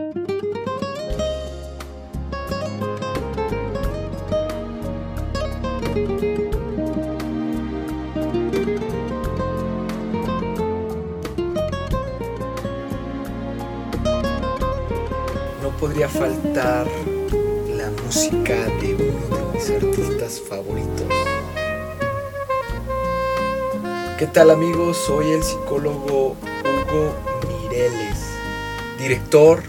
No 0.00 0.06
podría 15.78 16.08
faltar 16.08 16.86
la 17.68 17.90
música 18.02 18.54
de 18.80 18.94
uno 18.94 19.36
de 19.36 19.52
mis 19.52 19.70
artistas 19.70 20.40
favoritos. 20.48 21.06
¿Qué 24.18 24.26
tal 24.26 24.50
amigos? 24.50 24.96
Soy 24.96 25.32
el 25.32 25.42
psicólogo 25.42 26.36
Hugo 26.64 27.14
Mireles, 27.46 28.18
director 28.98 29.62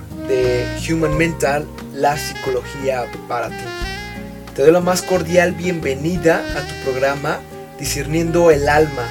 Human 0.89 1.17
Mental, 1.17 1.67
la 1.93 2.17
psicología 2.17 3.05
para 3.27 3.49
ti. 3.49 3.63
Te 4.55 4.63
doy 4.63 4.71
la 4.71 4.81
más 4.81 5.01
cordial 5.01 5.53
bienvenida 5.53 6.43
a 6.57 6.67
tu 6.67 6.91
programa 6.91 7.39
Discerniendo 7.79 8.51
el 8.51 8.67
Alma. 8.67 9.07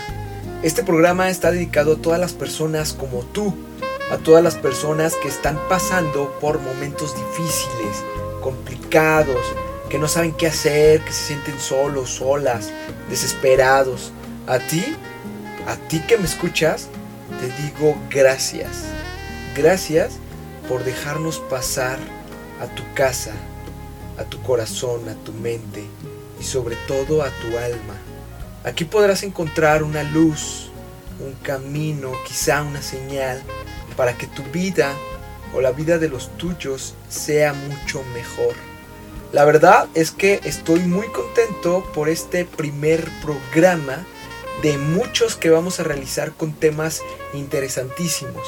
Este 0.62 0.82
programa 0.82 1.30
está 1.30 1.50
dedicado 1.50 1.94
a 1.94 1.96
todas 1.96 2.20
las 2.20 2.32
personas 2.32 2.92
como 2.92 3.20
tú, 3.20 3.54
a 4.10 4.18
todas 4.18 4.42
las 4.42 4.56
personas 4.56 5.14
que 5.16 5.28
están 5.28 5.58
pasando 5.68 6.36
por 6.40 6.60
momentos 6.60 7.14
difíciles, 7.14 8.04
complicados, 8.42 9.40
que 9.88 9.98
no 9.98 10.08
saben 10.08 10.32
qué 10.32 10.48
hacer, 10.48 11.00
que 11.00 11.12
se 11.12 11.24
sienten 11.28 11.58
solos, 11.58 12.10
solas, 12.10 12.70
desesperados. 13.08 14.12
A 14.46 14.58
ti, 14.58 14.96
a 15.66 15.76
ti 15.88 16.00
que 16.00 16.18
me 16.18 16.24
escuchas, 16.24 16.88
te 17.40 17.62
digo 17.62 17.96
gracias. 18.10 18.84
Gracias 19.56 20.12
por 20.70 20.84
dejarnos 20.84 21.40
pasar 21.40 21.98
a 22.60 22.66
tu 22.68 22.84
casa, 22.94 23.32
a 24.16 24.22
tu 24.22 24.40
corazón, 24.40 25.08
a 25.08 25.14
tu 25.16 25.32
mente 25.32 25.82
y 26.40 26.44
sobre 26.44 26.76
todo 26.86 27.24
a 27.24 27.30
tu 27.40 27.58
alma. 27.58 27.96
Aquí 28.62 28.84
podrás 28.84 29.24
encontrar 29.24 29.82
una 29.82 30.04
luz, 30.04 30.70
un 31.18 31.34
camino, 31.42 32.12
quizá 32.24 32.62
una 32.62 32.82
señal 32.82 33.42
para 33.96 34.16
que 34.16 34.28
tu 34.28 34.44
vida 34.44 34.94
o 35.52 35.60
la 35.60 35.72
vida 35.72 35.98
de 35.98 36.08
los 36.08 36.28
tuyos 36.36 36.94
sea 37.08 37.52
mucho 37.52 38.04
mejor. 38.14 38.54
La 39.32 39.44
verdad 39.44 39.88
es 39.94 40.12
que 40.12 40.40
estoy 40.44 40.78
muy 40.78 41.08
contento 41.08 41.84
por 41.92 42.08
este 42.08 42.44
primer 42.44 43.08
programa 43.22 44.06
de 44.62 44.78
muchos 44.78 45.34
que 45.34 45.50
vamos 45.50 45.80
a 45.80 45.82
realizar 45.82 46.30
con 46.30 46.52
temas 46.52 47.02
interesantísimos. 47.34 48.46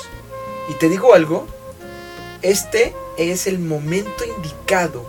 Y 0.68 0.74
te 0.74 0.88
digo 0.88 1.14
algo, 1.14 1.48
este 2.42 2.92
es 3.18 3.46
el 3.46 3.60
momento 3.60 4.24
indicado 4.36 5.06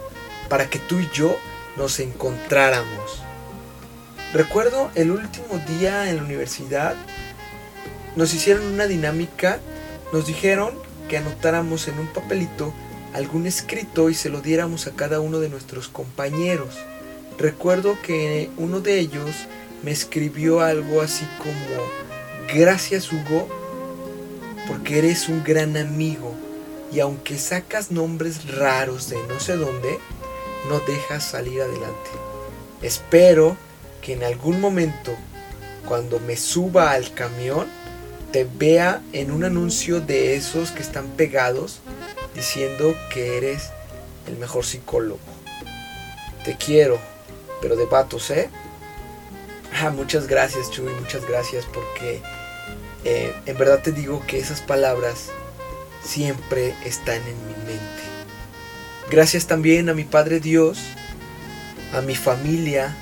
para 0.50 0.70
que 0.70 0.78
tú 0.78 1.00
y 1.00 1.10
yo 1.14 1.36
nos 1.78 2.00
encontráramos. 2.00 3.24
Recuerdo 4.34 4.92
el 4.94 5.10
último 5.10 5.60
día 5.80 6.10
en 6.10 6.18
la 6.18 6.24
universidad, 6.24 6.96
nos 8.16 8.34
hicieron 8.36 8.66
una 8.68 8.86
dinámica, 8.86 9.60
nos 10.12 10.28
dijeron 10.28 10.74
que 11.10 11.18
anotáramos 11.18 11.88
en 11.88 11.98
un 11.98 12.08
papelito 12.08 12.72
algún 13.14 13.48
escrito 13.48 14.10
y 14.12 14.14
se 14.14 14.30
lo 14.30 14.42
diéramos 14.42 14.86
a 14.86 14.92
cada 14.92 15.20
uno 15.20 15.40
de 15.40 15.50
nuestros 15.50 15.88
compañeros. 15.88 16.78
Recuerdo 17.40 17.98
que 18.02 18.52
uno 18.58 18.80
de 18.80 19.00
ellos 19.00 19.32
me 19.84 19.92
escribió 19.92 20.62
algo 20.62 21.02
así 21.02 21.26
como, 21.40 22.60
gracias 22.60 23.12
Hugo, 23.12 23.48
porque 24.68 25.00
eres 25.00 25.30
un 25.30 25.44
gran 25.44 25.78
amigo 25.78 26.43
y 26.94 27.00
aunque 27.00 27.38
sacas 27.40 27.92
nombres 27.92 28.56
raros 28.56 29.10
de 29.10 29.18
no 29.28 29.40
sé 29.40 29.58
dónde, 29.58 29.98
no 30.70 30.80
dejas 30.82 31.24
salir 31.24 31.62
adelante. 31.62 32.10
Espero 32.82 33.58
que 34.02 34.14
en 34.14 34.24
algún 34.24 34.62
momento, 34.62 35.12
cuando 35.88 36.20
me 36.20 36.38
suba 36.38 36.92
al 36.92 37.14
camión, 37.14 37.68
te 38.32 38.46
vea 38.46 39.02
en 39.12 39.32
un 39.32 39.44
anuncio 39.44 40.02
de 40.02 40.36
esos 40.36 40.72
que 40.72 40.82
están 40.82 41.08
pegados 41.10 41.80
diciendo 42.36 42.96
que 43.12 43.38
eres 43.38 43.70
el 44.28 44.38
mejor 44.38 44.66
psicólogo. 44.66 45.20
Te 46.46 46.58
quiero, 46.58 47.00
pero 47.62 47.76
de 47.76 47.86
patos, 47.88 48.30
¿eh? 48.30 48.50
Ah, 49.82 49.90
muchas 49.90 50.28
gracias, 50.28 50.70
Chuy, 50.70 50.92
muchas 51.00 51.26
gracias 51.28 51.66
porque 51.66 52.22
eh, 53.04 53.34
en 53.46 53.58
verdad 53.58 53.82
te 53.82 53.92
digo 53.92 54.22
que 54.28 54.38
esas 54.38 54.62
palabras 54.62 55.32
siempre 56.04 56.76
están 56.86 57.22
en 57.22 57.48
mi 57.48 57.56
mente. 57.66 58.04
Gracias 59.10 59.48
también 59.48 59.90
a 59.90 59.94
mi 59.94 60.04
Padre 60.04 60.40
Dios, 60.40 60.80
a 61.94 62.02
mi 62.02 62.16
familia 62.16 62.96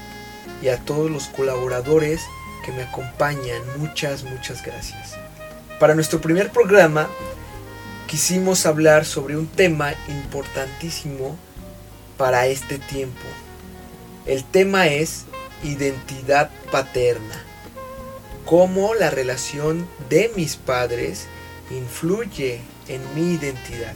y 0.61 0.67
a 0.67 0.77
todos 0.77 1.09
los 1.09 1.27
colaboradores 1.27 2.21
que 2.65 2.71
me 2.71 2.83
acompañan. 2.83 3.61
Muchas, 3.77 4.23
muchas 4.23 4.63
gracias. 4.63 5.15
Para 5.79 5.95
nuestro 5.95 6.21
primer 6.21 6.51
programa 6.51 7.09
quisimos 8.07 8.65
hablar 8.65 9.05
sobre 9.05 9.37
un 9.37 9.47
tema 9.47 9.93
importantísimo 10.07 11.37
para 12.17 12.45
este 12.47 12.77
tiempo. 12.77 13.21
El 14.25 14.43
tema 14.43 14.87
es 14.87 15.25
identidad 15.63 16.49
paterna. 16.71 17.43
Cómo 18.45 18.93
la 18.95 19.09
relación 19.09 19.87
de 20.09 20.31
mis 20.35 20.57
padres 20.57 21.27
influye 21.71 22.61
en 22.93 23.01
mi 23.15 23.33
identidad. 23.33 23.93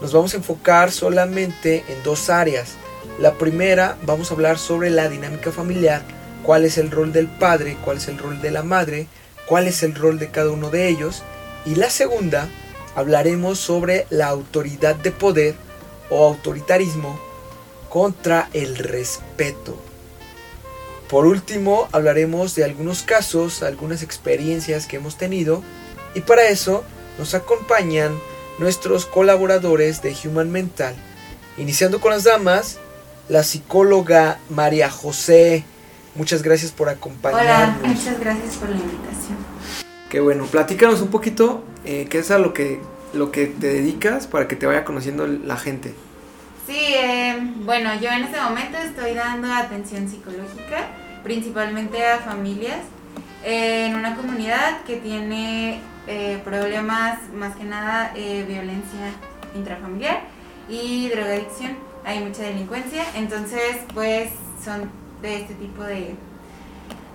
Nos 0.00 0.12
vamos 0.12 0.34
a 0.34 0.38
enfocar 0.38 0.92
solamente 0.92 1.84
en 1.88 2.02
dos 2.02 2.28
áreas. 2.28 2.72
La 3.18 3.34
primera, 3.34 3.96
vamos 4.02 4.30
a 4.30 4.34
hablar 4.34 4.58
sobre 4.58 4.90
la 4.90 5.08
dinámica 5.08 5.52
familiar, 5.52 6.02
cuál 6.42 6.64
es 6.64 6.78
el 6.78 6.90
rol 6.90 7.12
del 7.12 7.28
padre, 7.28 7.76
cuál 7.84 7.96
es 7.96 8.08
el 8.08 8.18
rol 8.18 8.40
de 8.42 8.50
la 8.50 8.62
madre, 8.62 9.06
cuál 9.46 9.66
es 9.66 9.82
el 9.82 9.94
rol 9.94 10.18
de 10.18 10.30
cada 10.30 10.50
uno 10.50 10.70
de 10.70 10.88
ellos. 10.88 11.22
Y 11.64 11.76
la 11.76 11.90
segunda, 11.90 12.48
hablaremos 12.94 13.58
sobre 13.58 14.06
la 14.10 14.26
autoridad 14.26 14.96
de 14.96 15.12
poder 15.12 15.54
o 16.10 16.24
autoritarismo 16.24 17.18
contra 17.88 18.48
el 18.52 18.76
respeto. 18.76 19.76
Por 21.08 21.24
último, 21.24 21.88
hablaremos 21.92 22.54
de 22.54 22.64
algunos 22.64 23.02
casos, 23.02 23.62
algunas 23.62 24.02
experiencias 24.02 24.86
que 24.86 24.96
hemos 24.96 25.16
tenido 25.16 25.62
y 26.14 26.20
para 26.22 26.48
eso 26.48 26.82
nos 27.18 27.34
acompañan 27.34 28.18
nuestros 28.58 29.06
colaboradores 29.06 30.02
de 30.02 30.14
Human 30.24 30.50
Mental. 30.50 30.94
Iniciando 31.58 32.00
con 32.00 32.12
las 32.12 32.24
damas, 32.24 32.78
la 33.28 33.42
psicóloga 33.42 34.38
María 34.50 34.90
José. 34.90 35.64
Muchas 36.14 36.42
gracias 36.42 36.72
por 36.72 36.88
acompañarnos. 36.88 37.78
Hola, 37.80 37.88
muchas 37.88 38.20
gracias 38.20 38.56
por 38.56 38.68
la 38.68 38.76
invitación. 38.76 39.36
Qué 40.10 40.20
bueno, 40.20 40.46
platícanos 40.46 41.00
un 41.00 41.08
poquito 41.08 41.64
eh, 41.84 42.06
qué 42.08 42.18
es 42.18 42.30
a 42.30 42.38
lo 42.38 42.52
que, 42.54 42.80
lo 43.12 43.32
que 43.32 43.46
te 43.46 43.68
dedicas 43.68 44.26
para 44.26 44.48
que 44.48 44.56
te 44.56 44.66
vaya 44.66 44.84
conociendo 44.84 45.26
la 45.26 45.56
gente. 45.56 45.94
Sí, 46.66 46.78
eh, 46.78 47.36
bueno, 47.64 47.90
yo 48.00 48.10
en 48.10 48.24
este 48.24 48.40
momento 48.40 48.76
estoy 48.78 49.14
dando 49.14 49.52
atención 49.52 50.08
psicológica, 50.08 50.88
principalmente 51.22 52.04
a 52.04 52.18
familias, 52.18 52.80
en 53.48 53.94
una 53.94 54.16
comunidad 54.16 54.82
que 54.82 54.96
tiene 54.96 55.80
eh, 56.08 56.40
problemas, 56.44 57.20
más 57.32 57.54
que 57.54 57.62
nada 57.62 58.12
eh, 58.16 58.44
violencia 58.46 59.12
intrafamiliar 59.54 60.22
y 60.68 61.08
drogadicción. 61.10 61.76
Hay 62.04 62.18
mucha 62.24 62.42
delincuencia, 62.42 63.04
entonces 63.14 63.78
pues 63.94 64.30
son 64.64 64.90
de 65.22 65.42
este 65.42 65.54
tipo 65.54 65.84
de, 65.84 66.16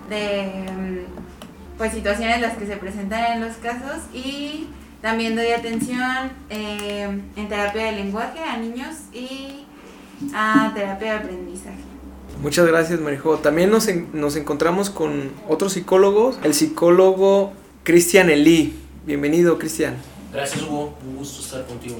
de 0.08 0.70
mm, 0.72 1.76
pues 1.76 1.92
situaciones 1.92 2.40
las 2.40 2.56
que 2.56 2.66
se 2.66 2.78
presentan 2.78 3.34
en 3.34 3.40
los 3.42 3.56
casos 3.58 3.98
y 4.14 4.68
también 5.02 5.36
doy 5.36 5.50
atención 5.50 6.32
eh, 6.48 7.20
en 7.36 7.48
terapia 7.48 7.84
de 7.84 7.92
lenguaje 7.92 8.40
a 8.42 8.56
niños 8.56 8.94
y 9.12 9.66
a 10.34 10.72
terapia 10.74 11.12
de 11.12 11.18
aprendizaje. 11.18 11.91
Muchas 12.42 12.66
gracias, 12.66 13.00
Marijo. 13.00 13.36
También 13.38 13.70
nos, 13.70 13.86
en- 13.88 14.08
nos 14.12 14.34
encontramos 14.36 14.90
con 14.90 15.30
otros 15.48 15.74
psicólogos, 15.74 16.38
el 16.42 16.54
psicólogo 16.54 17.52
Cristian 17.84 18.30
Elí. 18.30 18.74
Bienvenido, 19.06 19.58
Cristian. 19.58 19.96
Gracias 20.32 20.62
Hugo, 20.62 20.94
un 21.06 21.16
gusto 21.18 21.40
estar 21.42 21.64
contigo. 21.66 21.96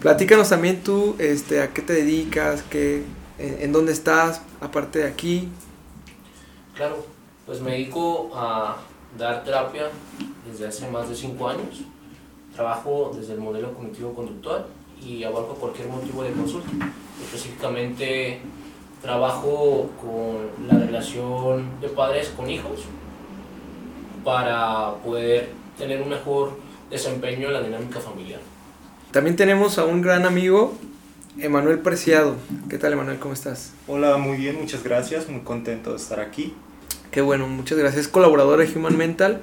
Platícanos 0.00 0.48
también 0.48 0.82
tú 0.82 1.14
este, 1.18 1.60
a 1.62 1.72
qué 1.72 1.82
te 1.82 1.92
dedicas, 1.92 2.64
qué, 2.68 3.04
en, 3.38 3.62
en 3.62 3.72
dónde 3.72 3.92
estás, 3.92 4.42
aparte 4.60 5.00
de 5.00 5.06
aquí. 5.06 5.48
Claro, 6.74 7.06
pues 7.44 7.60
me 7.60 7.72
dedico 7.72 8.30
a 8.34 8.78
dar 9.16 9.44
terapia 9.44 9.90
desde 10.50 10.66
hace 10.66 10.90
más 10.90 11.08
de 11.08 11.14
5 11.14 11.48
años. 11.48 11.82
Trabajo 12.54 13.12
desde 13.16 13.34
el 13.34 13.40
modelo 13.40 13.72
cognitivo-conductual 13.74 14.66
y 15.00 15.22
abarco 15.22 15.54
cualquier 15.54 15.88
motivo 15.88 16.22
de 16.24 16.32
consulta. 16.32 16.70
Específicamente 17.22 18.40
trabajo 19.02 19.90
con 20.00 20.68
la 20.68 20.78
relación 20.78 21.80
de 21.80 21.88
padres 21.88 22.32
con 22.36 22.50
hijos 22.50 22.80
para 24.24 24.94
poder 25.04 25.50
tener 25.78 26.02
un 26.02 26.08
mejor 26.08 26.58
desempeño 26.90 27.48
en 27.48 27.54
la 27.54 27.62
dinámica 27.62 28.00
familiar. 28.00 28.40
También 29.12 29.36
tenemos 29.36 29.78
a 29.78 29.84
un 29.84 30.02
gran 30.02 30.26
amigo, 30.26 30.74
Emanuel 31.38 31.78
Preciado. 31.78 32.36
¿Qué 32.68 32.78
tal, 32.78 32.92
Emanuel? 32.92 33.18
¿Cómo 33.18 33.34
estás? 33.34 33.72
Hola, 33.86 34.16
muy 34.16 34.36
bien, 34.36 34.58
muchas 34.60 34.82
gracias. 34.82 35.28
Muy 35.28 35.40
contento 35.40 35.90
de 35.90 35.96
estar 35.96 36.20
aquí. 36.20 36.54
Qué 37.10 37.20
bueno, 37.20 37.46
muchas 37.46 37.78
gracias. 37.78 38.08
Colaborador 38.08 38.58
de 38.58 38.76
Human 38.76 38.96
Mental, 38.96 39.40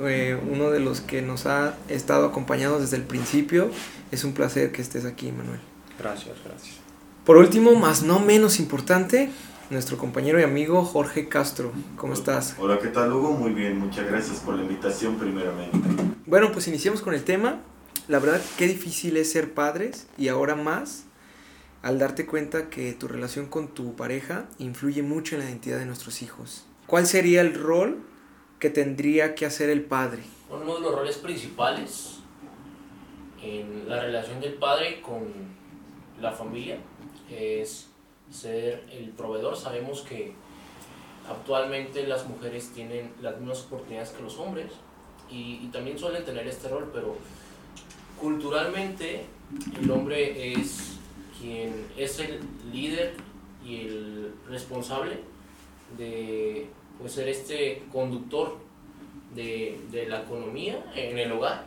eh, 0.00 0.38
uno 0.50 0.70
de 0.70 0.80
los 0.80 1.00
que 1.00 1.22
nos 1.22 1.46
ha 1.46 1.74
estado 1.88 2.26
acompañando 2.26 2.78
desde 2.78 2.96
el 2.96 3.02
principio. 3.02 3.70
Es 4.12 4.24
un 4.24 4.34
placer 4.34 4.72
que 4.72 4.82
estés 4.82 5.04
aquí, 5.04 5.28
Emanuel. 5.28 5.60
Gracias, 5.98 6.36
gracias. 6.44 6.87
Por 7.28 7.36
último, 7.36 7.74
más 7.74 8.02
no 8.02 8.20
menos 8.20 8.58
importante, 8.58 9.28
nuestro 9.68 9.98
compañero 9.98 10.40
y 10.40 10.44
amigo 10.44 10.82
Jorge 10.82 11.28
Castro. 11.28 11.72
¿Cómo 11.98 12.14
estás? 12.14 12.56
Hola, 12.58 12.78
¿qué 12.78 12.88
tal 12.88 13.12
Hugo? 13.12 13.32
Muy 13.32 13.52
bien, 13.52 13.78
muchas 13.78 14.06
gracias 14.06 14.40
por 14.40 14.54
la 14.54 14.62
invitación 14.62 15.16
primeramente. 15.16 15.78
Bueno, 16.24 16.50
pues 16.52 16.68
iniciamos 16.68 17.02
con 17.02 17.12
el 17.12 17.24
tema. 17.24 17.60
La 18.08 18.18
verdad, 18.18 18.40
qué 18.56 18.66
difícil 18.66 19.18
es 19.18 19.30
ser 19.30 19.52
padres 19.52 20.08
y 20.16 20.28
ahora 20.28 20.54
más 20.54 21.04
al 21.82 21.98
darte 21.98 22.24
cuenta 22.24 22.70
que 22.70 22.94
tu 22.94 23.08
relación 23.08 23.44
con 23.44 23.68
tu 23.68 23.94
pareja 23.94 24.46
influye 24.56 25.02
mucho 25.02 25.34
en 25.34 25.42
la 25.42 25.50
identidad 25.50 25.80
de 25.80 25.84
nuestros 25.84 26.22
hijos. 26.22 26.64
¿Cuál 26.86 27.06
sería 27.06 27.42
el 27.42 27.52
rol 27.52 27.98
que 28.58 28.70
tendría 28.70 29.34
que 29.34 29.44
hacer 29.44 29.68
el 29.68 29.82
padre? 29.82 30.22
Uno 30.48 30.76
de 30.76 30.80
los 30.80 30.94
roles 30.94 31.18
principales 31.18 32.20
en 33.42 33.86
la 33.86 34.00
relación 34.00 34.40
del 34.40 34.54
padre 34.54 35.02
con 35.02 35.26
la 36.22 36.32
familia 36.32 36.78
es 37.30 37.88
ser 38.30 38.84
el 38.92 39.10
proveedor. 39.10 39.56
Sabemos 39.56 40.02
que 40.02 40.34
actualmente 41.28 42.06
las 42.06 42.26
mujeres 42.26 42.70
tienen 42.74 43.12
las 43.20 43.38
mismas 43.38 43.64
oportunidades 43.64 44.10
que 44.10 44.22
los 44.22 44.38
hombres 44.38 44.72
y, 45.30 45.66
también 45.68 45.98
suelen 45.98 46.24
tener 46.24 46.46
este 46.46 46.68
rol, 46.68 46.90
pero 46.92 47.16
culturalmente 48.18 49.26
el 49.80 49.90
hombre 49.90 50.52
es 50.52 50.98
quien 51.38 51.86
es 51.96 52.18
el 52.18 52.40
líder 52.72 53.14
y 53.64 53.80
el 53.82 54.34
responsable 54.48 55.18
de 55.96 56.66
pues, 56.98 57.12
ser 57.12 57.28
este 57.28 57.84
conductor 57.92 58.56
de, 59.34 59.78
de 59.90 60.06
la 60.06 60.22
economía 60.22 60.84
en 60.94 61.18
el 61.18 61.32
hogar, 61.32 61.66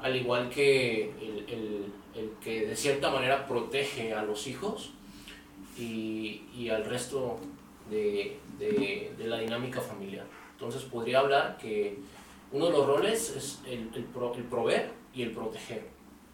al 0.00 0.16
igual 0.16 0.50
que 0.50 1.12
el, 1.48 1.92
el 2.18 2.30
que 2.42 2.66
de 2.66 2.76
cierta 2.76 3.10
manera 3.10 3.46
protege 3.46 4.12
a 4.12 4.22
los 4.22 4.46
hijos 4.46 4.90
y, 5.76 6.42
y 6.56 6.68
al 6.70 6.84
resto 6.84 7.38
de, 7.90 8.38
de, 8.58 9.12
de, 9.16 9.26
la 9.26 9.38
dinámica 9.38 9.80
familiar. 9.80 10.26
Entonces 10.52 10.82
podría 10.82 11.20
hablar 11.20 11.56
que 11.58 11.98
uno 12.52 12.66
de 12.66 12.72
los 12.72 12.86
roles 12.86 13.30
es 13.36 13.60
el, 13.66 13.90
el, 13.94 14.04
pro, 14.04 14.34
el 14.34 14.44
proveer 14.44 14.90
y 15.14 15.22
el 15.22 15.30
proteger. 15.30 15.86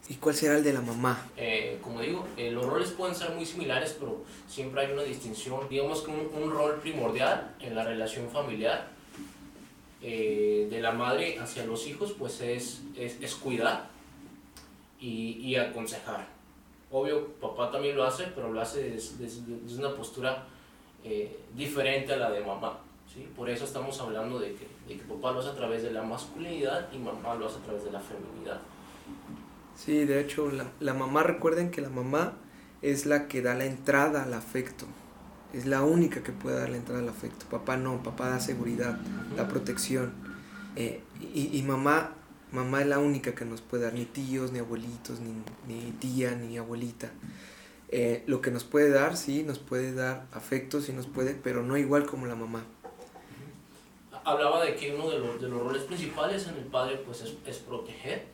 ¿Y 0.08 0.14
cuál 0.14 0.34
será 0.34 0.56
el 0.56 0.64
de 0.64 0.72
la 0.72 0.82
mamá? 0.82 1.26
Eh, 1.36 1.78
como 1.80 2.00
digo, 2.00 2.26
eh, 2.36 2.50
los 2.50 2.66
roles 2.66 2.90
pueden 2.90 3.14
ser 3.14 3.30
muy 3.30 3.46
similares, 3.46 3.96
pero 3.98 4.22
siempre 4.46 4.82
hay 4.82 4.92
una 4.92 5.02
distinción. 5.02 5.60
Digamos 5.70 6.02
que 6.02 6.10
un, 6.10 6.30
un 6.42 6.50
rol 6.50 6.78
primordial 6.80 7.54
en 7.60 7.74
la 7.74 7.84
relación 7.84 8.28
familiar 8.28 8.88
eh, 10.02 10.68
de 10.70 10.80
la 10.82 10.92
madre 10.92 11.38
hacia 11.38 11.64
los 11.64 11.86
hijos, 11.86 12.14
pues 12.18 12.40
es, 12.42 12.82
es, 12.96 13.18
es 13.22 13.34
cuidar 13.34 13.93
y, 15.04 15.38
y 15.40 15.56
aconsejar 15.56 16.34
obvio, 16.94 17.26
papá 17.40 17.72
también 17.72 17.96
lo 17.96 18.04
hace, 18.04 18.24
pero 18.34 18.52
lo 18.52 18.60
hace 18.60 18.90
desde, 18.90 19.26
desde, 19.26 19.78
una 19.78 19.94
postura 19.94 20.44
eh, 21.02 21.40
diferente 21.56 22.12
a 22.12 22.16
la 22.16 22.30
de 22.30 22.40
mamá. 22.40 22.78
¿sí? 23.12 23.28
Por 23.34 23.50
eso 23.50 23.64
estamos 23.64 24.00
hablando 24.00 24.38
de 24.38 24.54
que, 24.54 24.68
de 24.86 24.96
que, 24.96 25.02
papá 25.02 25.32
lo 25.32 25.40
hace 25.40 25.50
a 25.50 25.56
través 25.56 25.82
de 25.82 25.90
la 25.90 26.04
masculinidad 26.04 26.92
y 26.92 26.98
mamá 26.98 27.34
lo 27.34 27.46
hace 27.46 27.58
a 27.58 27.62
través 27.62 27.84
de 27.84 27.90
la 27.90 28.00
feminidad. 28.00 28.60
Sí, 29.74 30.04
de 30.04 30.20
hecho, 30.20 30.52
la, 30.52 30.70
la 30.78 30.94
mamá, 30.94 31.24
recuerden 31.24 31.72
que 31.72 31.80
la 31.80 31.88
mamá 31.88 32.34
es 32.80 33.06
la 33.06 33.26
que 33.26 33.42
da 33.42 33.54
la 33.54 33.64
entrada 33.64 34.22
al 34.22 34.32
afecto. 34.32 34.86
Es 35.52 35.66
la 35.66 35.82
única 35.82 36.22
que 36.22 36.30
puede 36.30 36.60
dar 36.60 36.68
la 36.68 36.76
entrada 36.76 37.00
al 37.00 37.08
afecto. 37.08 37.46
Papá 37.50 37.76
no, 37.76 38.04
papá 38.04 38.28
da 38.28 38.38
seguridad, 38.38 38.98
da 39.36 39.48
protección. 39.48 40.12
Eh, 40.76 41.00
y, 41.20 41.58
y 41.58 41.62
mamá 41.62 42.12
Mamá 42.54 42.82
es 42.82 42.86
la 42.86 43.00
única 43.00 43.34
que 43.34 43.44
nos 43.44 43.60
puede 43.62 43.82
dar, 43.82 43.94
ni 43.94 44.04
tíos, 44.04 44.52
ni 44.52 44.60
abuelitos, 44.60 45.18
ni, 45.18 45.34
ni 45.66 45.90
tía, 45.90 46.36
ni 46.36 46.56
abuelita. 46.56 47.10
Eh, 47.88 48.22
lo 48.28 48.40
que 48.40 48.52
nos 48.52 48.62
puede 48.62 48.90
dar, 48.90 49.16
sí, 49.16 49.42
nos 49.42 49.58
puede 49.58 49.92
dar 49.92 50.26
afecto, 50.30 50.80
sí 50.80 50.92
nos 50.92 51.08
puede, 51.08 51.34
pero 51.34 51.64
no 51.64 51.76
igual 51.76 52.06
como 52.06 52.26
la 52.26 52.36
mamá. 52.36 52.64
Hablaba 54.24 54.64
de 54.64 54.76
que 54.76 54.94
uno 54.94 55.10
de 55.10 55.18
los, 55.18 55.42
de 55.42 55.48
los 55.48 55.60
roles 55.60 55.82
principales 55.82 56.46
en 56.46 56.54
el 56.54 56.66
padre 56.66 57.02
pues 57.04 57.22
es, 57.22 57.34
es 57.44 57.58
proteger, 57.58 58.24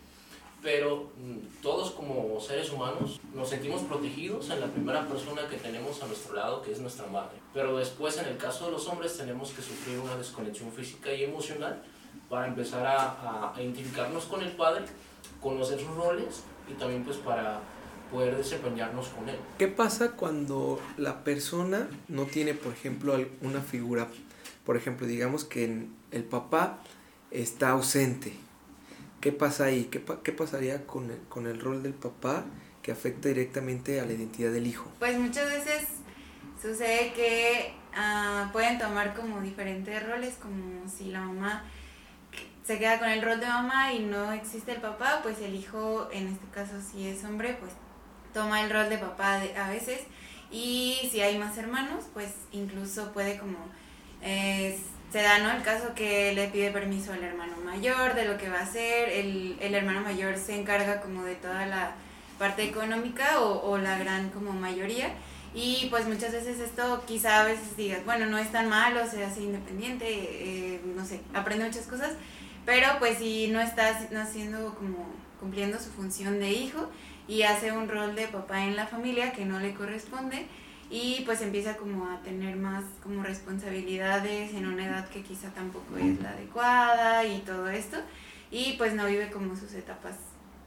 pero 0.62 1.10
mm, 1.16 1.62
todos 1.62 1.92
como 1.92 2.38
seres 2.40 2.70
humanos 2.70 3.18
nos 3.34 3.48
sentimos 3.48 3.80
protegidos 3.84 4.50
en 4.50 4.60
la 4.60 4.66
primera 4.66 5.08
persona 5.08 5.48
que 5.48 5.56
tenemos 5.56 6.02
a 6.02 6.06
nuestro 6.06 6.34
lado, 6.34 6.60
que 6.60 6.72
es 6.72 6.80
nuestra 6.80 7.06
madre. 7.06 7.38
Pero 7.54 7.78
después, 7.78 8.18
en 8.18 8.26
el 8.26 8.36
caso 8.36 8.66
de 8.66 8.72
los 8.72 8.86
hombres, 8.86 9.16
tenemos 9.16 9.50
que 9.52 9.62
sufrir 9.62 9.98
una 9.98 10.16
desconexión 10.16 10.70
física 10.70 11.10
y 11.10 11.24
emocional 11.24 11.82
para 12.28 12.46
empezar 12.46 12.86
a, 12.86 13.52
a, 13.54 13.62
identificarnos 13.62 14.24
con 14.24 14.42
el 14.42 14.52
Padre, 14.52 14.84
conocer 15.40 15.80
sus 15.80 15.94
roles 15.94 16.42
y 16.68 16.74
también 16.74 17.04
pues 17.04 17.16
para 17.18 17.60
poder 18.10 18.36
desempeñarnos 18.36 19.08
con 19.08 19.28
Él. 19.28 19.36
¿Qué 19.58 19.68
pasa 19.68 20.12
cuando 20.12 20.80
la 20.96 21.24
persona 21.24 21.88
no 22.08 22.24
tiene, 22.24 22.54
por 22.54 22.72
ejemplo, 22.72 23.16
una 23.42 23.60
figura? 23.60 24.08
Por 24.64 24.76
ejemplo, 24.76 25.06
digamos 25.06 25.44
que 25.44 25.86
el 26.10 26.24
papá 26.24 26.78
está 27.30 27.70
ausente. 27.70 28.34
¿Qué 29.20 29.32
pasa 29.32 29.64
ahí? 29.64 29.84
¿Qué, 29.84 30.00
pa 30.00 30.22
qué 30.22 30.32
pasaría 30.32 30.86
con 30.86 31.10
el, 31.10 31.18
con 31.28 31.46
el 31.46 31.60
rol 31.60 31.82
del 31.82 31.92
papá 31.92 32.44
que 32.82 32.90
afecta 32.90 33.28
directamente 33.28 34.00
a 34.00 34.06
la 34.06 34.12
identidad 34.12 34.50
del 34.50 34.66
hijo? 34.66 34.90
Pues 34.98 35.18
muchas 35.18 35.46
veces 35.46 35.88
sucede 36.60 37.12
que 37.12 37.74
uh, 37.92 38.50
pueden 38.50 38.78
tomar 38.78 39.14
como 39.14 39.40
diferentes 39.42 40.06
roles, 40.06 40.36
como 40.40 40.88
si 40.88 41.10
la 41.10 41.20
mamá 41.20 41.64
se 42.70 42.78
queda 42.78 43.00
con 43.00 43.08
el 43.08 43.20
rol 43.20 43.40
de 43.40 43.48
mamá 43.48 43.92
y 43.92 43.98
no 43.98 44.32
existe 44.32 44.70
el 44.70 44.80
papá, 44.80 45.18
pues 45.24 45.40
el 45.40 45.56
hijo, 45.56 46.08
en 46.12 46.28
este 46.28 46.46
caso 46.54 46.74
si 46.80 47.08
es 47.08 47.24
hombre, 47.24 47.56
pues 47.58 47.72
toma 48.32 48.62
el 48.62 48.70
rol 48.70 48.88
de 48.88 48.96
papá 48.96 49.40
de, 49.40 49.56
a 49.56 49.68
veces. 49.68 50.02
Y 50.52 51.08
si 51.10 51.20
hay 51.20 51.36
más 51.36 51.58
hermanos, 51.58 52.04
pues 52.14 52.28
incluso 52.52 53.10
puede 53.10 53.38
como... 53.38 53.58
Eh, 54.22 54.78
se 55.10 55.20
da, 55.20 55.38
¿no? 55.38 55.50
El 55.50 55.64
caso 55.64 55.96
que 55.96 56.32
le 56.32 56.46
pide 56.46 56.70
permiso 56.70 57.12
al 57.12 57.24
hermano 57.24 57.56
mayor 57.64 58.14
de 58.14 58.26
lo 58.26 58.38
que 58.38 58.48
va 58.48 58.60
a 58.60 58.62
hacer, 58.62 59.08
el, 59.08 59.56
el 59.60 59.74
hermano 59.74 60.02
mayor 60.02 60.38
se 60.38 60.54
encarga 60.54 61.00
como 61.00 61.24
de 61.24 61.34
toda 61.34 61.66
la 61.66 61.94
parte 62.38 62.62
económica 62.62 63.40
o, 63.40 63.68
o 63.68 63.78
la 63.78 63.98
gran 63.98 64.30
como 64.30 64.52
mayoría. 64.52 65.12
Y 65.52 65.88
pues 65.90 66.06
muchas 66.06 66.30
veces 66.30 66.60
esto 66.60 67.02
quizá 67.04 67.40
a 67.40 67.44
veces 67.44 67.76
digas, 67.76 68.04
bueno, 68.04 68.26
no 68.26 68.38
es 68.38 68.52
tan 68.52 68.68
malo, 68.68 69.00
se 69.10 69.24
hace 69.24 69.42
independiente, 69.42 70.06
eh, 70.06 70.80
no 70.94 71.04
sé, 71.04 71.20
aprende 71.34 71.64
muchas 71.64 71.86
cosas, 71.86 72.12
pero 72.66 72.86
pues 72.98 73.18
si 73.18 73.48
no 73.48 73.60
está 73.60 73.88
haciendo 74.20 74.74
como 74.74 75.06
cumpliendo 75.38 75.78
su 75.78 75.90
función 75.90 76.38
de 76.38 76.52
hijo 76.52 76.88
y 77.26 77.42
hace 77.42 77.72
un 77.72 77.88
rol 77.88 78.14
de 78.14 78.28
papá 78.28 78.64
en 78.64 78.76
la 78.76 78.86
familia 78.86 79.32
que 79.32 79.44
no 79.44 79.58
le 79.58 79.74
corresponde 79.74 80.46
y 80.90 81.22
pues 81.24 81.40
empieza 81.40 81.76
como 81.76 82.10
a 82.10 82.20
tener 82.22 82.56
más 82.56 82.84
como 83.02 83.22
responsabilidades 83.22 84.52
en 84.54 84.66
una 84.66 84.86
edad 84.86 85.08
que 85.08 85.22
quizá 85.22 85.48
tampoco 85.50 85.96
es 85.96 86.20
la 86.20 86.30
adecuada 86.30 87.24
y 87.24 87.40
todo 87.40 87.68
esto 87.68 87.96
y 88.50 88.74
pues 88.76 88.94
no 88.94 89.06
vive 89.06 89.30
como 89.30 89.56
sus 89.56 89.72
etapas 89.74 90.16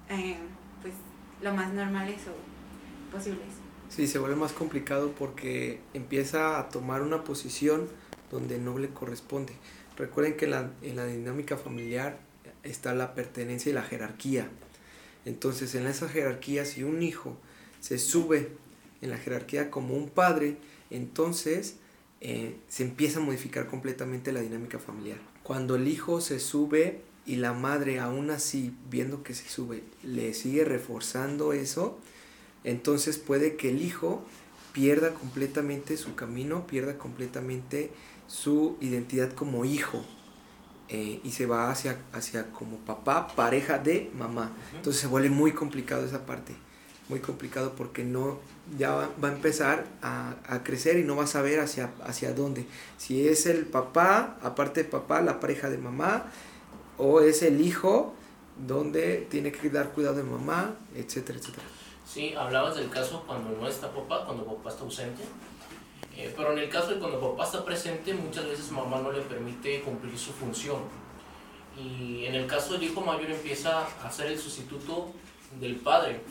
eh, 0.10 0.38
pues 0.82 0.94
lo 1.42 1.54
más 1.54 1.74
normales 1.74 2.22
o 2.28 3.14
posibles. 3.14 3.48
Sí, 3.90 4.08
se 4.08 4.18
vuelve 4.18 4.36
más 4.36 4.54
complicado 4.54 5.12
porque 5.12 5.80
empieza 5.94 6.60
a 6.60 6.70
tomar 6.70 7.02
una 7.02 7.24
posición 7.24 7.88
donde 8.32 8.58
no 8.58 8.80
le 8.80 8.90
corresponde. 8.90 9.54
Recuerden 9.98 10.38
que 10.38 10.48
la, 10.48 10.72
en 10.82 10.96
la 10.96 11.06
dinámica 11.06 11.58
familiar 11.58 12.20
está 12.64 12.94
la 12.94 13.14
pertenencia 13.14 13.70
y 13.70 13.74
la 13.74 13.84
jerarquía. 13.84 14.48
Entonces, 15.26 15.76
en 15.76 15.88
esa 15.88 16.10
jerarquía, 16.10 16.66
si 16.66 16.84
un 16.84 17.04
hijo 17.04 17.38
se 17.80 17.98
sube 17.98 18.50
en 19.02 19.10
la 19.10 19.18
jerarquía 19.18 19.70
como 19.70 19.96
un 19.96 20.10
padre, 20.10 20.58
entonces 20.90 21.76
eh, 22.22 22.56
se 22.70 22.84
empieza 22.84 23.20
a 23.20 23.22
modificar 23.24 23.68
completamente 23.68 24.32
la 24.32 24.42
dinámica 24.42 24.80
familiar. 24.80 25.18
Cuando 25.44 25.76
el 25.76 25.88
hijo 25.88 26.22
se 26.22 26.40
sube 26.40 27.02
y 27.26 27.36
la 27.36 27.54
madre 27.54 28.00
aún 28.00 28.32
así, 28.32 28.74
viendo 28.90 29.24
que 29.24 29.34
se 29.34 29.50
sube, 29.50 29.84
le 30.04 30.34
sigue 30.34 30.64
reforzando 30.64 31.52
eso, 31.52 32.00
entonces 32.64 33.18
puede 33.18 33.58
que 33.58 33.70
el 33.70 33.82
hijo 33.82 34.26
pierda 34.72 35.14
completamente 35.14 35.98
su 35.98 36.16
camino, 36.16 36.66
pierda 36.66 36.98
completamente 36.98 37.92
su 38.34 38.78
identidad 38.82 39.32
como 39.34 39.64
hijo 39.64 40.04
eh, 40.90 41.20
y 41.24 41.32
se 41.32 41.46
va 41.46 41.70
hacia, 41.70 42.00
hacia 42.14 42.52
como 42.52 42.78
papá, 42.78 43.28
pareja 43.28 43.78
de 43.78 44.12
mamá. 44.18 44.52
Entonces 44.76 45.00
se 45.00 45.08
vuelve 45.08 45.30
muy 45.30 45.52
complicado 45.52 46.04
esa 46.04 46.26
parte, 46.26 46.56
muy 47.10 47.20
complicado 47.20 47.74
porque 47.78 48.04
no, 48.04 48.40
ya 48.76 48.92
va, 48.96 49.10
va 49.24 49.30
a 49.30 49.34
empezar 49.34 49.86
a, 50.02 50.34
a, 50.48 50.64
crecer 50.64 50.98
y 50.98 51.04
no 51.04 51.16
va 51.16 51.26
a 51.26 51.28
saber 51.28 51.60
hacia, 51.60 51.92
hacia 52.04 52.34
dónde. 52.34 52.66
Si 52.98 53.28
es 53.28 53.46
el 53.46 53.68
papá, 53.68 54.40
aparte 54.42 54.84
de 54.84 54.90
papá, 54.90 55.22
la 55.22 55.40
pareja 55.40 55.70
de 55.70 55.78
mamá, 55.78 56.26
o 56.98 57.22
es 57.22 57.44
el 57.44 57.62
hijo 57.62 58.16
donde 58.68 59.28
tiene 59.30 59.52
que 59.52 59.70
dar 59.70 59.92
cuidado 59.92 60.16
de 60.16 60.24
mamá, 60.24 60.74
etcétera, 60.96 61.38
etcétera. 61.38 61.68
Sí, 62.04 62.34
hablabas 62.34 62.76
del 62.76 62.90
caso 62.90 63.24
cuando 63.28 63.52
no 63.52 63.68
está 63.68 63.94
papá, 63.94 64.26
cuando 64.26 64.44
papá 64.44 64.72
está 64.72 64.84
ausente. 64.84 65.22
Eh, 66.16 66.32
pero 66.36 66.54
en 66.54 66.60
el 66.60 66.70
caso 66.70 66.90
de 66.90 67.00
cuando 67.00 67.20
papá 67.20 67.46
está 67.46 67.66
presente, 67.66 68.14
muchas 68.14 68.46
veces 68.46 68.72
mamá 68.72 69.00
no 69.00 69.12
le 69.12 69.22
permite 69.22 69.82
cumplir 69.82 70.18
su 70.18 70.32
función. 70.32 70.82
Y 71.78 72.26
en 72.26 72.36
el 72.36 72.46
caso 72.46 72.74
del 72.74 72.84
hijo 72.84 73.02
mayor 73.02 73.32
empieza 73.32 73.88
a 74.04 74.12
ser 74.12 74.28
el 74.28 74.38
sustituto 74.38 75.12
del 75.60 75.78
padre. 75.78 76.22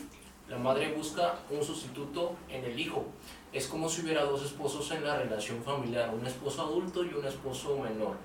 La 0.49 0.57
madre 0.57 0.93
busca 0.93 1.39
un 1.49 1.63
sustituto 1.63 2.35
en 2.49 2.63
el 2.63 2.79
hijo. 2.79 3.05
Es 3.51 3.67
como 3.67 3.89
si 3.89 4.01
hubiera 4.01 4.23
dos 4.23 4.43
esposos 4.43 4.89
en 4.91 5.03
la 5.03 5.17
relación 5.17 5.61
familiar, 5.63 6.13
un 6.13 6.25
esposo 6.25 6.61
adulto 6.61 7.03
y 7.03 7.13
un 7.13 7.25
esposo 7.25 7.77
menor. 7.77 8.15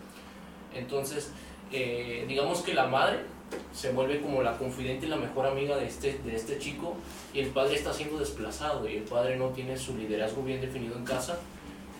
Entonces, 0.75 1.33
eh, 1.73 2.25
digamos 2.29 2.62
que 2.62 2.75
la 2.75 2.87
madre 2.87 3.25
se 3.73 3.93
vuelve 3.93 4.21
como 4.21 4.43
la 4.43 4.57
confidente 4.59 5.07
y 5.07 5.09
la 5.09 5.17
mejor 5.17 5.47
amiga 5.47 5.76
de 5.76 5.87
este, 5.87 6.19
de 6.25 6.37
este 6.37 6.59
chico 6.59 6.97
y 7.33 7.40
el 7.40 7.49
padre 7.49 7.76
está 7.76 7.93
siendo 7.93 8.19
desplazado 8.19 8.88
y 8.88 8.97
el 8.97 9.05
padre 9.05 9.37
no 9.37 9.49
tiene 9.50 9.76
su 9.76 9.97
liderazgo 9.97 10.43
bien 10.43 10.61
definido 10.61 10.97
en 10.97 11.05
casa 11.05 11.38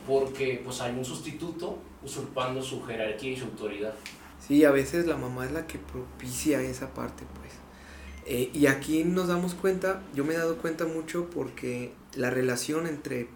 porque 0.07 0.61
pues 0.64 0.81
hay 0.81 0.97
un 0.97 1.05
sustituto 1.05 1.78
usurpando 2.02 2.62
su 2.62 2.83
jerarquía 2.85 3.33
y 3.33 3.37
su 3.37 3.45
autoridad. 3.45 3.95
Sí, 4.47 4.64
a 4.64 4.71
veces 4.71 5.07
la 5.07 5.17
mamá 5.17 5.45
es 5.45 5.52
la 5.52 5.67
que 5.67 5.78
propicia 5.78 6.62
esa 6.62 6.95
parte, 6.95 7.25
pues. 7.38 7.52
Eh, 8.25 8.50
y 8.52 8.67
aquí 8.67 9.05
nos 9.05 9.28
damos 9.28 9.55
cuenta, 9.55 10.02
yo 10.14 10.25
me 10.25 10.35
he 10.35 10.37
dado 10.37 10.57
cuenta 10.59 10.87
mucho 10.87 11.28
porque 11.31 11.93
la 12.14 12.31
relación 12.31 12.87
entre, 12.87 13.28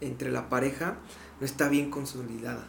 entre 0.00 0.30
la 0.30 0.48
pareja 0.48 0.98
no 1.40 1.46
está 1.46 1.68
bien 1.68 1.90
consolidada. 1.90 2.66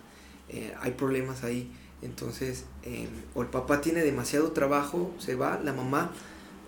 Eh, 0.50 0.74
hay 0.80 0.92
problemas 0.92 1.44
ahí. 1.44 1.72
Entonces, 2.01 2.66
em, 2.84 3.10
o 3.34 3.42
el 3.42 3.48
papá 3.48 3.82
tiene 3.82 4.01
demasiado 4.01 4.51
trabajo, 4.51 5.12
se 5.18 5.36
va, 5.36 5.60
la 5.63 5.74
mamá, 5.74 6.12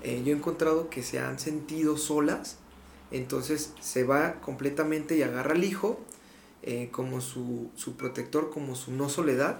eh, 0.03 0.21
yo 0.25 0.33
he 0.33 0.35
encontrado 0.35 0.89
que 0.89 1.03
se 1.03 1.19
han 1.19 1.39
sentido 1.39 1.97
solas, 1.97 2.57
entonces 3.11 3.73
se 3.79 4.03
va 4.03 4.35
completamente 4.41 5.17
y 5.17 5.23
agarra 5.23 5.53
al 5.53 5.63
hijo 5.63 5.99
como 6.91 7.19
su, 7.19 7.71
su 7.75 7.95
protector, 7.95 8.51
como 8.51 8.75
su 8.75 8.91
no 8.91 9.09
soledad, 9.09 9.59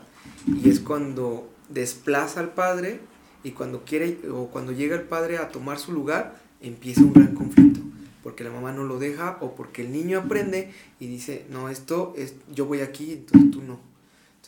y 0.61 0.69
es 0.69 0.79
cuando 0.79 1.49
desplaza 1.69 2.39
al 2.39 2.53
padre 2.53 2.99
y 3.43 3.51
cuando 3.51 3.85
quiere 3.85 4.19
o 4.29 4.47
cuando 4.47 4.71
llega 4.71 4.95
el 4.95 5.03
padre 5.03 5.38
a 5.38 5.49
tomar 5.49 5.79
su 5.79 5.91
lugar, 5.91 6.39
empieza 6.61 7.01
un 7.01 7.13
gran 7.13 7.33
conflicto, 7.33 7.79
porque 8.23 8.43
la 8.43 8.51
mamá 8.51 8.71
no 8.71 8.83
lo 8.83 8.99
deja 8.99 9.38
o 9.41 9.55
porque 9.55 9.83
el 9.83 9.91
niño 9.91 10.19
aprende 10.19 10.71
y 10.99 11.07
dice, 11.07 11.45
no, 11.49 11.69
esto 11.69 12.13
es, 12.17 12.35
yo 12.53 12.65
voy 12.65 12.81
aquí, 12.81 13.13
entonces 13.13 13.51
tú 13.51 13.61
no. 13.61 13.88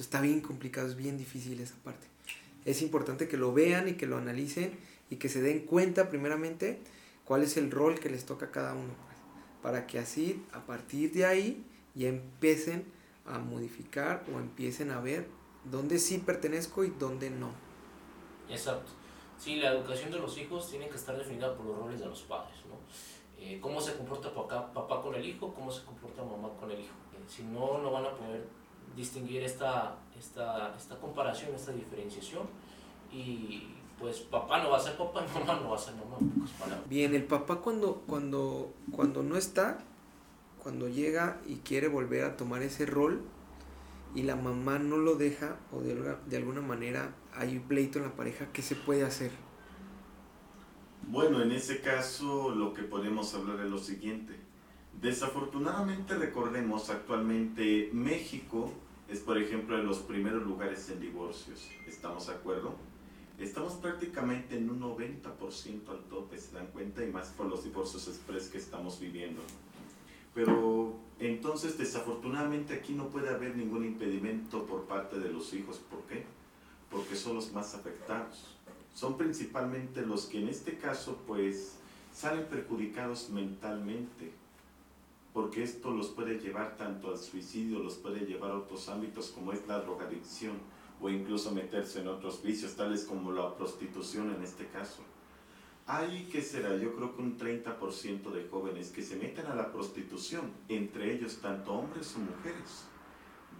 Está 0.02 0.20
bien 0.20 0.42
complicado, 0.42 0.88
es 0.88 0.96
bien 0.96 1.16
difícil 1.16 1.60
esa 1.62 1.76
parte. 1.84 2.08
Es 2.66 2.82
importante 2.82 3.28
que 3.28 3.38
lo 3.38 3.54
vean 3.54 3.88
y 3.88 3.94
que 3.94 4.08
lo 4.08 4.18
analicen 4.18 4.72
y 5.12 5.18
que 5.18 5.30
se 5.30 5.44
den 5.44 5.60
cuenta 5.60 6.10
primeramente 6.10 6.80
cuál 7.24 7.44
es 7.44 7.56
el 7.56 7.70
rol 7.70 8.00
que 8.00 8.10
les 8.10 8.26
toca 8.26 8.48
a 8.48 8.52
cada 8.52 8.74
uno, 8.74 8.94
pues, 9.06 9.18
para 9.62 9.86
que 9.86 10.00
así, 10.00 10.44
a 10.54 10.66
partir 10.66 11.12
de 11.14 11.26
ahí, 11.26 11.64
ya 11.94 12.08
empiecen 12.08 12.84
a 13.28 13.38
modificar 13.38 14.26
o 14.34 14.40
empiecen 14.40 14.90
a 14.90 15.00
ver 15.00 15.28
dónde 15.70 16.00
sí 16.00 16.18
pertenezco 16.18 16.84
y 16.84 16.90
dónde 16.90 17.30
no. 17.30 17.52
Exacto. 18.50 18.92
Sí, 19.38 19.58
la 19.58 19.72
educación 19.72 20.10
de 20.10 20.18
los 20.18 20.36
hijos 20.38 20.68
tiene 20.68 20.90
que 20.90 20.96
estar 20.96 21.16
definida 21.16 21.56
por 21.56 21.68
los 21.68 21.78
roles 21.78 22.00
de 22.00 22.08
los 22.08 22.22
padres, 22.24 22.58
¿no? 22.68 22.76
Eh, 23.40 23.60
cómo 23.62 23.80
se 23.80 23.94
comporta 23.94 24.34
papá, 24.34 24.74
papá 24.74 25.00
con 25.00 25.14
el 25.14 25.24
hijo, 25.24 25.54
cómo 25.54 25.72
se 25.72 25.84
comporta 25.84 26.24
mamá 26.24 26.50
con 26.60 26.72
el 26.72 26.80
hijo. 26.80 26.94
Eh, 27.14 27.24
si 27.28 27.44
no, 27.44 27.78
no 27.78 27.92
van 27.92 28.06
a 28.06 28.16
poder 28.16 28.61
distinguir 28.96 29.44
esta, 29.44 29.96
esta, 30.18 30.76
esta 30.76 31.00
comparación, 31.00 31.54
esta 31.56 31.72
diferenciación 31.72 32.44
y 33.12 33.68
pues 34.00 34.20
papá 34.20 34.64
no 34.64 34.72
va 34.72 34.78
a 34.78 34.80
ser 34.80 34.98
papá 34.98 35.24
y 35.26 35.40
mamá 35.40 35.60
no 35.62 35.70
va 35.70 35.76
a 35.76 35.80
ser 35.80 35.94
mamá, 35.96 36.18
Bien, 36.90 37.14
el 37.14 37.26
papá 37.26 37.58
cuando, 37.58 38.04
cuando, 38.08 38.74
cuando 38.92 39.24
no 39.24 39.38
está, 39.38 39.80
cuando 40.62 40.88
llega 40.90 41.40
y 41.48 41.58
quiere 41.58 41.88
volver 41.88 42.26
a 42.26 42.38
tomar 42.38 42.64
ese 42.64 42.86
rol, 42.86 43.22
y 44.14 44.24
la 44.24 44.36
mamá 44.36 44.78
no 44.80 44.98
lo 44.98 45.16
deja 45.16 45.58
o 45.72 45.80
de, 45.80 45.96
de 46.26 46.38
alguna 46.38 46.62
manera 46.62 47.16
hay 47.34 47.58
un 47.58 47.64
pleito 47.64 48.00
en 48.00 48.06
la 48.06 48.16
pareja, 48.16 48.48
¿qué 48.52 48.62
se 48.62 48.76
puede 48.76 49.04
hacer? 49.04 49.32
Bueno, 51.08 51.42
en 51.42 51.52
ese 51.52 51.82
caso 51.82 52.54
lo 52.54 52.74
que 52.74 52.84
podemos 52.84 53.34
hablar 53.34 53.60
es 53.62 53.72
lo 53.72 53.78
siguiente. 53.78 54.41
Desafortunadamente 55.02 56.14
recordemos 56.14 56.92
actualmente 56.92 57.90
México 57.92 58.72
es 59.10 59.20
por 59.20 59.40
ejemplo 59.40 59.76
de 59.76 59.82
los 59.82 59.98
primeros 59.98 60.44
lugares 60.44 60.88
en 60.92 61.00
divorcios. 61.00 61.68
¿Estamos 61.88 62.28
de 62.28 62.34
acuerdo? 62.34 62.76
Estamos 63.40 63.74
prácticamente 63.74 64.56
en 64.56 64.70
un 64.70 64.80
90% 64.80 65.90
al 65.90 66.04
tope, 66.04 66.38
se 66.38 66.54
dan 66.54 66.68
cuenta, 66.68 67.04
y 67.04 67.12
más 67.12 67.30
por 67.30 67.48
los 67.48 67.64
divorcios 67.64 68.08
express 68.08 68.50
que 68.50 68.60
estamos 68.60 69.00
viviendo. 69.00 69.42
Pero 70.36 70.94
entonces 71.20 71.80
desafortunadamente 71.80 72.76
aquí 72.76 72.94
no 72.94 73.10
puede 73.10 73.30
haber 73.30 73.56
ningún 73.56 73.84
impedimento 73.84 74.68
por 74.68 74.84
parte 74.84 75.18
de 75.18 75.32
los 75.32 75.52
hijos. 75.56 75.80
¿Por 75.80 76.02
qué? 76.02 76.26
Porque 76.92 77.16
son 77.16 77.34
los 77.34 77.52
más 77.54 77.74
afectados. 77.74 78.56
Son 78.94 79.18
principalmente 79.18 80.06
los 80.06 80.28
que 80.28 80.42
en 80.42 80.48
este 80.48 80.78
caso 80.78 81.18
pues 81.26 81.78
salen 82.14 82.46
perjudicados 82.46 83.32
mentalmente. 83.32 84.41
Porque 85.34 85.64
esto 85.64 85.92
los 85.92 86.10
puede 86.10 86.40
llevar 86.40 86.76
tanto 86.78 87.10
al 87.10 87.18
suicidio, 87.18 87.80
los 87.80 87.96
puede 87.96 88.26
llevar 88.26 88.52
a 88.52 88.58
otros 88.58 88.90
ámbitos 88.90 89.30
como 89.30 89.54
es 89.54 89.66
la 89.68 89.80
drogadicción 89.80 90.58
o 91.02 91.10
incluso 91.10 91.52
meterse 91.52 92.02
en 92.02 92.08
otros 92.08 92.44
vicios 92.44 92.76
tales 92.76 93.06
como 93.06 93.32
la 93.32 93.56
prostitución 93.56 94.34
en 94.36 94.44
este 94.44 94.68
caso. 94.68 95.02
Hay 95.88 96.26
que 96.32 96.42
será, 96.42 96.76
yo 96.78 96.96
creo 96.96 97.16
que 97.16 97.22
un 97.22 97.38
30% 97.38 98.32
de 98.32 98.48
jóvenes 98.50 98.92
que 98.92 99.02
se 99.02 99.16
meten 99.16 99.48
a 99.48 99.56
la 99.56 99.72
prostitución, 99.72 100.52
entre 100.70 101.14
ellos 101.14 101.40
tanto 101.42 101.74
hombres 101.74 102.16
o 102.16 102.20
mujeres, 102.20 102.86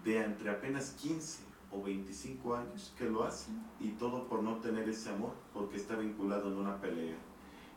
de 0.04 0.24
entre 0.24 0.50
apenas 0.50 0.92
15 1.02 1.44
o 1.72 1.82
25 1.82 2.56
años 2.56 2.94
que 2.98 3.10
lo 3.10 3.24
hacen 3.24 3.62
y 3.80 3.90
todo 3.90 4.28
por 4.28 4.44
no 4.44 4.58
tener 4.58 4.88
ese 4.88 5.10
amor, 5.10 5.34
porque 5.54 5.78
está 5.78 5.96
vinculado 5.96 6.50
en 6.50 6.58
una 6.58 6.80
pelea. 6.80 7.18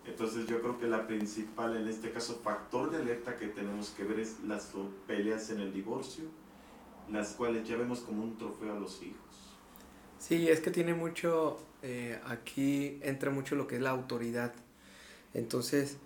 Entonces 0.07 0.47
yo 0.47 0.61
creo 0.61 0.79
que 0.79 0.87
la 0.87 1.07
principal, 1.07 1.77
en 1.77 1.89
este 1.89 2.11
caso, 2.11 2.41
factor 2.43 2.91
de 2.91 2.99
alerta 2.99 3.37
que 3.37 3.49
tenemos 3.49 3.91
que 3.91 4.05
ver 4.05 4.21
es 4.21 4.37
las 4.47 4.73
peleas 5.07 5.51
en 5.51 5.61
el 5.61 5.73
divorcio, 5.73 6.25
las 7.11 7.33
cuales 7.33 7.67
ya 7.67 7.77
vemos 7.77 8.01
como 8.01 8.23
un 8.23 8.37
trofeo 8.37 8.77
a 8.77 8.79
los 8.79 9.03
hijos. 9.03 9.57
Sí, 10.19 10.49
es 10.49 10.61
que 10.61 10.71
tiene 10.71 10.95
mucho, 10.95 11.59
eh, 11.83 12.21
aquí 12.27 12.99
entra 13.03 13.31
mucho 13.31 13.57
lo 13.57 13.67
que 13.67 13.77
es 13.77 13.83
la 13.83 13.91
autoridad. 13.91 14.55
Entonces, 15.33 15.97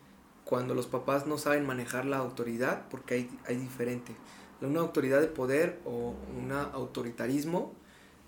cuando 0.44 0.74
los 0.74 0.86
papás 0.86 1.26
no 1.26 1.36
saben 1.36 1.66
manejar 1.66 2.04
la 2.04 2.18
autoridad, 2.18 2.88
porque 2.88 3.14
hay, 3.14 3.30
hay 3.46 3.56
diferente, 3.56 4.14
una 4.60 4.80
autoridad 4.80 5.20
de 5.20 5.28
poder 5.28 5.80
o 5.84 6.14
un 6.36 6.52
autoritarismo 6.52 7.74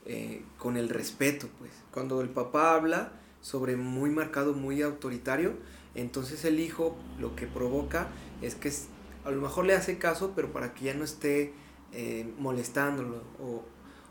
eh, 0.07 0.45
con 0.59 0.77
el 0.77 0.89
respeto, 0.89 1.49
pues. 1.59 1.71
Cuando 1.93 2.21
el 2.21 2.29
papá 2.29 2.75
habla 2.75 3.13
sobre 3.41 3.77
muy 3.77 4.11
marcado, 4.11 4.55
muy 4.55 4.83
autoritario, 4.83 5.55
entonces 5.95 6.45
el 6.45 6.61
hijo 6.61 6.97
lo 7.19 7.35
que 7.37 7.47
provoca 7.47 8.09
es 8.43 8.55
que 8.55 8.73
a 9.25 9.31
lo 9.31 9.41
mejor 9.41 9.67
le 9.67 9.75
hace 9.75 9.99
caso, 9.99 10.33
pero 10.35 10.53
para 10.53 10.75
que 10.75 10.87
ya 10.87 10.95
no 10.95 11.05
esté 11.05 11.53
eh, 11.93 12.33
molestándolo 12.39 13.23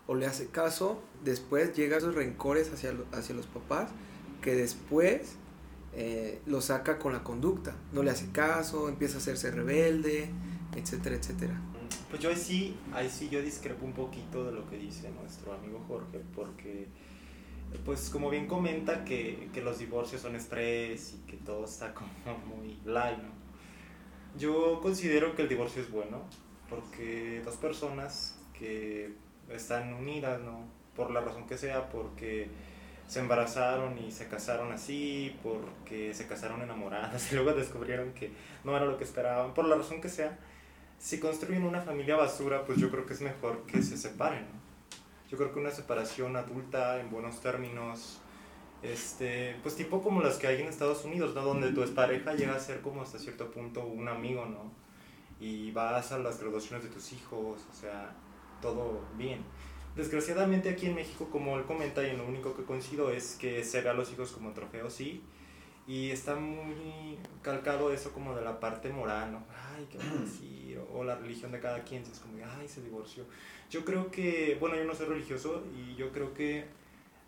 o 0.07 0.15
le 0.15 0.25
hace 0.25 0.48
caso, 0.48 1.01
después 1.24 1.75
llega 1.75 1.98
esos 1.98 2.15
rencores 2.15 2.71
hacia, 2.74 2.93
hacia 3.12 3.36
los 3.36 3.45
papás 3.45 3.91
que 4.41 4.55
después 4.55 5.36
eh, 5.93 6.41
lo 6.45 6.62
saca 6.62 7.00
con 7.00 7.13
la 7.13 7.24
conducta. 7.24 7.75
No 7.93 8.03
le 8.03 8.12
hace 8.12 8.31
caso, 8.31 8.89
empieza 8.89 9.15
a 9.15 9.17
hacerse 9.19 9.51
rebelde, 9.51 10.29
etcétera, 10.75 11.15
etcétera. 11.15 11.59
Pues 12.09 12.21
yo 12.21 12.29
ahí 12.29 12.36
sí, 12.36 12.75
ahí 12.93 13.09
sí 13.09 13.29
yo 13.29 13.41
discrepo 13.41 13.86
un 13.86 13.93
poquito 13.93 14.45
de 14.45 14.51
lo 14.51 14.67
que 14.69 14.77
dice 14.77 15.12
nuestro 15.12 15.53
amigo 15.53 15.83
Jorge, 15.88 16.21
porque 16.36 16.88
pues 17.85 18.09
como 18.09 18.29
bien 18.29 18.47
comenta 18.47 19.05
que, 19.05 19.49
que 19.53 19.61
los 19.61 19.79
divorcios 19.79 20.21
son 20.21 20.35
estrés 20.35 21.13
y 21.13 21.29
que 21.29 21.38
todo 21.38 21.65
está 21.65 21.93
como 21.93 22.09
muy 22.55 22.79
light, 22.85 23.19
Yo 24.38 24.79
considero 24.81 25.35
que 25.35 25.43
el 25.43 25.49
divorcio 25.49 25.81
es 25.81 25.91
bueno, 25.91 26.21
porque 26.69 27.41
dos 27.43 27.55
personas 27.55 28.39
que 28.57 29.13
están 29.49 29.93
unidas, 29.93 30.41
¿no? 30.41 30.67
Por 30.95 31.11
la 31.11 31.21
razón 31.21 31.47
que 31.47 31.57
sea, 31.57 31.89
porque 31.89 32.49
se 33.07 33.19
embarazaron 33.19 33.97
y 33.97 34.11
se 34.11 34.27
casaron 34.27 34.71
así, 34.71 35.35
porque 35.41 36.13
se 36.13 36.27
casaron 36.27 36.61
enamoradas 36.61 37.31
y 37.31 37.35
luego 37.35 37.53
descubrieron 37.53 38.13
que 38.13 38.31
no 38.63 38.75
era 38.75 38.85
lo 38.85 38.97
que 38.97 39.03
esperaban, 39.03 39.53
por 39.53 39.65
la 39.65 39.75
razón 39.75 40.01
que 40.01 40.09
sea, 40.09 40.38
si 40.99 41.19
construyen 41.19 41.63
una 41.63 41.81
familia 41.81 42.17
basura, 42.17 42.65
pues 42.65 42.77
yo 42.77 42.91
creo 42.91 43.05
que 43.05 43.13
es 43.13 43.21
mejor 43.21 43.65
que 43.65 43.81
se 43.81 43.97
separen. 43.97 44.41
¿no? 44.41 44.68
Yo 45.29 45.38
creo 45.38 45.53
que 45.53 45.59
una 45.59 45.71
separación 45.71 46.36
adulta, 46.36 47.00
en 47.00 47.12
buenos 47.12 47.39
términos, 47.39 48.19
este, 48.81 49.57
pues 49.62 49.75
tipo 49.75 50.01
como 50.01 50.21
las 50.21 50.38
que 50.38 50.48
hay 50.48 50.62
en 50.62 50.67
Estados 50.67 51.05
Unidos, 51.05 51.36
¿no? 51.36 51.43
Donde 51.43 51.71
tu 51.71 51.86
pareja 51.93 52.33
llega 52.33 52.55
a 52.55 52.59
ser 52.59 52.81
como 52.81 53.01
hasta 53.01 53.19
cierto 53.19 53.51
punto 53.51 53.86
un 53.86 54.07
amigo, 54.07 54.45
¿no? 54.45 54.71
Y 55.39 55.71
vas 55.71 56.12
a 56.12 56.17
las 56.19 56.39
graduaciones 56.39 56.83
de 56.83 56.89
tus 56.89 57.13
hijos, 57.13 57.62
o 57.69 57.74
sea, 57.74 58.15
todo 58.62 59.01
bien. 59.17 59.43
desgraciadamente 59.95 60.69
aquí 60.69 60.86
en 60.86 60.95
México, 60.95 61.29
como 61.29 61.57
él 61.57 61.65
comenta, 61.65 62.01
y 62.03 62.15
lo 62.15 62.25
único 62.25 62.55
que 62.55 62.63
coincido 62.63 63.12
es 63.12 63.36
que 63.36 63.63
se 63.63 63.81
ve 63.81 63.89
a 63.89 63.93
los 63.93 64.12
hijos 64.12 64.31
como 64.31 64.53
trofeos, 64.53 64.93
sí, 64.93 65.21
y 65.88 66.12
está 66.12 66.36
muy 66.36 67.17
calcado 67.41 67.91
eso 67.91 68.12
como 68.13 68.36
de 68.36 68.43
la 68.43 68.59
parte 68.59 68.89
moral, 68.89 69.31
¿no? 69.31 69.43
Ay, 69.75 69.88
¿qué 69.91 69.98
a 69.98 70.21
decir? 70.21 70.59
O, 70.93 71.03
la 71.03 71.15
religión 71.15 71.51
de 71.51 71.59
cada 71.59 71.83
quien, 71.83 72.03
es 72.03 72.19
como, 72.19 72.38
ay, 72.59 72.67
se 72.67 72.81
divorció. 72.81 73.25
Yo 73.69 73.86
creo 73.86 74.12
que, 74.12 74.57
bueno, 74.59 74.75
yo 74.75 74.86
no 74.86 74.95
soy 74.95 75.07
religioso 75.07 75.63
y 75.75 75.95
yo 75.95 76.12
creo 76.12 76.33
que 76.33 76.65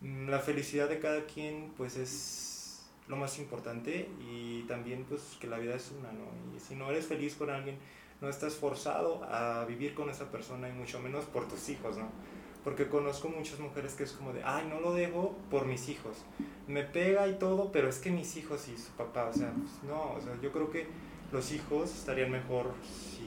mm, 0.02 0.30
la 0.30 0.40
felicidad 0.40 0.90
de 0.90 1.00
cada 1.00 1.26
quien, 1.26 1.72
pues 1.78 1.98
es 1.98 2.84
lo 3.08 3.18
más 3.18 3.40
importante 3.40 4.10
y 4.20 4.64
también, 4.64 5.06
pues, 5.08 5.38
que 5.40 5.48
la 5.48 5.58
vida 5.58 5.76
es 5.76 5.92
una, 5.98 6.12
¿no? 6.12 6.26
Y 6.56 6.60
si 6.60 6.76
no 6.76 6.90
eres 6.90 7.08
feliz 7.08 7.36
con 7.36 7.50
alguien, 7.50 7.78
no 8.22 8.30
estás 8.30 8.54
forzado 8.56 9.24
a 9.24 9.66
vivir 9.66 9.96
con 9.96 10.10
esa 10.10 10.32
persona 10.32 10.70
y 10.70 10.72
mucho 10.72 11.00
menos 11.00 11.26
por 11.26 11.48
tus 11.48 11.70
hijos, 11.70 11.98
¿no? 11.98 12.08
Porque 12.64 12.88
conozco 12.88 13.28
muchas 13.28 13.60
mujeres 13.60 13.96
que 13.96 14.04
es 14.04 14.12
como 14.12 14.32
de, 14.32 14.44
ay, 14.44 14.68
no 14.70 14.80
lo 14.80 14.94
dejo 14.94 15.36
por 15.50 15.66
mis 15.66 15.90
hijos. 15.90 16.18
Me 16.68 16.84
pega 16.84 17.28
y 17.28 17.40
todo, 17.40 17.72
pero 17.72 17.90
es 17.90 17.98
que 17.98 18.12
mis 18.12 18.38
hijos 18.38 18.68
y 18.68 18.78
su 18.78 18.92
papá, 18.92 19.26
o 19.26 19.34
sea, 19.34 19.52
pues, 19.52 19.72
no, 19.84 20.14
o 20.14 20.22
sea, 20.22 20.40
yo 20.42 20.52
creo 20.52 20.70
que 20.70 20.86
los 21.32 21.52
hijos 21.52 21.90
estarían 21.96 22.30
mejor 22.30 22.74
si 22.84 23.21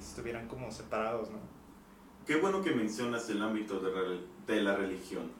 estuvieran 0.00 0.48
como 0.48 0.70
separados, 0.70 1.30
¿no? 1.30 1.38
Qué 2.26 2.36
bueno 2.36 2.62
que 2.62 2.72
mencionas 2.72 3.28
el 3.30 3.42
ámbito 3.42 3.80
de, 3.80 4.62
la 4.62 4.76
religión. 4.76 5.30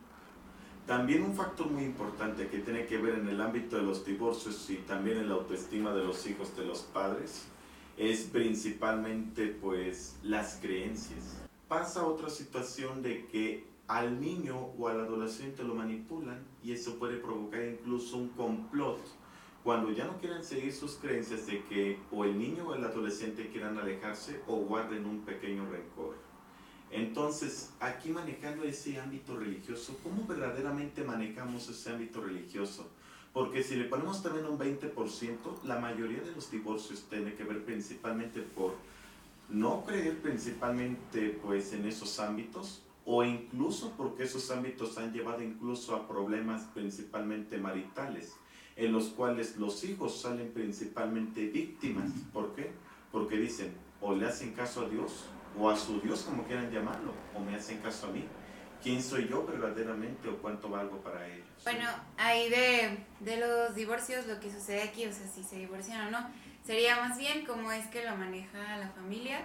También 0.86 1.22
un 1.22 1.34
factor 1.34 1.70
muy 1.70 1.84
importante 1.84 2.48
que 2.48 2.58
tiene 2.58 2.86
que 2.86 2.98
ver 2.98 3.14
en 3.14 3.28
el 3.28 3.40
ámbito 3.40 3.76
de 3.76 3.82
los 3.82 4.04
divorcios 4.04 4.68
y 4.70 4.76
también 4.76 5.18
en 5.18 5.28
la 5.28 5.34
autoestima 5.34 5.92
de 5.92 6.04
los 6.04 6.26
hijos 6.26 6.56
de 6.56 6.64
los 6.64 6.80
padres 6.80 7.46
es 7.96 8.22
principalmente 8.22 9.48
pues 9.48 10.16
las 10.22 10.58
creencias 10.60 11.40
pasa 11.70 12.04
otra 12.04 12.28
situación 12.28 13.00
de 13.00 13.26
que 13.26 13.64
al 13.86 14.20
niño 14.20 14.58
o 14.76 14.88
al 14.88 15.00
adolescente 15.02 15.62
lo 15.62 15.76
manipulan 15.76 16.44
y 16.64 16.72
eso 16.72 16.98
puede 16.98 17.16
provocar 17.18 17.62
incluso 17.62 18.16
un 18.16 18.30
complot 18.30 18.98
cuando 19.62 19.92
ya 19.92 20.06
no 20.06 20.18
quieren 20.18 20.42
seguir 20.42 20.72
sus 20.72 20.92
creencias 20.92 21.46
de 21.46 21.62
que 21.64 21.98
o 22.10 22.24
el 22.24 22.38
niño 22.38 22.68
o 22.68 22.74
el 22.74 22.84
adolescente 22.84 23.50
quieran 23.50 23.78
alejarse 23.78 24.40
o 24.46 24.56
guarden 24.56 25.04
un 25.04 25.20
pequeño 25.20 25.68
rencor. 25.70 26.16
Entonces, 26.90 27.70
aquí 27.78 28.08
manejando 28.08 28.64
ese 28.64 28.98
ámbito 28.98 29.36
religioso, 29.36 29.96
¿cómo 30.02 30.26
verdaderamente 30.26 31.04
manejamos 31.04 31.68
ese 31.68 31.90
ámbito 31.90 32.20
religioso? 32.20 32.88
Porque 33.32 33.62
si 33.62 33.76
le 33.76 33.84
ponemos 33.84 34.22
también 34.22 34.46
un 34.46 34.58
20%, 34.58 35.62
la 35.64 35.78
mayoría 35.78 36.20
de 36.20 36.32
los 36.32 36.50
divorcios 36.50 37.04
tiene 37.08 37.34
que 37.34 37.44
ver 37.44 37.64
principalmente 37.64 38.40
por 38.40 38.74
no 39.48 39.84
creer 39.84 40.20
principalmente 40.20 41.38
pues 41.42 41.72
en 41.72 41.86
esos 41.86 42.18
ámbitos 42.18 42.82
o 43.04 43.22
incluso 43.22 43.92
porque 43.96 44.24
esos 44.24 44.50
ámbitos 44.50 44.98
han 44.98 45.12
llevado 45.12 45.42
incluso 45.42 45.94
a 45.94 46.08
problemas 46.08 46.62
principalmente 46.74 47.58
maritales 47.58 48.34
en 48.84 48.92
los 48.92 49.08
cuales 49.08 49.56
los 49.56 49.84
hijos 49.84 50.20
salen 50.20 50.50
principalmente 50.52 51.46
víctimas. 51.48 52.10
¿Por 52.32 52.54
qué? 52.54 52.70
Porque 53.12 53.36
dicen 53.36 53.72
o 54.00 54.14
le 54.14 54.26
hacen 54.26 54.52
caso 54.52 54.86
a 54.86 54.88
Dios 54.88 55.26
o 55.58 55.68
a 55.68 55.76
su 55.76 56.00
Dios 56.00 56.22
como 56.22 56.44
quieran 56.44 56.70
llamarlo 56.70 57.12
o 57.34 57.40
me 57.40 57.54
hacen 57.54 57.78
caso 57.78 58.08
a 58.08 58.10
mí. 58.10 58.24
¿Quién 58.82 59.02
soy 59.02 59.28
yo 59.28 59.44
verdaderamente 59.46 60.28
o 60.28 60.38
cuánto 60.38 60.70
valgo 60.70 60.98
para 61.02 61.26
ellos? 61.26 61.46
Bueno, 61.64 61.86
ahí 62.16 62.48
de, 62.48 63.04
de 63.20 63.36
los 63.36 63.74
divorcios, 63.74 64.26
lo 64.26 64.40
que 64.40 64.50
sucede 64.50 64.82
aquí, 64.82 65.04
o 65.04 65.12
sea, 65.12 65.26
si 65.26 65.42
se 65.42 65.56
divorcian 65.56 66.06
o 66.06 66.10
no, 66.10 66.26
Sería 66.64 66.96
más 67.00 67.18
bien 67.18 67.44
cómo 67.46 67.72
es 67.72 67.86
que 67.86 68.04
lo 68.04 68.16
maneja 68.16 68.76
la 68.76 68.88
familia, 68.90 69.40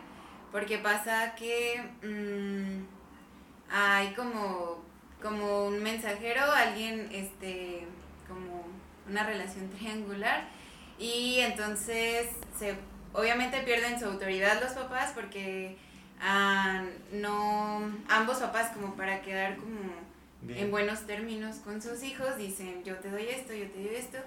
porque 0.51 0.77
pasa 0.77 1.33
que 1.35 1.81
mm, 2.03 3.73
hay 3.73 4.13
como, 4.13 4.83
como 5.21 5.67
un 5.67 5.81
mensajero, 5.81 6.43
alguien, 6.43 7.09
este, 7.11 7.87
como 8.27 8.65
una 9.09 9.23
relación 9.23 9.69
triangular, 9.77 10.47
y 10.97 11.39
entonces 11.39 12.27
se, 12.57 12.75
obviamente 13.13 13.59
pierden 13.61 13.99
su 13.99 14.05
autoridad 14.05 14.61
los 14.61 14.71
papás 14.71 15.11
porque 15.13 15.77
ah, 16.21 16.83
no, 17.11 17.91
ambos 18.07 18.37
papás 18.37 18.71
como 18.71 18.95
para 18.95 19.21
quedar 19.21 19.57
como 19.57 19.79
en 20.47 20.69
buenos 20.69 21.07
términos 21.07 21.57
con 21.57 21.81
sus 21.81 22.03
hijos, 22.03 22.37
dicen 22.37 22.83
yo 22.83 22.95
te 22.97 23.09
doy 23.09 23.23
esto, 23.23 23.53
yo 23.53 23.69
te 23.71 23.83
doy 23.83 23.95
esto, 23.95 24.17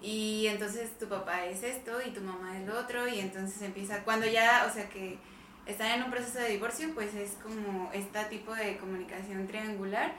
y 0.00 0.46
entonces 0.46 0.98
tu 0.98 1.06
papá 1.06 1.44
es 1.46 1.62
esto 1.62 1.98
y 2.06 2.10
tu 2.10 2.22
mamá 2.22 2.58
es 2.58 2.66
lo 2.66 2.78
otro, 2.78 3.06
y 3.06 3.20
entonces 3.20 3.60
empieza, 3.62 4.02
cuando 4.02 4.26
ya, 4.26 4.66
o 4.68 4.72
sea 4.72 4.88
que 4.88 5.18
están 5.66 5.90
en 5.90 6.04
un 6.04 6.10
proceso 6.10 6.38
de 6.38 6.50
divorcio, 6.50 6.94
pues 6.94 7.14
es 7.14 7.32
como 7.42 7.90
este 7.92 8.24
tipo 8.26 8.54
de 8.54 8.78
comunicación 8.78 9.46
triangular, 9.46 10.14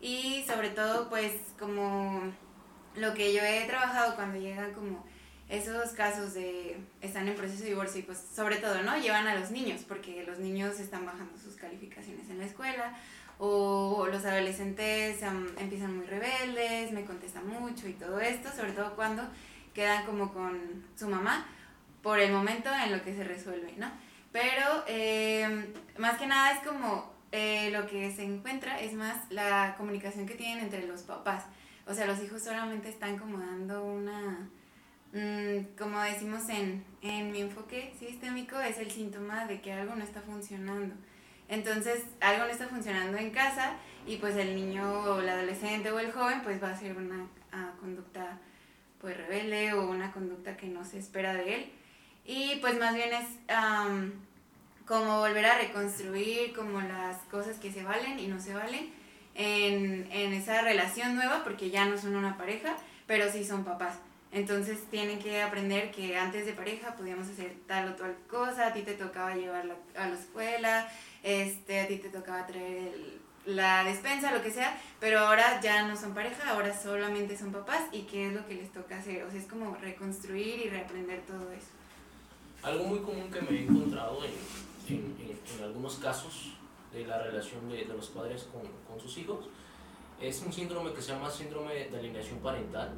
y 0.00 0.44
sobre 0.46 0.70
todo 0.70 1.08
pues 1.08 1.32
como 1.58 2.32
lo 2.96 3.14
que 3.14 3.32
yo 3.32 3.42
he 3.42 3.66
trabajado 3.66 4.14
cuando 4.14 4.38
llegan 4.38 4.72
como 4.72 5.04
esos 5.48 5.90
casos 5.90 6.34
de 6.34 6.78
están 7.00 7.28
en 7.28 7.34
proceso 7.34 7.62
de 7.62 7.70
divorcio 7.70 8.00
y 8.00 8.04
pues 8.04 8.24
sobre 8.34 8.56
todo, 8.56 8.82
¿no? 8.82 8.96
Llevan 8.96 9.26
a 9.26 9.34
los 9.34 9.50
niños 9.50 9.82
porque 9.86 10.24
los 10.24 10.38
niños 10.38 10.80
están 10.80 11.04
bajando 11.04 11.36
sus 11.38 11.56
calificaciones 11.56 12.30
en 12.30 12.38
la 12.38 12.46
escuela 12.46 12.94
o 13.38 14.06
los 14.10 14.24
adolescentes 14.24 15.20
empiezan 15.58 15.96
muy 15.96 16.06
rebeldes, 16.06 16.92
me 16.92 17.04
contestan 17.04 17.46
mucho 17.46 17.88
y 17.88 17.92
todo 17.94 18.20
esto, 18.20 18.50
sobre 18.50 18.72
todo 18.72 18.94
cuando 18.94 19.22
quedan 19.74 20.06
como 20.06 20.32
con 20.32 20.84
su 20.96 21.08
mamá 21.08 21.46
por 22.02 22.18
el 22.18 22.32
momento 22.32 22.70
en 22.84 22.92
lo 22.92 23.02
que 23.02 23.14
se 23.14 23.24
resuelve, 23.24 23.74
¿no? 23.76 23.90
Pero 24.32 24.84
eh, 24.86 25.72
más 25.98 26.18
que 26.18 26.26
nada 26.26 26.52
es 26.52 26.66
como 26.66 27.12
eh, 27.30 27.70
lo 27.70 27.86
que 27.86 28.10
se 28.14 28.24
encuentra 28.24 28.80
es 28.80 28.92
más 28.94 29.30
la 29.30 29.74
comunicación 29.76 30.26
que 30.26 30.34
tienen 30.34 30.64
entre 30.64 30.86
los 30.86 31.02
papás. 31.02 31.44
O 31.92 31.94
sea, 31.94 32.06
los 32.06 32.22
hijos 32.22 32.42
solamente 32.42 32.88
están 32.88 33.18
como 33.18 33.36
dando 33.36 33.84
una, 33.84 34.48
mm, 35.12 35.76
como 35.76 36.00
decimos 36.00 36.48
en, 36.48 36.82
en 37.02 37.30
mi 37.30 37.42
enfoque 37.42 37.92
sistémico, 37.98 38.58
es 38.60 38.78
el 38.78 38.90
síntoma 38.90 39.44
de 39.44 39.60
que 39.60 39.74
algo 39.74 39.94
no 39.94 40.02
está 40.02 40.22
funcionando. 40.22 40.94
Entonces, 41.48 42.02
algo 42.20 42.46
no 42.46 42.50
está 42.50 42.66
funcionando 42.66 43.18
en 43.18 43.30
casa 43.30 43.74
y 44.06 44.16
pues 44.16 44.36
el 44.36 44.56
niño 44.56 44.90
o 44.90 45.20
el 45.20 45.28
adolescente 45.28 45.92
o 45.92 45.98
el 45.98 46.10
joven 46.12 46.40
pues 46.42 46.62
va 46.62 46.68
a 46.68 46.72
hacer 46.72 46.96
una 46.96 47.28
conducta 47.78 48.38
pues 48.98 49.14
rebelde 49.14 49.74
o 49.74 49.90
una 49.90 50.12
conducta 50.12 50.56
que 50.56 50.68
no 50.68 50.86
se 50.86 50.98
espera 50.98 51.34
de 51.34 51.56
él. 51.56 51.72
Y 52.24 52.56
pues 52.62 52.78
más 52.78 52.94
bien 52.94 53.10
es 53.12 53.26
como 54.86 55.18
volver 55.18 55.44
a 55.44 55.58
reconstruir 55.58 56.54
como 56.54 56.80
las 56.80 57.18
cosas 57.24 57.58
que 57.58 57.70
se 57.70 57.82
valen 57.82 58.18
y 58.18 58.28
no 58.28 58.40
se 58.40 58.54
valen 58.54 59.01
en, 59.34 60.08
en 60.10 60.32
esa 60.32 60.62
relación 60.62 61.14
nueva 61.14 61.42
porque 61.44 61.70
ya 61.70 61.86
no 61.86 61.98
son 61.98 62.16
una 62.16 62.36
pareja, 62.36 62.76
pero 63.06 63.30
sí 63.30 63.44
son 63.44 63.64
papás. 63.64 63.94
Entonces 64.32 64.78
tienen 64.90 65.18
que 65.18 65.42
aprender 65.42 65.90
que 65.90 66.16
antes 66.16 66.46
de 66.46 66.54
pareja 66.54 66.94
podíamos 66.96 67.28
hacer 67.28 67.54
tal 67.66 67.90
o 67.90 67.94
tal 67.94 68.16
cosa, 68.30 68.68
a 68.68 68.72
ti 68.72 68.80
te 68.80 68.94
tocaba 68.94 69.34
llevarla 69.34 69.74
a 69.94 70.08
la 70.08 70.14
escuela, 70.14 70.88
este, 71.22 71.80
a 71.80 71.86
ti 71.86 71.98
te 71.98 72.08
tocaba 72.08 72.46
traer 72.46 73.20
la 73.44 73.84
despensa, 73.84 74.32
lo 74.32 74.42
que 74.42 74.50
sea, 74.50 74.80
pero 75.00 75.18
ahora 75.18 75.60
ya 75.60 75.86
no 75.86 75.96
son 75.96 76.14
pareja, 76.14 76.48
ahora 76.50 76.74
solamente 76.80 77.36
son 77.36 77.52
papás 77.52 77.82
y 77.92 78.02
qué 78.02 78.28
es 78.28 78.32
lo 78.32 78.46
que 78.46 78.54
les 78.54 78.72
toca 78.72 78.98
hacer. 78.98 79.22
O 79.24 79.30
sea, 79.30 79.38
es 79.38 79.46
como 79.46 79.74
reconstruir 79.76 80.60
y 80.66 80.68
reaprender 80.70 81.20
todo 81.26 81.52
eso. 81.52 81.68
Algo 82.62 82.84
muy 82.84 83.00
común 83.00 83.30
que 83.30 83.42
me 83.42 83.50
he 83.50 83.62
encontrado 83.64 84.20
en, 84.24 84.94
en, 84.94 85.16
en, 85.20 85.64
algunos 85.64 85.96
casos 85.96 86.54
de 86.92 87.06
la 87.06 87.22
relación 87.22 87.68
de, 87.68 87.84
de 87.84 87.94
los 87.94 88.08
padres 88.08 88.48
con, 88.52 88.62
con, 88.88 89.00
sus 89.00 89.16
hijos 89.18 89.46
es 90.20 90.42
un 90.42 90.52
síndrome 90.52 90.92
que 90.92 91.02
se 91.02 91.12
llama 91.12 91.30
síndrome 91.30 91.88
de 91.88 91.98
alineación 91.98 92.38
parental, 92.38 92.92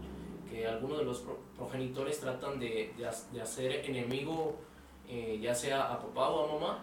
que 0.51 0.67
algunos 0.67 0.99
de 0.99 1.05
los 1.05 1.25
progenitores 1.57 2.21
tratan 2.21 2.59
de, 2.59 2.93
de 3.33 3.41
hacer 3.41 3.73
enemigo 3.89 4.59
eh, 5.09 5.39
ya 5.41 5.55
sea 5.55 5.93
a 5.93 5.99
papá 6.01 6.29
o 6.31 6.49
a 6.49 6.53
mamá 6.55 6.79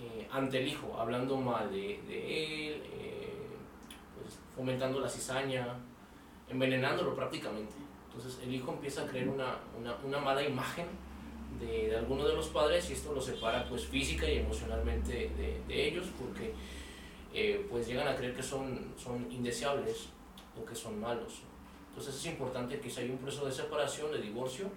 eh, 0.00 0.28
ante 0.30 0.60
el 0.60 0.68
hijo, 0.68 0.94
hablando 0.98 1.38
mal 1.38 1.70
de, 1.70 2.02
de 2.06 2.68
él, 2.68 2.82
eh, 2.92 3.32
pues, 4.14 4.38
fomentando 4.54 5.00
la 5.00 5.08
cizaña, 5.08 5.74
envenenándolo 6.50 7.14
prácticamente. 7.14 7.72
Entonces 8.08 8.42
el 8.42 8.54
hijo 8.54 8.72
empieza 8.72 9.02
a 9.02 9.06
creer 9.06 9.28
una, 9.28 9.56
una, 9.78 9.96
una 10.04 10.18
mala 10.18 10.42
imagen 10.42 10.86
de, 11.60 11.96
alguno 11.96 12.26
de 12.26 12.34
los 12.34 12.48
padres 12.48 12.88
y 12.90 12.94
esto 12.94 13.12
lo 13.12 13.20
separa 13.20 13.68
pues 13.68 13.86
física 13.86 14.28
y 14.28 14.38
emocionalmente 14.38 15.30
de, 15.36 15.60
de 15.66 15.88
ellos 15.88 16.06
porque 16.18 16.52
eh, 17.34 17.66
pues 17.68 17.86
llegan 17.86 18.08
a 18.08 18.16
creer 18.16 18.34
que 18.34 18.42
son, 18.42 18.94
son 18.96 19.30
indeseables 19.30 20.08
o 20.60 20.64
que 20.64 20.74
son 20.74 20.98
malos. 21.00 21.42
Entonces 21.90 22.14
es 22.14 22.26
importante 22.26 22.80
que 22.80 22.90
si 22.90 23.00
hay 23.00 23.10
un 23.10 23.18
proceso 23.18 23.46
de 23.46 23.52
separación, 23.52 24.10
de 24.10 24.20
divorcio, 24.20 24.70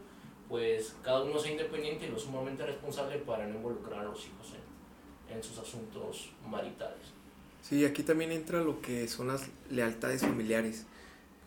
pues 0.49 0.95
cada 1.03 1.21
uno 1.23 1.39
sea 1.39 1.51
independiente 1.51 2.07
y 2.07 2.09
lo 2.09 2.19
sumamente 2.19 2.65
responsable 2.65 3.17
para 3.19 3.47
no 3.47 3.55
involucrar 3.55 3.99
a 3.99 4.03
los 4.03 4.25
hijos 4.25 4.53
en, 5.29 5.37
en 5.37 5.43
sus 5.43 5.57
asuntos 5.57 6.31
maritales. 6.49 7.13
Sí, 7.61 7.85
aquí 7.85 8.03
también 8.03 8.31
entra 8.31 8.61
lo 8.61 8.81
que 8.81 9.07
son 9.07 9.27
las 9.27 9.49
lealtades 9.69 10.21
familiares, 10.21 10.85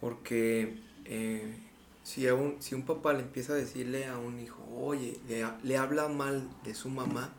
porque 0.01 0.79
eh, 1.05 1.57
si, 2.03 2.27
a 2.29 2.35
un, 2.35 2.57
si 2.61 2.75
un 2.75 2.83
papá 2.83 3.13
le 3.13 3.21
empieza 3.21 3.53
a 3.53 3.57
decirle 3.57 4.07
a 4.07 4.19
un 4.19 4.41
hijo, 4.41 4.63
oye, 4.75 5.19
le, 5.29 5.47
le, 5.63 5.77
habla 5.77 6.09
mal 6.09 6.49
de 6.65 6.75
su 6.75 6.89
mamá, 6.89 7.33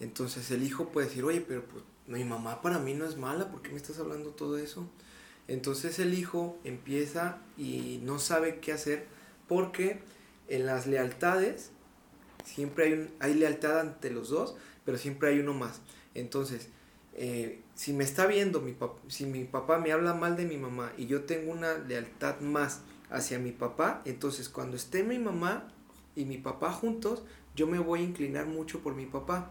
entonces 0.00 0.50
el 0.50 0.62
hijo 0.62 0.88
puede 0.88 1.08
decir, 1.08 1.24
oye, 1.24 1.40
pero 1.40 1.64
pues, 1.64 1.84
mi 2.06 2.24
mamá 2.24 2.62
para 2.62 2.78
mí 2.78 2.94
no 2.94 3.04
es 3.04 3.16
mala, 3.16 3.50
¿por 3.50 3.62
qué 3.62 3.70
me 3.70 3.76
estás 3.76 3.98
hablando 3.98 4.30
todo 4.30 4.58
eso? 4.58 4.88
Entonces 5.48 5.98
el 5.98 6.14
hijo 6.14 6.58
empieza 6.64 7.38
y 7.58 8.00
no 8.04 8.18
sabe 8.18 8.60
qué 8.60 8.72
hacer 8.72 9.06
porque 9.48 10.00
en 10.48 10.66
las 10.66 10.86
lealtades 10.86 11.70
siempre 12.44 12.86
hay, 12.86 12.92
un, 12.92 13.10
hay 13.18 13.34
lealtad 13.34 13.80
ante 13.80 14.10
los 14.10 14.30
dos, 14.30 14.56
pero 14.84 14.96
siempre 14.96 15.30
hay 15.30 15.40
uno 15.40 15.54
más. 15.54 15.80
Entonces, 16.14 16.68
eh, 17.14 17.60
si 17.74 17.92
me 17.92 18.04
está 18.04 18.26
viendo, 18.26 18.60
mi 18.60 18.76
si 19.08 19.26
mi 19.26 19.44
papá 19.44 19.78
me 19.78 19.92
habla 19.92 20.14
mal 20.14 20.36
de 20.36 20.44
mi 20.44 20.56
mamá 20.56 20.92
y 20.96 21.06
yo 21.06 21.24
tengo 21.24 21.52
una 21.52 21.78
lealtad 21.78 22.40
más 22.40 22.80
hacia 23.10 23.38
mi 23.38 23.52
papá, 23.52 24.02
entonces 24.04 24.48
cuando 24.48 24.76
esté 24.76 25.02
mi 25.02 25.18
mamá 25.18 25.68
y 26.14 26.24
mi 26.24 26.38
papá 26.38 26.72
juntos, 26.72 27.24
yo 27.56 27.66
me 27.66 27.78
voy 27.78 28.00
a 28.00 28.04
inclinar 28.04 28.46
mucho 28.46 28.80
por 28.80 28.94
mi 28.94 29.06
papá. 29.06 29.50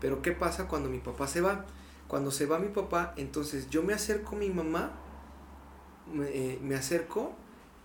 Pero 0.00 0.22
¿qué 0.22 0.32
pasa 0.32 0.68
cuando 0.68 0.88
mi 0.88 0.98
papá 0.98 1.26
se 1.26 1.40
va? 1.40 1.66
Cuando 2.08 2.30
se 2.30 2.46
va 2.46 2.58
mi 2.58 2.68
papá, 2.68 3.14
entonces 3.16 3.70
yo 3.70 3.82
me 3.82 3.94
acerco 3.94 4.36
a 4.36 4.38
mi 4.38 4.50
mamá, 4.50 4.92
me, 6.12 6.26
eh, 6.28 6.76
acerco 6.76 7.34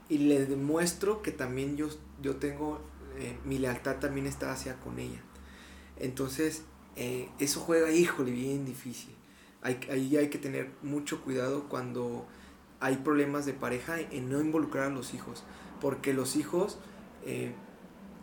y 0.09 0.19
le 0.19 0.45
demuestro 0.45 1.21
que 1.21 1.31
también 1.31 1.77
yo, 1.77 1.89
yo 2.21 2.35
tengo, 2.37 2.81
eh, 3.17 3.37
mi 3.45 3.57
lealtad 3.57 3.97
también 3.97 4.27
está 4.27 4.51
hacia 4.51 4.79
con 4.79 4.99
ella. 4.99 5.21
Entonces, 5.97 6.63
eh, 6.95 7.29
eso 7.39 7.59
juega, 7.59 7.91
híjole, 7.91 8.31
bien 8.31 8.65
difícil. 8.65 9.13
Ahí 9.61 10.15
hay 10.15 10.29
que 10.29 10.37
tener 10.37 10.71
mucho 10.81 11.21
cuidado 11.21 11.67
cuando 11.67 12.25
hay 12.79 12.97
problemas 12.97 13.45
de 13.45 13.53
pareja 13.53 13.99
en 13.99 14.29
no 14.29 14.39
involucrar 14.39 14.85
a 14.85 14.89
los 14.89 15.13
hijos, 15.13 15.43
porque 15.81 16.13
los 16.13 16.35
hijos 16.35 16.77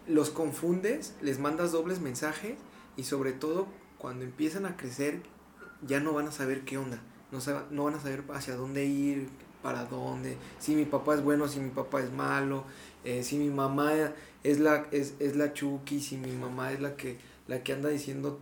los 0.07 0.31
confundes, 0.31 1.15
les 1.21 1.39
mandas 1.39 1.73
dobles 1.73 2.01
mensajes 2.01 2.55
y 2.97 3.05
sobre 3.05 3.33
todo 3.33 3.67
cuando 3.99 4.25
empiezan 4.25 4.67
a 4.67 4.77
crecer 4.77 5.23
ya 5.87 6.01
no 6.01 6.13
van 6.13 6.29
a 6.29 6.33
saber 6.33 6.65
qué 6.65 6.79
onda, 6.79 7.01
no, 7.33 7.39
no 7.71 7.85
van 7.85 7.95
a 7.95 8.01
saber 8.01 8.25
hacia 8.33 8.57
dónde 8.57 8.85
ir, 8.85 9.29
para 9.63 9.87
dónde, 9.87 10.37
si 10.59 10.75
mi 10.77 10.85
papá 10.85 11.15
es 11.15 11.23
bueno, 11.23 11.49
si 11.49 11.59
mi 11.59 11.71
papá 11.71 12.01
es 12.01 12.13
malo, 12.13 12.65
eh, 13.03 13.23
si 13.23 13.39
mi 13.39 13.49
mamá 13.49 13.93
es 14.43 14.61
la, 14.61 14.87
es, 14.91 15.15
es 15.21 15.37
la 15.37 15.55
Chucky, 15.55 16.01
si 16.01 16.19
mi 16.19 16.33
mamá 16.33 16.71
es 16.71 16.81
la 16.81 16.97
que, 16.97 17.17
la 17.47 17.63
que 17.63 17.73
anda 17.73 17.89
diciendo 17.89 18.41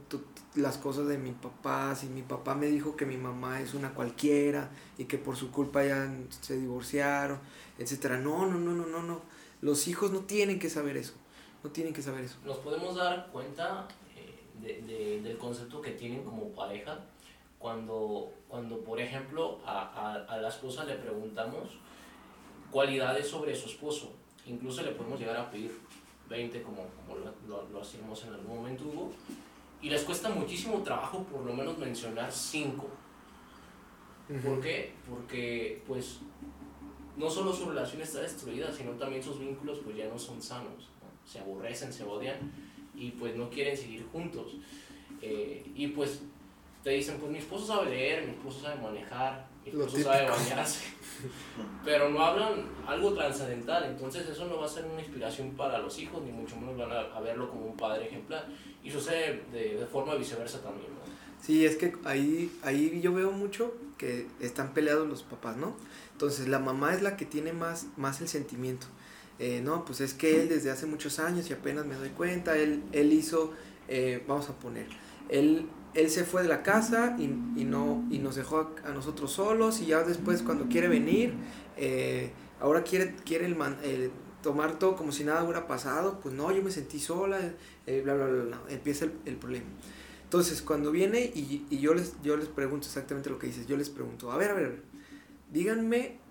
las 0.55 0.79
cosas 0.79 1.09
de 1.09 1.19
mi 1.19 1.33
papá, 1.33 1.95
si 1.95 2.07
mi 2.07 2.23
papá 2.23 2.55
me 2.55 2.67
dijo 2.67 2.97
que 2.97 3.05
mi 3.05 3.17
mamá 3.17 3.61
es 3.61 3.75
una 3.75 3.95
cualquiera 3.95 4.71
y 4.97 5.07
que 5.07 5.19
por 5.19 5.37
su 5.37 5.51
culpa 5.51 5.85
ya 5.85 6.13
se 6.41 6.57
divorciaron, 6.57 7.41
etcétera. 7.79 8.19
No, 8.19 8.47
no, 8.47 8.59
no, 8.59 8.73
no, 8.73 8.87
no, 8.87 9.03
no. 9.03 9.23
Los 9.61 9.89
hijos 9.89 10.13
no 10.13 10.21
tienen 10.21 10.59
que 10.59 10.71
saber 10.71 10.97
eso. 10.97 11.15
No 11.65 11.71
tienen 11.71 11.93
que 11.93 12.03
saber 12.03 12.25
eso. 12.25 12.39
Nos 12.45 12.59
podemos 12.59 12.97
dar 12.97 13.29
cuenta 13.31 13.89
eh, 14.17 14.83
de, 14.87 15.21
del 15.23 15.39
concepto 15.39 15.81
que 15.81 15.93
tienen 15.93 16.25
como 16.25 16.49
pareja 16.51 16.99
cuando, 17.59 18.33
cuando 18.49 18.81
por 18.81 19.01
ejemplo, 19.01 19.61
a, 19.65 20.25
a, 20.29 20.37
la 20.39 20.49
esposa 20.49 20.85
le 20.85 20.97
preguntamos 20.97 21.79
cualidades 22.71 23.29
sobre 23.29 23.55
su 23.55 23.69
esposo. 23.69 24.13
Incluso 24.47 24.83
le 24.83 24.91
podemos 24.93 25.21
llegar 25.21 25.37
a 25.37 25.51
pedir 25.51 25.73
20 26.33 26.63
como, 26.63 26.87
como 27.07 27.19
lo, 27.47 27.69
lo, 27.69 27.81
hacíamos 27.81 28.25
en 28.25 28.35
algún 28.35 28.57
momento, 28.57 28.85
Hugo. 28.85 29.13
Y 29.81 29.91
les 29.91 30.03
cuesta 30.03 30.29
muchísimo 30.29 30.83
trabajo 30.83 31.23
por 31.25 31.45
lo 31.45 31.53
menos 31.53 31.79
mencionar 31.79 32.33
5. 32.33 32.89
¿Por 34.45 34.61
qué? 34.61 34.93
Porque 35.09 35.83
pues 35.87 36.19
no 37.17 37.29
solo 37.31 37.53
su 37.53 37.69
relación 37.69 38.03
está 38.03 38.21
destruida, 38.21 38.73
sino 38.73 38.93
también 38.93 39.23
sus 39.23 39.39
vínculos 39.39 39.81
pues 39.85 39.97
ya 39.97 40.09
no 40.09 40.19
son 40.19 40.41
sanos 40.41 40.93
se 41.25 41.39
aborrecen, 41.39 41.93
se 41.93 42.05
odian 42.05 42.53
y 42.95 43.11
pues 43.13 43.37
no 43.37 43.49
quieren 43.51 43.77
seguir 43.77 44.07
juntos. 44.11 44.57
Eh, 45.21 45.65
y 45.75 45.89
pues 45.89 46.23
te 46.83 46.91
dicen, 46.91 47.19
pues 47.19 47.31
mi 47.31 47.39
esposo 47.39 47.67
sabe 47.67 47.91
leer, 47.91 48.25
mi 48.25 48.33
esposo 48.33 48.61
sabe 48.61 48.81
manejar, 48.81 49.47
mi 49.65 49.71
esposo 49.71 49.99
sabe 49.99 50.29
bañarse, 50.29 50.81
pero 51.85 52.11
no 52.11 52.21
hablan 52.25 52.67
algo 52.87 53.13
trascendental, 53.15 53.85
entonces 53.85 54.29
eso 54.29 54.47
no 54.47 54.59
va 54.59 54.67
a 54.67 54.69
ser 54.69 54.85
una 54.85 55.01
inspiración 55.01 55.51
para 55.53 55.79
los 55.79 55.99
hijos, 55.99 56.23
ni 56.23 56.33
mucho 56.33 56.57
menos 56.57 56.77
van 56.77 56.93
a, 56.93 57.21
verlo 57.21 57.49
como 57.49 57.67
un 57.67 57.77
padre 57.77 58.07
ejemplar. 58.07 58.47
Y 58.83 58.91
sucede 58.91 59.45
de, 59.53 59.77
de 59.77 59.87
forma 59.87 60.17
viceversa 60.17 60.61
también, 60.61 60.89
¿no? 60.91 61.13
Sí, 61.43 61.67
es 61.67 61.77
que 61.77 61.93
ahí, 62.05 62.57
ahí 62.63 63.01
yo 63.01 63.13
veo 63.13 63.33
mucho 63.33 63.75
que 63.99 64.29
están 64.41 64.75
peleados 64.75 65.09
los 65.09 65.25
papás, 65.25 65.57
¿no? 65.57 65.77
Entonces 66.13 66.47
la 66.47 66.61
mamá 66.61 66.95
es 66.95 67.03
la 67.03 67.17
que 67.17 67.25
tiene 67.25 67.53
más, 67.53 67.87
más 67.97 68.21
el 68.21 68.29
sentimiento. 68.29 68.87
Eh, 69.41 69.61
no, 69.61 69.85
pues 69.85 70.01
es 70.01 70.15
que 70.15 70.41
él 70.41 70.49
desde 70.49 70.71
hace 70.71 70.87
muchos 70.87 71.19
años 71.19 71.51
y 71.51 71.53
apenas 71.53 71.85
me 71.85 71.97
doy 71.97 72.11
cuenta, 72.11 72.57
él, 72.57 72.85
él 72.93 73.13
hizo, 73.13 73.53
eh, 73.89 74.23
vamos 74.29 74.49
a 74.51 74.53
poner, 74.53 74.87
él, 75.29 75.67
él 75.95 76.11
se 76.11 76.25
fue 76.25 76.43
de 76.43 76.49
la 76.49 76.63
casa 76.63 77.17
y, 77.19 77.25
y 77.25 77.65
no, 77.65 78.05
y 78.11 78.19
nos 78.19 78.37
dejó 78.37 78.75
a, 78.85 78.91
nosotros 78.91 79.33
solos 79.33 79.81
y 79.81 79.87
ya 79.87 80.03
después 80.03 80.43
cuando 80.43 80.67
quiere 80.69 80.89
venir, 80.89 81.35
eh, 81.77 82.33
ahora 82.61 82.83
quiere, 82.83 83.15
quiere 83.25 83.47
el, 83.47 84.11
tomar 84.43 84.79
todo 84.79 84.97
como 84.97 85.13
si 85.13 85.25
nada 85.25 85.45
hubiera 85.45 85.67
pasado, 85.67 86.21
pues 86.21 86.35
no, 86.35 86.51
yo 86.53 86.63
me 86.63 86.71
sentí 86.71 86.99
sola, 86.99 87.39
bla, 87.87 88.15
bla, 88.15 88.27
bla, 88.27 88.45
bla, 88.45 88.61
empieza 88.69 89.05
el, 89.05 89.13
el, 89.25 89.37
problema. 89.37 89.67
Entonces, 90.25 90.63
cuando 90.63 90.91
viene 90.91 91.21
y, 91.21 91.67
y, 91.69 91.79
yo, 91.79 91.95
les, 91.95 92.15
yo 92.23 92.37
les 92.37 92.49
pregunto 92.49 92.87
exactamente 92.87 93.31
lo 93.31 93.39
que 93.39 93.47
dices, 93.47 93.67
yo 93.67 93.77
les 93.77 93.91
pregunto, 93.91 94.33
a 94.33 94.37
ver, 94.37 94.51
a 94.51 94.55
ver, 94.55 94.83
díganme 95.53 96.23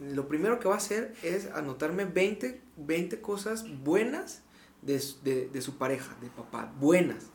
lo 0.00 0.28
primero 0.28 0.60
que 0.60 0.68
va 0.68 0.74
a 0.74 0.78
hacer 0.78 1.14
es 1.22 1.46
anotarme 1.46 2.04
20, 2.04 2.60
20 2.76 3.20
cosas 3.20 3.64
buenas 3.82 4.42
de, 4.82 5.48
de, 5.52 5.60
su 5.60 5.76
pareja, 5.76 6.16
de 6.20 6.28
papá, 6.28 6.72
buenas. 6.78 7.26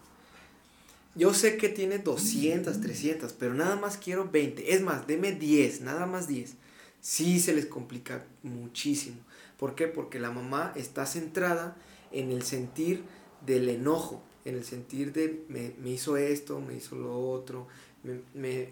Yo 1.15 1.33
sé 1.33 1.57
que 1.57 1.69
tiene 1.69 1.99
200, 1.99 2.81
300, 2.81 3.33
pero 3.33 3.53
nada 3.53 3.75
más 3.75 3.97
quiero 3.97 4.29
20. 4.29 4.73
Es 4.73 4.81
más, 4.81 5.05
deme 5.05 5.31
10, 5.31 5.81
nada 5.81 6.05
más 6.05 6.27
10. 6.27 6.55
Sí 7.01 7.39
se 7.39 7.53
les 7.53 7.67
complica 7.67 8.25
muchísimo. 8.41 9.17
¿Por 9.57 9.75
qué? 9.75 9.87
Porque 9.87 10.19
la 10.19 10.31
mamá 10.31 10.73
está 10.75 11.05
centrada 11.05 11.77
en 12.11 12.31
el 12.31 12.43
sentir 12.43 13.03
del 13.45 13.69
enojo, 13.69 14.23
en 14.45 14.55
el 14.55 14.63
sentir 14.63 15.13
de 15.13 15.45
me, 15.49 15.73
me 15.81 15.91
hizo 15.91 16.17
esto, 16.17 16.59
me 16.59 16.75
hizo 16.75 16.95
lo 16.95 17.29
otro, 17.29 17.67
me, 18.03 18.21
me, 18.33 18.69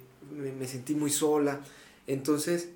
me 0.52 0.68
sentí 0.68 0.96
muy 0.96 1.12
sola. 1.12 1.62
Entonces, 2.08 2.70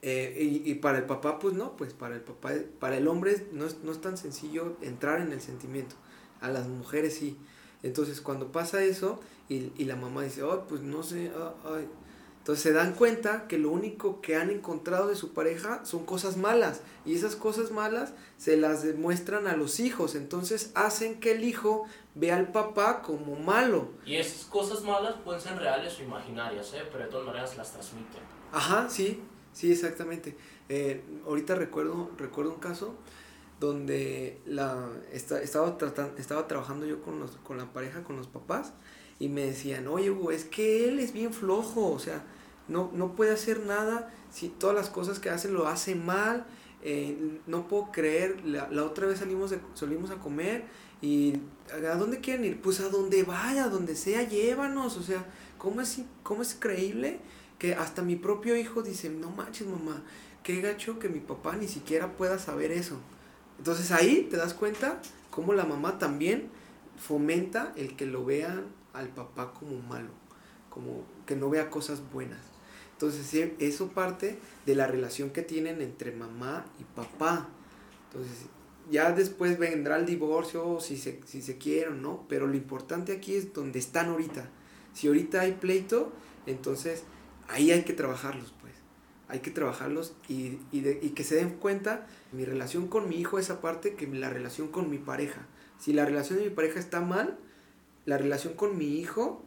eh, 0.00 0.62
y, 0.64 0.74
para 0.76 0.98
el 0.98 1.04
papá, 1.04 1.40
pues 1.40 1.54
no, 1.54 1.76
pues 1.76 1.92
para 1.92 2.14
el 2.14 2.20
papá, 2.20 2.52
para 2.78 2.96
el 2.96 3.08
hombre 3.08 3.46
no 3.52 3.66
es, 3.66 3.78
no 3.82 3.90
es 3.90 4.00
tan 4.00 4.16
sencillo 4.16 4.76
entrar 4.80 5.20
en 5.20 5.32
el 5.32 5.40
sentimiento. 5.40 5.96
A 6.40 6.48
las 6.48 6.68
mujeres 6.68 7.14
sí. 7.14 7.36
Entonces 7.82 8.20
cuando 8.20 8.52
pasa 8.52 8.82
eso 8.82 9.20
y, 9.48 9.72
y 9.76 9.84
la 9.84 9.96
mamá 9.96 10.22
dice, 10.22 10.42
oh, 10.42 10.64
pues 10.68 10.80
no 10.82 11.02
sé, 11.02 11.30
ay. 11.64 11.88
Entonces 12.48 12.62
se 12.62 12.72
dan 12.72 12.94
cuenta 12.94 13.46
que 13.46 13.58
lo 13.58 13.70
único 13.70 14.22
que 14.22 14.34
han 14.34 14.48
encontrado 14.48 15.08
de 15.08 15.16
su 15.16 15.34
pareja 15.34 15.84
son 15.84 16.06
cosas 16.06 16.38
malas. 16.38 16.80
Y 17.04 17.14
esas 17.14 17.36
cosas 17.36 17.72
malas 17.72 18.14
se 18.38 18.56
las 18.56 18.82
demuestran 18.82 19.46
a 19.46 19.54
los 19.54 19.80
hijos. 19.80 20.14
Entonces 20.14 20.70
hacen 20.74 21.20
que 21.20 21.32
el 21.32 21.44
hijo 21.44 21.84
vea 22.14 22.36
al 22.36 22.50
papá 22.50 23.02
como 23.02 23.36
malo. 23.36 23.90
Y 24.06 24.16
esas 24.16 24.46
cosas 24.46 24.82
malas 24.82 25.16
pueden 25.22 25.42
ser 25.42 25.58
reales 25.58 25.98
o 26.00 26.02
imaginarias, 26.02 26.72
¿eh? 26.72 26.84
pero 26.90 27.04
de 27.04 27.10
todas 27.10 27.26
maneras 27.26 27.54
las 27.58 27.70
transmiten. 27.70 28.22
Ajá, 28.50 28.88
sí. 28.88 29.20
Sí, 29.52 29.70
exactamente. 29.70 30.34
Eh, 30.70 31.02
ahorita 31.26 31.54
recuerdo, 31.54 32.10
recuerdo 32.16 32.52
un 32.54 32.60
caso 32.60 32.94
donde 33.60 34.40
la, 34.46 34.88
estaba, 35.12 35.76
tratando, 35.78 36.16
estaba 36.18 36.46
trabajando 36.46 36.86
yo 36.86 37.02
con, 37.02 37.18
los, 37.18 37.32
con 37.38 37.58
la 37.58 37.72
pareja, 37.72 38.02
con 38.02 38.16
los 38.16 38.26
papás, 38.26 38.72
y 39.18 39.28
me 39.28 39.46
decían, 39.46 39.88
oye 39.88 40.10
Hugo, 40.10 40.30
es 40.30 40.44
que 40.44 40.88
él 40.88 40.98
es 41.00 41.12
bien 41.12 41.32
flojo, 41.32 41.90
o 41.90 41.98
sea, 41.98 42.24
no, 42.68 42.90
no 42.94 43.14
puede 43.16 43.32
hacer 43.32 43.60
nada, 43.60 44.12
si 44.30 44.48
todas 44.48 44.76
las 44.76 44.90
cosas 44.90 45.18
que 45.18 45.30
hace 45.30 45.48
lo 45.48 45.66
hace 45.66 45.94
mal, 45.94 46.46
eh, 46.82 47.40
no 47.46 47.66
puedo 47.66 47.90
creer, 47.90 48.44
la, 48.44 48.68
la, 48.70 48.84
otra 48.84 49.06
vez 49.06 49.18
salimos, 49.18 49.50
de, 49.50 49.58
salimos 49.74 50.10
a 50.10 50.16
comer 50.16 50.64
y 51.02 51.34
¿a 51.72 51.96
dónde 51.96 52.20
quieren 52.20 52.44
ir? 52.44 52.60
Pues 52.60 52.80
a 52.80 52.88
donde 52.88 53.24
vaya, 53.24 53.68
donde 53.68 53.96
sea, 53.96 54.22
llévanos, 54.22 54.96
o 54.96 55.02
sea, 55.02 55.26
¿cómo 55.58 55.80
es, 55.80 56.02
cómo 56.22 56.42
es 56.42 56.56
creíble? 56.58 57.20
que 57.58 57.74
hasta 57.74 58.02
mi 58.02 58.16
propio 58.16 58.56
hijo 58.56 58.82
dice, 58.82 59.10
no 59.10 59.30
manches 59.30 59.66
mamá, 59.66 60.02
qué 60.42 60.60
gacho 60.60 60.98
que 60.98 61.08
mi 61.08 61.20
papá 61.20 61.56
ni 61.56 61.68
siquiera 61.68 62.16
pueda 62.16 62.38
saber 62.38 62.70
eso. 62.70 62.96
Entonces 63.58 63.90
ahí 63.90 64.28
te 64.30 64.36
das 64.36 64.54
cuenta 64.54 65.00
cómo 65.30 65.52
la 65.52 65.64
mamá 65.64 65.98
también 65.98 66.48
fomenta 66.98 67.72
el 67.76 67.96
que 67.96 68.06
lo 68.06 68.24
vean 68.24 68.66
al 68.92 69.08
papá 69.08 69.52
como 69.52 69.80
malo, 69.80 70.10
como 70.70 71.04
que 71.26 71.36
no 71.36 71.50
vea 71.50 71.70
cosas 71.70 72.02
buenas. 72.12 72.40
Entonces 72.92 73.52
eso 73.60 73.88
parte 73.88 74.38
de 74.66 74.74
la 74.74 74.86
relación 74.86 75.30
que 75.30 75.42
tienen 75.42 75.80
entre 75.82 76.12
mamá 76.12 76.64
y 76.80 76.84
papá. 76.84 77.48
Entonces 78.10 78.46
ya 78.90 79.12
después 79.12 79.58
vendrá 79.58 79.96
el 79.96 80.06
divorcio, 80.06 80.80
si 80.80 80.96
se, 80.96 81.20
si 81.26 81.42
se 81.42 81.58
quieren, 81.58 82.02
¿no? 82.02 82.24
Pero 82.28 82.46
lo 82.46 82.56
importante 82.56 83.12
aquí 83.12 83.36
es 83.36 83.52
donde 83.52 83.78
están 83.78 84.08
ahorita. 84.08 84.48
Si 84.94 85.06
ahorita 85.06 85.42
hay 85.42 85.52
pleito, 85.52 86.10
entonces 86.46 87.04
ahí 87.48 87.70
hay 87.70 87.84
que 87.84 87.92
trabajarlos, 87.92 88.54
pues. 88.60 88.74
Hay 89.28 89.40
que 89.40 89.50
trabajarlos 89.50 90.14
y, 90.28 90.58
y, 90.72 90.98
y, 91.02 91.10
que 91.10 91.22
se 91.22 91.36
den 91.36 91.50
cuenta 91.50 92.06
mi 92.32 92.44
relación 92.44 92.88
con 92.88 93.08
mi 93.08 93.16
hijo 93.16 93.38
es 93.38 93.50
aparte 93.50 93.94
que 93.94 94.06
la 94.06 94.30
relación 94.30 94.68
con 94.68 94.90
mi 94.90 94.98
pareja. 94.98 95.46
Si 95.78 95.92
la 95.92 96.04
relación 96.04 96.38
de 96.38 96.46
mi 96.46 96.50
pareja 96.50 96.80
está 96.80 97.00
mal, 97.00 97.38
la 98.06 98.16
relación 98.16 98.54
con 98.54 98.78
mi 98.78 98.98
hijo 98.98 99.44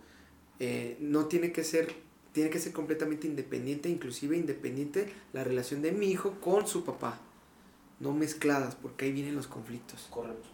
eh, 0.59 0.97
no 0.99 1.25
tiene 1.25 1.51
que 1.51 1.63
ser 1.63 1.93
tiene 2.33 2.49
que 2.49 2.59
ser 2.59 2.71
completamente 2.71 3.27
independiente, 3.27 3.89
inclusive 3.89 4.37
independiente 4.37 5.11
la 5.33 5.43
relación 5.43 5.81
de 5.81 5.91
mi 5.91 6.07
hijo 6.07 6.39
con 6.39 6.65
su 6.65 6.85
papá, 6.85 7.19
no 7.99 8.13
mezcladas, 8.13 8.75
porque 8.75 9.05
ahí 9.05 9.11
vienen 9.11 9.35
los 9.35 9.47
conflictos. 9.47 10.07
Correcto. 10.09 10.47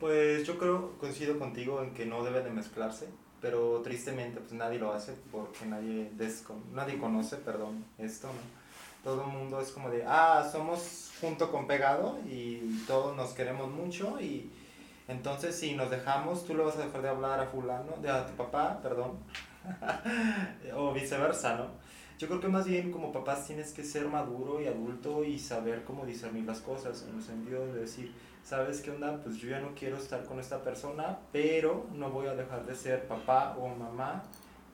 Pues 0.00 0.44
yo 0.44 0.58
creo, 0.58 0.98
coincido 0.98 1.38
contigo 1.38 1.82
en 1.82 1.94
que 1.94 2.04
no 2.04 2.24
debe 2.24 2.42
de 2.42 2.50
mezclarse, 2.50 3.06
pero 3.42 3.80
tristemente 3.82 4.40
pues 4.40 4.52
nadie 4.52 4.78
lo 4.78 4.92
hace 4.92 5.14
porque 5.32 5.66
nadie, 5.66 6.10
nadie 6.72 6.96
conoce, 6.96 7.36
perdón, 7.36 7.84
esto, 7.98 8.28
¿no? 8.28 8.62
Todo 9.02 9.24
el 9.24 9.32
mundo 9.32 9.60
es 9.60 9.72
como 9.72 9.90
de, 9.90 10.04
ah, 10.06 10.48
somos 10.50 11.10
junto 11.20 11.50
con 11.50 11.66
pegado 11.66 12.20
y 12.24 12.84
todos 12.86 13.16
nos 13.16 13.30
queremos 13.30 13.68
mucho 13.68 14.20
y 14.20 14.48
entonces 15.08 15.58
si 15.58 15.74
nos 15.74 15.90
dejamos, 15.90 16.46
tú 16.46 16.54
le 16.54 16.62
vas 16.62 16.76
a 16.76 16.86
dejar 16.86 17.02
de 17.02 17.08
hablar 17.08 17.40
a 17.40 17.46
fulano, 17.46 17.96
de 18.00 18.08
a 18.08 18.24
tu 18.24 18.34
papá, 18.34 18.78
perdón, 18.80 19.18
o 20.76 20.92
viceversa, 20.92 21.56
¿no? 21.56 21.66
Yo 22.20 22.28
creo 22.28 22.38
que 22.38 22.46
más 22.46 22.66
bien 22.66 22.92
como 22.92 23.12
papás 23.12 23.48
tienes 23.48 23.72
que 23.72 23.82
ser 23.82 24.06
maduro 24.06 24.62
y 24.62 24.68
adulto 24.68 25.24
y 25.24 25.40
saber 25.40 25.82
cómo 25.82 26.06
discernir 26.06 26.44
las 26.44 26.60
cosas, 26.60 27.04
en 27.08 27.16
el 27.16 27.22
sentido 27.22 27.66
de 27.66 27.80
decir, 27.80 28.14
¿sabes 28.44 28.80
qué 28.80 28.90
onda? 28.90 29.18
Pues 29.22 29.36
yo 29.36 29.50
ya 29.50 29.60
no 29.60 29.74
quiero 29.74 29.96
estar 29.96 30.24
con 30.24 30.40
esta 30.40 30.62
persona, 30.62 31.18
pero 31.32 31.86
no 31.94 32.10
voy 32.10 32.26
a 32.26 32.34
dejar 32.34 32.66
de 32.66 32.74
ser 32.74 33.06
papá 33.06 33.56
o 33.58 33.68
mamá 33.68 34.22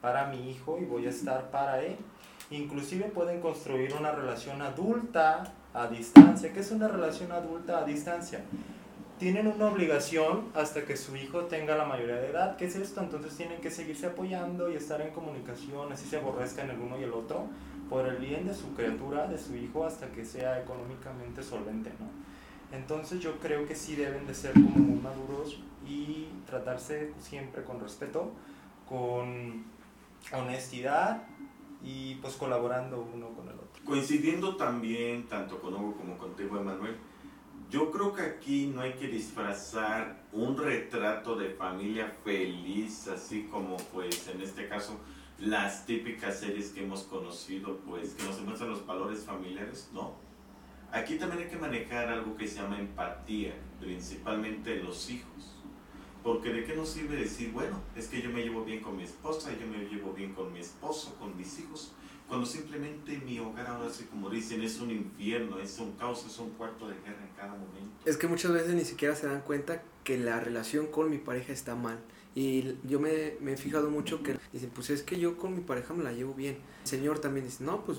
para 0.00 0.26
mi 0.26 0.50
hijo 0.50 0.78
y 0.78 0.84
voy 0.84 1.06
a 1.06 1.10
estar 1.10 1.50
para 1.50 1.82
él. 1.82 1.96
Inclusive 2.50 3.04
pueden 3.06 3.40
construir 3.40 3.94
una 3.94 4.12
relación 4.12 4.62
adulta 4.62 5.52
a 5.74 5.86
distancia. 5.88 6.52
¿Qué 6.52 6.60
es 6.60 6.70
una 6.70 6.88
relación 6.88 7.30
adulta 7.32 7.78
a 7.78 7.84
distancia? 7.84 8.40
tienen 9.18 9.48
una 9.48 9.66
obligación 9.66 10.44
hasta 10.54 10.84
que 10.84 10.96
su 10.96 11.16
hijo 11.16 11.46
tenga 11.46 11.76
la 11.76 11.84
mayoría 11.84 12.16
de 12.16 12.28
edad. 12.28 12.56
¿Qué 12.56 12.66
es 12.66 12.76
esto? 12.76 13.00
Entonces 13.00 13.36
tienen 13.36 13.60
que 13.60 13.70
seguirse 13.70 14.06
apoyando 14.06 14.70
y 14.70 14.76
estar 14.76 15.00
en 15.00 15.10
comunicación, 15.10 15.92
así 15.92 16.08
se 16.08 16.18
aborrezcan 16.18 16.70
el 16.70 16.78
uno 16.78 16.98
y 16.98 17.02
el 17.02 17.12
otro, 17.12 17.46
por 17.90 18.06
el 18.06 18.16
bien 18.16 18.46
de 18.46 18.54
su 18.54 18.74
criatura, 18.74 19.26
de 19.26 19.38
su 19.38 19.56
hijo, 19.56 19.84
hasta 19.84 20.06
que 20.12 20.24
sea 20.24 20.60
económicamente 20.60 21.42
solvente, 21.42 21.90
¿no? 21.98 22.06
Entonces 22.72 23.20
yo 23.20 23.38
creo 23.38 23.66
que 23.66 23.74
sí 23.74 23.96
deben 23.96 24.26
de 24.26 24.34
ser 24.34 24.52
como 24.52 24.68
muy 24.68 25.00
maduros 25.00 25.58
y 25.86 26.28
tratarse 26.46 27.12
siempre 27.20 27.64
con 27.64 27.80
respeto, 27.80 28.32
con 28.88 29.64
honestidad 30.32 31.22
y 31.82 32.16
pues 32.16 32.34
colaborando 32.34 33.08
uno 33.14 33.28
con 33.30 33.48
el 33.48 33.54
otro. 33.54 33.82
Coincidiendo 33.84 34.56
también 34.56 35.26
tanto 35.28 35.60
con 35.60 35.74
Hugo 35.74 35.96
como 35.96 36.18
contigo, 36.18 36.58
Emanuel, 36.58 36.96
yo 37.70 37.90
creo 37.90 38.14
que 38.14 38.22
aquí 38.22 38.66
no 38.66 38.80
hay 38.80 38.94
que 38.94 39.08
disfrazar 39.08 40.24
un 40.32 40.56
retrato 40.56 41.36
de 41.36 41.50
familia 41.50 42.12
feliz, 42.24 43.08
así 43.08 43.44
como 43.50 43.76
pues 43.92 44.28
en 44.28 44.42
este 44.42 44.68
caso 44.68 44.98
las 45.38 45.86
típicas 45.86 46.40
series 46.40 46.70
que 46.70 46.82
hemos 46.82 47.04
conocido, 47.04 47.76
pues 47.86 48.14
que 48.14 48.24
nos 48.24 48.40
muestran 48.40 48.70
los 48.70 48.84
valores 48.86 49.24
familiares, 49.24 49.90
no. 49.92 50.27
Aquí 50.92 51.16
también 51.16 51.42
hay 51.42 51.48
que 51.48 51.56
manejar 51.56 52.08
algo 52.08 52.36
que 52.36 52.48
se 52.48 52.56
llama 52.56 52.78
empatía, 52.78 53.54
principalmente 53.78 54.78
en 54.78 54.84
los 54.84 55.10
hijos. 55.10 55.56
Porque 56.22 56.52
de 56.52 56.64
qué 56.64 56.74
nos 56.74 56.88
sirve 56.88 57.16
decir, 57.16 57.52
bueno, 57.52 57.80
es 57.94 58.08
que 58.08 58.20
yo 58.20 58.30
me 58.30 58.42
llevo 58.42 58.64
bien 58.64 58.80
con 58.80 58.96
mi 58.96 59.04
esposa, 59.04 59.50
yo 59.58 59.66
me 59.66 59.84
llevo 59.88 60.12
bien 60.12 60.34
con 60.34 60.52
mi 60.52 60.60
esposo, 60.60 61.14
con 61.18 61.36
mis 61.36 61.58
hijos, 61.58 61.92
cuando 62.26 62.44
simplemente 62.44 63.18
mi 63.18 63.38
hogar 63.38 63.66
ahora, 63.66 63.88
así 63.88 64.04
como 64.04 64.28
dicen, 64.28 64.62
es 64.62 64.80
un 64.80 64.90
infierno, 64.90 65.58
es 65.58 65.78
un 65.78 65.92
caos, 65.92 66.26
es 66.26 66.38
un 66.38 66.50
cuarto 66.50 66.88
de 66.88 66.94
guerra 66.96 67.22
en 67.22 67.34
cada 67.36 67.52
momento. 67.52 67.96
Es 68.04 68.16
que 68.16 68.26
muchas 68.26 68.52
veces 68.52 68.74
ni 68.74 68.84
siquiera 68.84 69.14
se 69.14 69.26
dan 69.26 69.40
cuenta 69.40 69.82
que 70.04 70.18
la 70.18 70.38
relación 70.40 70.88
con 70.88 71.10
mi 71.10 71.18
pareja 71.18 71.52
está 71.52 71.74
mal. 71.74 71.98
Y 72.34 72.76
yo 72.84 73.00
me, 73.00 73.34
me 73.40 73.54
he 73.54 73.56
fijado 73.56 73.90
mucho 73.90 74.22
que 74.22 74.36
dicen, 74.52 74.70
pues 74.74 74.90
es 74.90 75.02
que 75.02 75.18
yo 75.18 75.38
con 75.38 75.54
mi 75.54 75.60
pareja 75.60 75.94
me 75.94 76.04
la 76.04 76.12
llevo 76.12 76.34
bien. 76.34 76.58
El 76.82 76.88
señor 76.88 77.18
también 77.18 77.46
dice, 77.46 77.64
no, 77.64 77.84
pues 77.84 77.98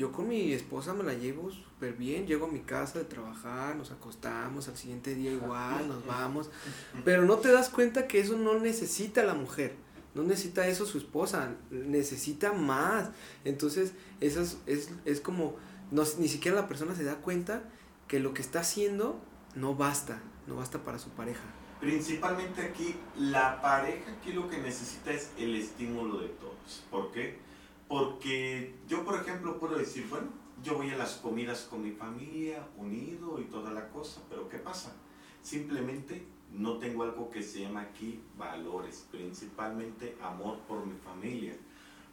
yo 0.00 0.12
con 0.12 0.28
mi 0.28 0.54
esposa 0.54 0.94
me 0.94 1.04
la 1.04 1.12
llevo 1.12 1.50
súper 1.50 1.92
bien, 1.92 2.26
llego 2.26 2.46
a 2.46 2.48
mi 2.48 2.60
casa 2.60 3.00
de 3.00 3.04
trabajar, 3.04 3.76
nos 3.76 3.90
acostamos, 3.90 4.66
al 4.66 4.78
siguiente 4.78 5.14
día 5.14 5.30
igual, 5.30 5.88
nos 5.88 6.06
vamos, 6.06 6.48
pero 7.04 7.26
no 7.26 7.36
te 7.36 7.52
das 7.52 7.68
cuenta 7.68 8.08
que 8.08 8.18
eso 8.18 8.38
no 8.38 8.58
necesita 8.58 9.22
la 9.24 9.34
mujer. 9.34 9.76
No 10.14 10.22
necesita 10.22 10.66
eso 10.66 10.86
su 10.86 10.96
esposa, 10.96 11.54
necesita 11.70 12.54
más. 12.54 13.10
Entonces, 13.44 13.92
eso 14.20 14.40
es, 14.66 14.90
es, 15.04 15.20
como, 15.20 15.56
no, 15.90 16.02
ni 16.18 16.28
siquiera 16.28 16.56
la 16.56 16.66
persona 16.66 16.94
se 16.94 17.04
da 17.04 17.16
cuenta 17.16 17.62
que 18.08 18.20
lo 18.20 18.32
que 18.32 18.40
está 18.40 18.60
haciendo 18.60 19.20
no 19.54 19.74
basta, 19.74 20.18
no 20.46 20.56
basta 20.56 20.82
para 20.82 20.98
su 20.98 21.10
pareja. 21.10 21.44
Principalmente 21.78 22.62
aquí, 22.62 22.96
la 23.18 23.60
pareja 23.60 24.10
aquí 24.18 24.32
lo 24.32 24.48
que 24.48 24.58
necesita 24.58 25.12
es 25.12 25.30
el 25.38 25.54
estímulo 25.56 26.20
de 26.20 26.28
todos. 26.28 26.84
¿Por 26.90 27.12
qué? 27.12 27.49
Porque 27.90 28.72
yo, 28.86 29.04
por 29.04 29.20
ejemplo, 29.20 29.58
puedo 29.58 29.76
decir, 29.76 30.06
bueno, 30.08 30.28
yo 30.62 30.76
voy 30.76 30.90
a 30.90 30.96
las 30.96 31.14
comidas 31.14 31.62
con 31.68 31.82
mi 31.82 31.90
familia, 31.90 32.64
unido 32.76 33.40
y 33.40 33.46
toda 33.46 33.72
la 33.72 33.88
cosa, 33.88 34.20
pero 34.30 34.48
¿qué 34.48 34.58
pasa? 34.58 34.94
Simplemente 35.42 36.24
no 36.52 36.78
tengo 36.78 37.02
algo 37.02 37.30
que 37.30 37.42
se 37.42 37.62
llama 37.62 37.80
aquí 37.80 38.20
valores, 38.38 39.08
principalmente 39.10 40.16
amor 40.22 40.60
por 40.68 40.86
mi 40.86 40.94
familia. 41.04 41.56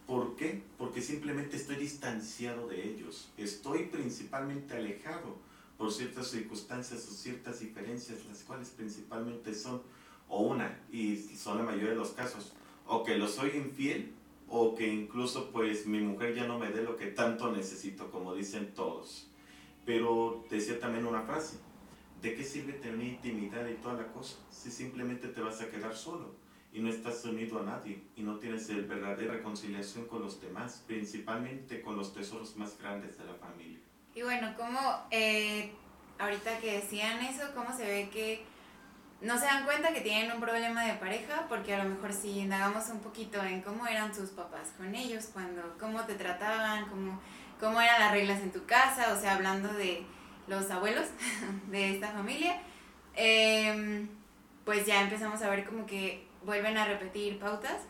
¿Por 0.08 0.36
qué? 0.36 0.63
Porque 0.80 1.00
simplemente 1.00 1.58
estoy 1.58 1.76
distanciado 1.76 2.68
de 2.68 2.84
ellos. 2.84 3.30
Estoy 3.38 3.84
principalmente 3.84 4.76
alejado 4.76 5.36
por 5.78 5.94
ciertas 5.94 6.32
circunstancias 6.32 7.08
o 7.08 7.12
ciertas 7.12 7.60
diferencias, 7.60 8.26
las 8.26 8.40
cuales 8.40 8.70
principalmente 8.70 9.54
son, 9.54 9.84
o 10.28 10.42
una, 10.42 10.82
y 10.92 11.18
son 11.18 11.60
la 11.60 11.63
mayoría 11.66 11.92
de 11.92 11.98
los 11.98 12.13
casos, 12.13 12.54
o 12.88 13.04
que 13.04 13.16
lo 13.20 13.28
soy 13.28 13.52
infiel, 13.52 14.16
o 14.50 14.76
que 14.76 14.88
incluso 14.88 15.52
pues 15.52 15.86
mi 15.86 16.00
mujer 16.00 16.36
ya 16.36 16.48
no 16.48 16.58
me 16.58 16.70
dé 16.70 16.84
lo 16.84 16.96
que 16.96 17.08
tanto 17.08 17.52
necesito, 17.52 18.10
como 18.12 18.34
dicen 18.34 18.74
todos. 18.74 19.30
Pero 19.86 20.46
decía 20.50 20.80
también 20.80 21.06
una 21.06 21.24
frase, 21.24 21.58
¿de 22.22 22.34
qué 22.36 22.44
sirve 22.44 22.74
tener 22.74 23.06
intimidad 23.06 23.68
y 23.68 23.76
toda 23.76 23.96
la 23.96 24.08
cosa 24.08 24.38
si 24.50 24.72
simplemente 24.72 25.28
te 25.28 25.42
vas 25.42 25.62
a 25.62 25.70
quedar 25.70 25.96
solo 25.96 26.36
y 26.74 26.80
no 26.80 26.90
estás 26.90 27.24
unido 27.26 27.60
a 27.60 27.64
nadie 27.64 28.02
y 28.16 28.22
no 28.22 28.38
tienes 28.38 28.70
el 28.70 28.86
verdadera 28.86 29.34
reconciliación 29.34 30.06
con 30.06 30.22
los 30.22 30.42
demás, 30.42 30.84
principalmente 30.86 31.82
con 31.82 31.96
los 31.96 32.14
tesoros 32.14 32.56
más 32.58 32.78
grandes 32.78 33.18
de 33.18 33.26
la 33.26 33.34
familia? 33.36 33.80
Y 34.16 34.22
bueno, 34.24 34.54
como 34.58 34.80
eh, 35.12 35.72
ahorita 36.20 36.60
que 36.60 36.74
decían 36.74 37.24
eso, 37.24 37.44
cómo 37.56 37.76
se 37.76 37.86
ve 37.86 38.10
que 38.12 38.44
no 39.21 39.38
se 39.39 39.45
dan 39.45 39.65
cuenta 39.65 39.93
que 39.93 40.01
tienen 40.01 40.32
un 40.32 40.39
problema 40.39 40.84
de 40.86 40.93
pareja, 40.93 41.45
porque 41.49 41.73
a 41.73 41.84
lo 41.84 41.89
mejor 41.89 42.13
si 42.13 42.39
indagamos 42.39 42.89
un 42.89 42.99
poquito 42.99 43.43
en 43.43 43.62
cómo 43.62 43.88
eran 43.88 44.13
sus 44.13 44.30
papás 44.30 44.69
con 44.77 44.93
ellos, 44.93 45.30
cuando, 45.34 45.75
cómo 45.80 46.01
te 46.03 46.13
trataban, 46.15 46.86
cómo, 46.88 47.19
cómo 47.60 47.82
eran 47.82 47.99
las 47.99 48.12
reglas 48.12 48.41
en 48.41 48.51
tu 48.51 48.65
casa, 48.65 49.13
o 49.13 49.19
sea, 49.19 49.36
hablando 49.36 49.73
de 49.73 50.03
los 50.47 50.69
abuelos 50.69 51.08
de 51.71 51.95
esta 51.95 52.10
familia, 52.10 52.62
em, 53.15 54.08
pues 54.63 54.86
ya 54.86 55.01
empezamos 55.01 55.41
a 55.41 55.49
ver 55.49 55.65
como 55.65 55.86
que 55.86 56.27
vuelven 56.43 56.77
a 56.77 56.86
repetir 56.86 57.39
pautas 57.39 57.82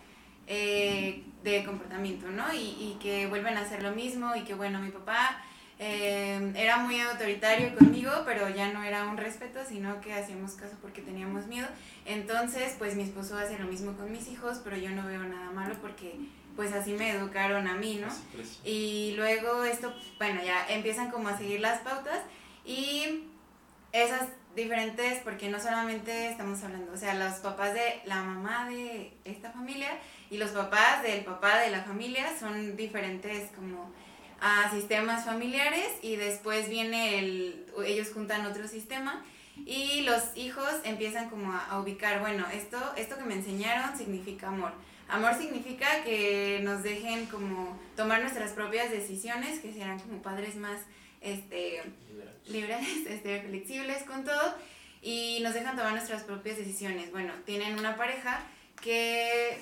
eh, 0.48 1.24
de 1.44 1.66
comportamiento, 1.66 2.30
¿no? 2.30 2.54
Y, 2.54 2.58
y, 2.58 2.98
que 3.02 3.28
vuelven 3.28 3.58
a 3.58 3.62
hacer 3.62 3.84
lo 3.84 3.92
mismo 3.92 4.34
y 4.36 4.44
que 4.44 4.54
bueno, 4.54 4.80
mi 4.80 4.92
papá 4.92 5.44
em, 5.80 6.56
era 6.56 6.78
muy 6.78 7.00
autoritario 7.00 7.76
conmigo, 7.76 8.12
pero 8.26 8.50
ya 8.50 8.72
no 8.72 8.84
era 8.84 9.06
un 9.06 9.18
respeto, 9.18 9.60
sino 9.68 10.02
que 10.02 10.14
hacíamos 10.14 10.54
caso 10.54 10.76
porque 10.82 11.02
teníamos 11.02 11.48
miedo. 11.48 11.68
Entonces, 12.06 12.76
pues 12.78 12.96
mi 12.96 13.04
esposo 13.04 13.38
hace 13.38 13.58
lo 13.60 13.66
mismo 13.66 13.94
con 13.98 14.12
mis 14.12 14.28
hijos, 14.28 14.62
pero 14.64 14.78
yo 14.78 14.90
no 14.90 15.06
veo 15.06 15.24
nada 15.24 15.52
malo 15.52 15.76
porque 15.82 16.16
pues 16.56 16.74
así 16.74 16.94
me 16.94 17.12
educaron 17.12 17.68
a 17.68 17.76
mí, 17.76 18.02
¿no? 18.02 18.08
Y 18.64 19.14
luego 19.16 19.64
esto, 19.64 19.94
bueno, 20.18 20.42
ya 20.44 20.68
empiezan 20.68 21.12
como 21.12 21.30
a 21.30 21.38
seguir 21.38 21.60
las 21.60 21.82
pautas 21.82 22.20
y 22.66 23.26
esas 23.92 24.28
diferentes, 24.56 25.20
porque 25.24 25.50
no 25.50 25.60
solamente 25.60 26.32
estamos 26.32 26.64
hablando, 26.64 26.92
o 26.92 26.98
sea, 26.98 27.14
los 27.14 27.36
papás 27.36 27.76
de 27.76 28.02
la 28.06 28.24
mamá 28.24 28.68
de 28.68 29.14
esta 29.24 29.52
familia 29.52 29.90
y 30.32 30.38
los 30.38 30.50
papás 30.50 31.04
del 31.04 31.24
papá 31.24 31.60
de 31.60 31.70
la 31.70 31.84
familia 31.84 32.28
son 32.38 32.76
diferentes 32.76 33.52
como 33.52 33.94
a 34.40 34.70
sistemas 34.72 35.26
familiares 35.26 35.88
y 36.02 36.16
después 36.16 36.70
viene 36.70 37.20
el, 37.20 37.66
ellos 37.86 38.12
juntan 38.14 38.46
otro 38.46 38.68
sistema 38.68 39.24
y 39.66 40.02
los 40.02 40.36
hijos 40.36 40.70
empiezan 40.84 41.30
como 41.30 41.52
a, 41.54 41.80
ubicar, 41.80 42.20
bueno, 42.20 42.46
esto, 42.54 42.78
esto 42.96 43.18
que 43.18 43.24
me 43.24 43.34
enseñaron 43.34 43.98
significa 43.98 44.48
amor. 44.50 44.72
Amor 45.10 45.36
significa 45.36 46.04
que 46.04 46.60
nos 46.64 46.84
dejen 46.84 47.26
como 47.28 47.80
tomar 47.96 48.22
nuestras 48.22 48.52
propias 48.52 48.92
decisiones, 48.92 49.60
que 49.60 49.74
sean 49.74 50.00
como 50.00 50.22
padres 50.22 50.56
más 50.56 50.82
este, 51.22 51.82
libres, 52.48 52.86
este, 53.10 53.42
flexibles 53.42 54.04
con 54.04 54.24
todo 54.24 54.56
y 55.02 55.40
nos 55.42 55.54
dejan 55.54 55.76
tomar 55.76 55.94
nuestras 55.94 56.24
propias 56.24 56.58
decisiones. 56.58 57.12
Bueno, 57.12 57.34
tienen 57.46 57.80
una 57.80 57.96
pareja 57.96 58.42
que 58.82 59.58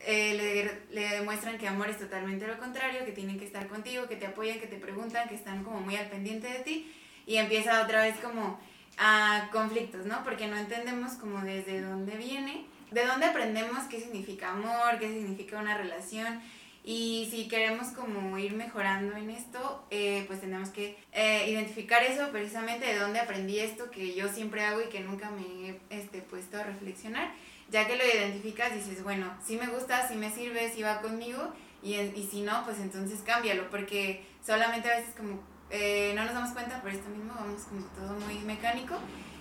eh, 0.00 0.80
le, 0.90 1.00
le, 1.00 1.08
demuestran 1.16 1.58
que 1.58 1.68
amor 1.68 1.88
es 1.90 1.98
totalmente 1.98 2.46
lo 2.46 2.58
contrario, 2.58 3.04
que 3.04 3.12
tienen 3.12 3.38
que 3.38 3.44
estar 3.44 3.66
contigo, 3.68 4.08
que 4.08 4.16
te 4.16 4.26
apoyan, 4.26 4.60
que 4.60 4.66
te 4.66 4.76
preguntan, 4.76 5.28
que 5.28 5.34
están 5.34 5.64
como 5.64 5.80
muy 5.80 5.96
al 5.96 6.08
pendiente 6.08 6.48
de 6.48 6.60
ti 6.60 6.92
y 7.26 7.36
empieza 7.36 7.82
otra 7.82 8.02
vez 8.02 8.16
como 8.18 8.60
a 8.96 9.48
conflictos, 9.52 10.06
¿no? 10.06 10.24
Porque 10.24 10.46
no 10.46 10.56
entendemos 10.56 11.12
como 11.12 11.40
desde 11.40 11.80
dónde 11.80 12.16
viene 12.16 12.66
de 12.90 13.04
dónde 13.04 13.26
aprendemos 13.26 13.84
qué 13.84 14.00
significa 14.00 14.52
amor, 14.52 14.98
qué 14.98 15.08
significa 15.08 15.58
una 15.58 15.76
relación. 15.76 16.40
Y 16.84 17.28
si 17.30 17.48
queremos 17.48 17.88
como 17.88 18.38
ir 18.38 18.54
mejorando 18.54 19.14
en 19.16 19.30
esto, 19.30 19.84
eh, 19.90 20.24
pues 20.26 20.40
tenemos 20.40 20.70
que 20.70 20.96
eh, 21.12 21.50
identificar 21.50 22.02
eso 22.02 22.30
precisamente 22.30 22.86
de 22.86 22.98
dónde 22.98 23.20
aprendí 23.20 23.58
esto 23.58 23.90
que 23.90 24.14
yo 24.14 24.28
siempre 24.28 24.62
hago 24.62 24.80
y 24.80 24.88
que 24.88 25.00
nunca 25.00 25.30
me 25.30 25.68
he 25.68 25.80
este, 25.90 26.22
puesto 26.22 26.58
a 26.58 26.62
reflexionar. 26.62 27.30
Ya 27.70 27.86
que 27.86 27.96
lo 27.96 28.04
identificas, 28.04 28.74
dices, 28.74 29.02
bueno, 29.02 29.30
si 29.44 29.56
me 29.56 29.66
gusta, 29.66 30.08
si 30.08 30.16
me 30.16 30.30
sirve, 30.30 30.72
si 30.72 30.82
va 30.82 31.00
conmigo, 31.00 31.52
y, 31.82 31.94
y 31.94 32.28
si 32.30 32.40
no, 32.40 32.64
pues 32.64 32.78
entonces 32.78 33.20
cámbialo, 33.24 33.68
porque 33.70 34.24
solamente 34.44 34.90
a 34.90 34.96
veces 34.96 35.14
como 35.14 35.40
eh, 35.70 36.12
no 36.16 36.24
nos 36.24 36.34
damos 36.34 36.50
cuenta 36.50 36.80
por 36.80 36.90
esto 36.90 37.08
mismo, 37.10 37.34
vamos 37.34 37.62
como 37.64 37.84
todo 37.88 38.18
muy 38.26 38.38
mecánico, 38.40 38.96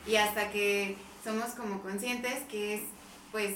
y 0.06 0.18
hasta 0.18 0.50
que 0.52 0.98
somos 1.24 1.52
como 1.52 1.82
conscientes 1.82 2.44
que 2.50 2.76
es 2.76 2.82
pues 3.32 3.56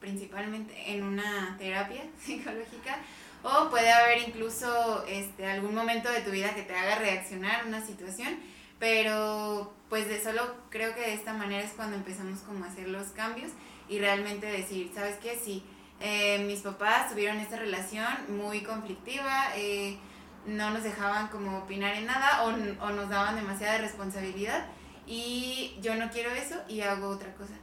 principalmente 0.00 0.74
en 0.92 1.02
una 1.02 1.56
terapia 1.58 2.02
psicológica 2.20 2.98
o 3.42 3.68
puede 3.70 3.92
haber 3.92 4.26
incluso 4.26 5.04
este, 5.06 5.46
algún 5.46 5.74
momento 5.74 6.10
de 6.10 6.20
tu 6.20 6.30
vida 6.30 6.54
que 6.54 6.62
te 6.62 6.74
haga 6.74 6.96
reaccionar 6.96 7.60
a 7.60 7.66
una 7.66 7.84
situación, 7.84 8.38
pero 8.78 9.72
pues 9.88 10.08
de 10.08 10.22
solo 10.22 10.42
creo 10.70 10.94
que 10.94 11.00
de 11.00 11.14
esta 11.14 11.32
manera 11.32 11.62
es 11.62 11.72
cuando 11.72 11.96
empezamos 11.96 12.40
como 12.40 12.64
a 12.64 12.68
hacer 12.68 12.88
los 12.88 13.08
cambios 13.08 13.52
y 13.88 13.98
realmente 13.98 14.46
decir, 14.46 14.90
¿sabes 14.94 15.16
qué? 15.18 15.38
Sí, 15.42 15.64
eh, 16.00 16.44
mis 16.46 16.60
papás 16.60 17.10
tuvieron 17.10 17.38
esta 17.38 17.56
relación 17.56 18.06
muy 18.28 18.62
conflictiva, 18.62 19.48
eh, 19.56 19.98
no 20.46 20.70
nos 20.70 20.82
dejaban 20.82 21.28
como 21.28 21.58
opinar 21.58 21.94
en 21.94 22.06
nada 22.06 22.44
o, 22.44 22.48
o 22.48 22.90
nos 22.90 23.08
daban 23.08 23.36
demasiada 23.36 23.78
responsabilidad 23.78 24.66
y 25.06 25.76
yo 25.80 25.94
no 25.94 26.10
quiero 26.10 26.30
eso 26.30 26.56
y 26.68 26.80
hago 26.80 27.08
otra 27.08 27.32
cosa. 27.34 27.54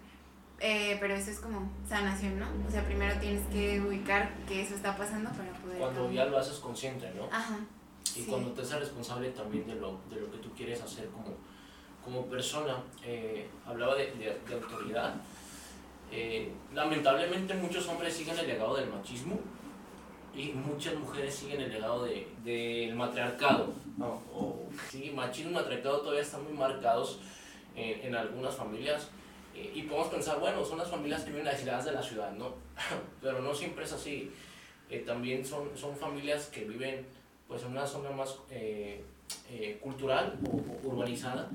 Eh, 0.63 0.97
pero 0.99 1.15
eso 1.15 1.31
es 1.31 1.39
como 1.39 1.71
sanación, 1.89 2.39
¿no? 2.39 2.45
O 2.67 2.71
sea, 2.71 2.85
primero 2.85 3.19
tienes 3.19 3.41
que 3.47 3.81
ubicar 3.81 4.31
que 4.47 4.61
eso 4.61 4.75
está 4.75 4.95
pasando 4.95 5.31
para 5.31 5.51
poder... 5.53 5.79
Cuando 5.79 6.11
ya 6.11 6.25
lo 6.25 6.37
haces 6.37 6.59
consciente, 6.59 7.11
¿no? 7.15 7.25
Ajá. 7.35 7.57
Y 8.15 8.23
cuando 8.23 8.51
te 8.51 8.61
haces 8.61 8.79
responsable 8.79 9.29
también 9.29 9.65
de 9.67 9.75
lo, 9.75 9.99
de 10.09 10.19
lo 10.19 10.31
que 10.31 10.37
tú 10.37 10.51
quieres 10.55 10.81
hacer 10.81 11.07
como, 11.07 11.35
como 12.03 12.25
persona. 12.27 12.77
Eh, 13.05 13.47
hablaba 13.65 13.95
de, 13.95 14.11
de, 14.11 14.53
autoridad. 14.53 15.15
Eh, 16.11 16.51
lamentablemente 16.73 17.53
muchos 17.53 17.87
hombres 17.87 18.13
siguen 18.13 18.37
el 18.37 18.47
legado 18.47 18.75
del 18.75 18.89
machismo 18.89 19.39
y 20.35 20.51
muchas 20.51 20.95
mujeres 20.95 21.33
siguen 21.33 21.61
el 21.61 21.71
legado 21.71 22.03
del 22.03 22.25
de, 22.43 22.93
matriarcado. 22.95 23.73
¿no? 23.97 24.21
O, 24.33 24.67
sí, 24.89 25.11
machismo 25.15 25.51
y 25.51 25.53
matriarcado 25.55 26.01
todavía 26.01 26.21
están 26.21 26.43
muy 26.43 26.53
marcados 26.53 27.19
en, 27.75 28.07
en 28.07 28.15
algunas 28.15 28.55
familias 28.55 29.09
eh, 29.55 29.71
y 29.75 29.81
podemos 29.83 30.07
pensar, 30.09 30.39
bueno, 30.39 30.63
son 30.63 30.77
las 30.77 30.89
familias 30.89 31.23
que 31.23 31.31
viven 31.31 31.47
aisladas 31.47 31.85
de 31.85 31.91
la 31.91 32.01
ciudad, 32.01 32.31
¿no? 32.33 32.55
Pero 33.21 33.41
no 33.41 33.53
siempre 33.53 33.83
es 33.83 33.91
así. 33.91 34.31
Eh, 34.89 35.03
también 35.05 35.45
son, 35.45 35.69
son 35.77 35.95
familias 35.95 36.47
que 36.47 36.65
viven 36.65 37.05
pues, 37.51 37.63
en 37.63 37.71
una 37.71 37.85
zona 37.85 38.11
más 38.11 38.37
eh, 38.49 39.03
cultural 39.81 40.39
o, 40.49 40.87
urbanizada 40.87 41.49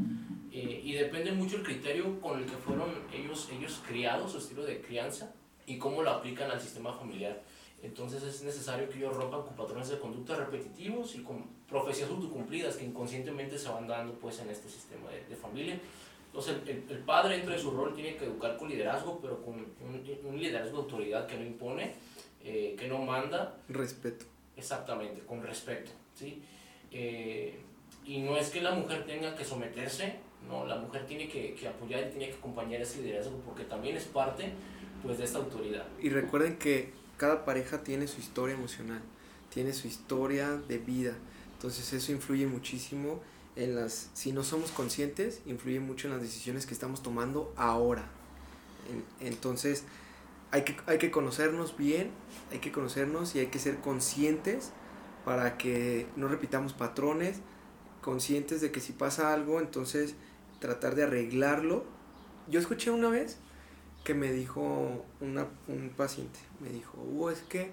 y 0.51 0.93
depende 0.93 1.33
mucho 1.33 1.57
el 1.57 1.63
criterio 1.63 2.19
con 2.21 2.39
el 2.39 2.47
que 2.47 2.57
fueron 2.57 2.89
ellos, 3.13 3.51
ellos 3.53 3.83
criados, 3.87 4.33
su 4.33 4.39
estilo 4.39 4.65
de 4.65 4.81
crianza 4.81 5.35
y 5.67 5.77
cómo 5.77 6.03
lo 6.03 6.11
aplican 6.11 6.51
al 6.51 6.61
sistema 6.61 6.95
familiar. 6.95 7.43
Entonces 7.83 8.23
es 8.23 8.43
necesario 8.43 8.89
que 8.89 8.99
ellos 8.99 9.15
rompan 9.15 9.43
con 9.43 9.55
patrones 9.55 9.89
de 9.89 9.99
conducta 9.99 10.35
repetitivos 10.35 11.15
y 11.15 11.23
con 11.23 11.45
profecías 11.69 12.09
autocumplidas 12.09 12.77
que 12.77 12.87
inconscientemente 12.87 13.59
se 13.59 13.69
van 13.69 13.87
dando 13.87 14.15
pues, 14.15 14.41
en 14.41 14.49
este 14.49 14.69
sistema 14.69 15.11
de, 15.11 15.25
de 15.25 15.37
familia. 15.37 15.79
Entonces 16.27 16.57
el, 16.67 16.85
el, 16.89 16.99
padre 17.01 17.37
dentro 17.37 17.53
de 17.53 17.59
su 17.59 17.71
rol 17.71 17.95
tiene 17.95 18.17
que 18.17 18.25
educar 18.25 18.57
con 18.57 18.69
liderazgo, 18.69 19.19
pero 19.21 19.43
con 19.43 19.55
un, 19.55 20.05
un 20.25 20.39
liderazgo 20.39 20.79
de 20.79 20.83
autoridad 20.83 21.27
que 21.27 21.37
no 21.37 21.45
impone, 21.45 21.95
eh, 22.43 22.77
que 22.79 22.89
no 22.89 22.99
manda. 22.99 23.59
Respeto. 23.69 24.36
Exactamente, 24.57 25.23
con 25.23 25.43
respeto. 25.43 25.91
¿sí? 26.15 26.43
Eh, 26.91 27.61
y 28.05 28.21
no 28.21 28.37
es 28.37 28.51
que 28.51 28.61
la 28.61 28.73
mujer 28.73 29.05
tenga 29.07 29.35
que 29.35 29.45
someterse, 29.45 30.17
no, 30.49 30.65
la 30.65 30.77
mujer 30.77 31.07
tiene 31.07 31.29
que, 31.29 31.55
que, 31.55 31.69
apoyar 31.69 32.07
y 32.07 32.11
tiene 32.11 32.29
que 32.29 32.35
acompañar 32.35 32.81
ese 32.81 33.03
liderazgo 33.03 33.37
porque 33.45 33.65
también 33.65 33.97
es 33.97 34.05
parte 34.05 34.53
pues, 35.03 35.19
de 35.19 35.25
esta 35.25 35.39
autoridad. 35.39 35.87
Y 36.01 36.09
recuerden 36.11 36.57
que 36.57 36.93
cada 37.17 37.45
pareja 37.45 37.83
tiene 37.83 38.07
su 38.07 38.21
historia 38.21 38.55
emocional, 38.55 39.03
tiene 39.53 39.73
su 39.73 39.89
historia 39.89 40.51
de 40.69 40.79
vida, 40.79 41.15
entonces 41.55 41.93
eso 41.93 42.13
influye 42.13 42.47
muchísimo 42.47 43.21
en 43.57 43.75
las, 43.75 44.11
si 44.13 44.33
no 44.33 44.45
somos 44.45 44.71
conscientes, 44.71 45.41
influye 45.47 45.81
mucho 45.81 46.07
en 46.07 46.13
las 46.13 46.23
decisiones 46.23 46.67
que 46.67 46.75
estamos 46.75 47.03
tomando 47.03 47.53
ahora. 47.57 48.09
entonces, 49.21 49.85
hay 50.57 50.65
que, 50.65 50.77
hay 50.87 50.99
que 50.99 51.11
conocernos 51.11 51.77
bien, 51.77 52.11
hay 52.51 52.59
que 52.59 52.73
conocernos 52.73 53.35
y 53.35 53.41
hay 53.41 53.47
que 53.47 53.59
ser 53.59 53.79
conscientes 53.79 54.73
para 55.25 55.59
que 55.59 56.07
no 56.17 56.29
repitamos 56.29 56.73
patrones, 56.73 57.41
conscientes 58.01 58.61
de 58.61 58.71
que 58.71 58.81
si 58.81 58.93
pasa 58.93 59.33
algo, 59.33 59.61
entonces 59.61 60.15
tratar 60.59 60.95
de 60.95 61.05
arreglarlo. 61.05 61.85
Yo 62.49 62.61
escuché 62.61 62.91
una 62.91 63.11
vez 63.11 63.39
que 64.05 64.15
me 64.15 64.33
dijo 64.33 65.05
una, 65.21 65.47
un 65.69 65.91
paciente, 65.97 66.39
me 66.61 66.71
dijo, 66.71 67.05
oh, 67.19 67.31
es 67.31 67.41
que 67.43 67.73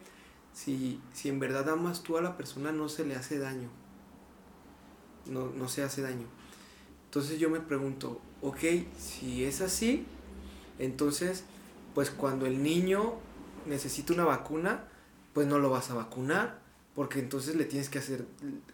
si, 0.52 1.00
si 1.14 1.30
en 1.30 1.40
verdad 1.40 1.70
amas 1.70 2.04
tú 2.04 2.18
a 2.18 2.22
la 2.22 2.36
persona 2.36 2.72
no 2.72 2.90
se 2.90 3.06
le 3.06 3.16
hace 3.16 3.38
daño 3.38 3.70
no, 5.26 5.50
no 5.52 5.68
se 5.68 5.84
hace 5.84 6.02
daño. 6.02 6.26
Entonces 7.06 7.40
yo 7.40 7.50
me 7.50 7.60
pregunto, 7.60 8.20
ok, 8.42 8.60
si 8.98 9.46
es 9.46 9.62
así, 9.62 10.06
entonces, 10.80 11.44
pues 11.94 12.10
cuando 12.10 12.46
el 12.46 12.64
niño 12.64 13.14
necesita 13.66 14.14
una 14.14 14.26
vacuna, 14.26 14.86
pues 15.34 15.48
no 15.48 15.60
lo 15.60 15.70
vas 15.70 15.90
a 15.92 15.96
vacunar, 15.96 16.60
porque 16.96 17.20
entonces 17.20 17.56
le 17.56 17.66
tienes 17.66 17.90
que 17.90 18.00
hacer, 18.00 18.26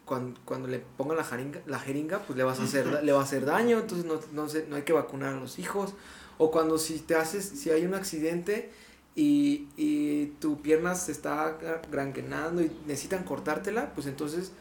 cuando, 0.06 0.40
cuando 0.44 0.68
le 0.68 0.80
pongan 0.80 1.18
la 1.18 1.24
jeringa, 1.24 1.62
la 1.66 1.80
jeringa, 1.80 2.20
pues 2.20 2.38
le 2.38 2.44
vas 2.44 2.60
a 2.60 2.64
hacer, 2.64 3.04
le 3.04 3.12
va 3.12 3.22
a 3.22 3.24
hacer 3.24 3.46
daño, 3.46 3.80
entonces 3.80 4.06
no, 4.06 4.20
no, 4.34 4.48
no 4.68 4.76
hay 4.76 4.84
que 4.84 4.94
vacunar 4.94 5.36
a 5.36 5.40
los 5.40 5.60
hijos. 5.60 5.94
O 6.38 6.52
cuando 6.52 6.78
si 6.78 7.00
te 7.00 7.16
haces, 7.16 7.46
si 7.46 7.70
hay 7.70 7.86
un 7.86 7.94
accidente 7.94 8.72
y, 9.16 9.68
y 9.78 10.28
tu 10.40 10.62
pierna 10.62 10.96
se 10.96 11.12
está 11.12 11.58
granguenando 11.92 12.62
y 12.62 12.72
necesitan 12.88 13.24
cortártela, 13.24 13.94
pues 13.94 14.08
entonces 14.08 14.52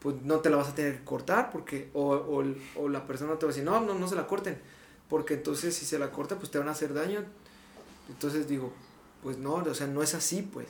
pues 0.00 0.16
no 0.22 0.40
te 0.40 0.50
la 0.50 0.56
vas 0.56 0.68
a 0.68 0.74
tener 0.74 0.98
que 0.98 1.04
cortar 1.04 1.50
porque 1.50 1.90
o, 1.92 2.14
o, 2.14 2.44
o, 2.76 2.88
la 2.88 3.06
persona 3.06 3.38
te 3.38 3.46
va 3.46 3.50
a 3.50 3.54
decir, 3.54 3.64
no, 3.64 3.80
no, 3.80 3.94
no 3.94 4.08
se 4.08 4.16
la 4.16 4.26
corten, 4.26 4.58
porque 5.08 5.34
entonces 5.34 5.74
si 5.74 5.84
se 5.84 5.98
la 5.98 6.10
corta 6.10 6.36
pues 6.36 6.50
te 6.50 6.58
van 6.58 6.68
a 6.68 6.72
hacer 6.72 6.94
daño. 6.94 7.24
Entonces 8.10 8.48
digo, 8.48 8.72
pues 9.22 9.38
no, 9.38 9.54
o 9.54 9.74
sea, 9.74 9.86
no 9.86 10.02
es 10.02 10.14
así 10.14 10.42
pues. 10.42 10.68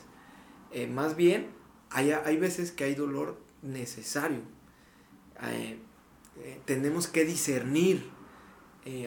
Eh, 0.73 0.87
más 0.87 1.17
bien, 1.17 1.49
hay, 1.91 2.13
hay 2.13 2.37
veces 2.37 2.71
que 2.73 2.85
hay 2.85 2.95
dolor 2.95 3.39
necesario. 3.63 4.41
Eh, 5.43 5.79
eh, 6.43 6.61
tenemos 6.65 7.09
que 7.09 7.25
discernir, 7.25 8.09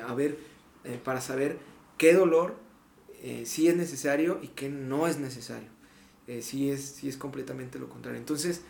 a 0.06 0.14
ver, 0.14 0.38
para 1.04 1.20
saber 1.20 1.58
qué 1.98 2.14
dolor 2.14 2.56
sí 3.46 3.68
es 3.68 3.76
necesario 3.76 4.40
y 4.42 4.50
qué 4.50 4.70
no 4.70 5.08
es 5.08 5.18
necesario. 5.18 5.70
sí, 6.42 6.70
es, 6.70 6.82
sí 6.82 7.10
es 7.10 7.18
completamente 7.18 7.80
lo 7.80 7.90
contrario. 7.90 8.20
Entonces, 8.20 8.62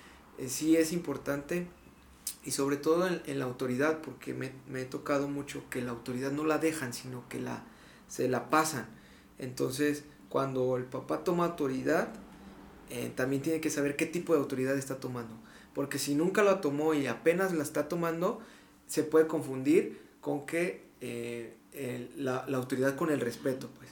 sí 0.48 0.78
es 0.78 0.94
importante 0.94 1.68
y 2.46 2.52
sobre 2.52 2.78
todo 2.78 3.08
en, 3.08 3.40
la 3.40 3.46
autoridad, 3.46 4.02
porque 4.02 4.34
me, 4.34 4.52
me, 4.68 4.82
he 4.82 4.86
tocado 4.86 5.28
mucho 5.28 5.64
que 5.70 5.82
la 5.82 5.92
autoridad 5.92 6.32
no 6.32 6.46
la 6.46 6.58
dejan, 6.58 6.94
sino 6.94 7.28
que 7.30 7.40
la, 7.40 7.64
se 8.08 8.28
la 8.28 8.50
pasan. 8.50 8.88
Entonces, 9.40 10.04
cuando 10.30 10.78
el 10.78 10.86
papá 10.86 11.24
toma 11.24 11.46
autoridad, 11.46 12.10
eh, 12.90 13.12
también 13.16 13.42
tiene 13.42 13.62
que 13.62 13.70
saber 13.70 13.96
qué 13.96 14.06
tipo 14.06 14.34
de 14.34 14.40
autoridad 14.40 14.78
está 14.78 15.00
tomando. 15.00 15.36
Porque 15.74 15.98
si 15.98 16.16
nunca 16.16 16.44
la 16.44 16.62
tomó 16.62 16.94
y 16.94 17.08
apenas 17.08 17.54
la 17.54 17.64
está 17.64 17.88
tomando, 17.88 18.42
se 18.88 19.04
puede 19.04 19.28
confundir 19.28 20.02
con 20.22 20.46
que 20.46 20.84
eh, 21.02 21.56
la, 22.18 22.46
la, 22.48 22.58
autoridad 22.58 22.96
con 22.96 23.10
el 23.10 23.20
respeto. 23.20 23.70
Pues. 23.78 23.90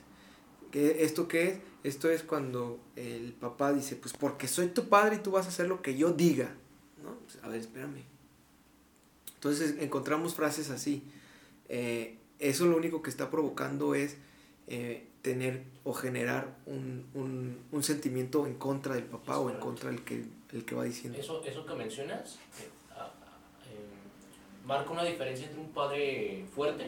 ¿Qué, 0.72 1.04
¿Esto 1.04 1.28
qué 1.28 1.48
es? 1.50 1.60
Esto 1.84 2.12
es 2.12 2.22
cuando 2.22 2.80
el 2.96 3.34
papá 3.34 3.74
dice, 3.74 3.96
pues 3.96 4.14
porque 4.14 4.48
soy 4.48 4.68
tu 4.68 4.88
padre 4.88 5.16
y 5.16 5.20
tú 5.20 5.32
vas 5.32 5.48
a 5.48 5.50
hacer 5.50 5.68
lo 5.68 5.82
que 5.82 5.98
yo 5.98 6.14
diga. 6.14 6.56
¿no? 7.04 7.16
Pues, 7.16 7.44
a 7.44 7.48
ver, 7.48 7.60
espérame. 7.60 8.04
Entonces 9.34 9.76
encontramos 9.80 10.36
frases 10.36 10.70
así. 10.70 11.04
Eh, 11.70 12.20
eso 12.38 12.68
lo 12.68 12.78
único 12.78 13.02
que 13.02 13.10
está 13.10 13.32
provocando 13.32 13.96
es 13.96 14.18
tener 15.22 15.64
o 15.84 15.94
generar 15.94 16.56
un, 16.66 17.06
un, 17.14 17.64
un, 17.72 17.84
sentimiento 17.84 18.48
en 18.48 18.56
contra 18.56 18.96
del 18.96 19.04
papá 19.04 19.40
o 19.40 19.50
en 19.50 19.58
contra 19.58 19.90
del 19.90 20.04
que, 20.04 20.26
el 20.52 20.66
que 20.66 20.76
va 20.76 20.84
diciendo. 20.84 21.20
Eso, 21.20 21.44
eso 21.44 21.66
que 21.66 21.76
mencionas 21.76 22.40
eh, 22.58 22.68
marca 24.66 24.90
una 24.92 25.04
diferencia 25.04 25.46
entre 25.48 25.62
un 25.62 25.70
padre 25.70 26.46
fuerte 26.54 26.88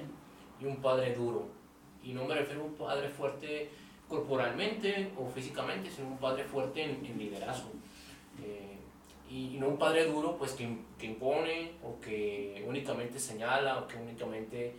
y 0.59 0.65
un 0.65 0.77
padre 0.77 1.13
duro. 1.13 1.47
Y 2.03 2.13
no 2.13 2.25
me 2.25 2.35
refiero 2.35 2.61
a 2.61 2.65
un 2.65 2.73
padre 2.73 3.09
fuerte 3.09 3.69
corporalmente 4.07 5.11
o 5.17 5.27
físicamente, 5.29 5.89
sino 5.89 6.07
un 6.07 6.17
padre 6.17 6.43
fuerte 6.43 6.83
en, 6.83 7.17
liderazgo. 7.17 7.69
Eh, 8.43 8.77
y, 9.29 9.57
no 9.59 9.69
un 9.69 9.77
padre 9.77 10.05
duro 10.05 10.37
pues 10.37 10.51
que, 10.53 10.77
que, 10.99 11.05
impone 11.05 11.73
o 11.83 11.99
que 11.99 12.63
únicamente 12.67 13.19
señala 13.19 13.79
o 13.79 13.87
que 13.87 13.97
únicamente 13.97 14.75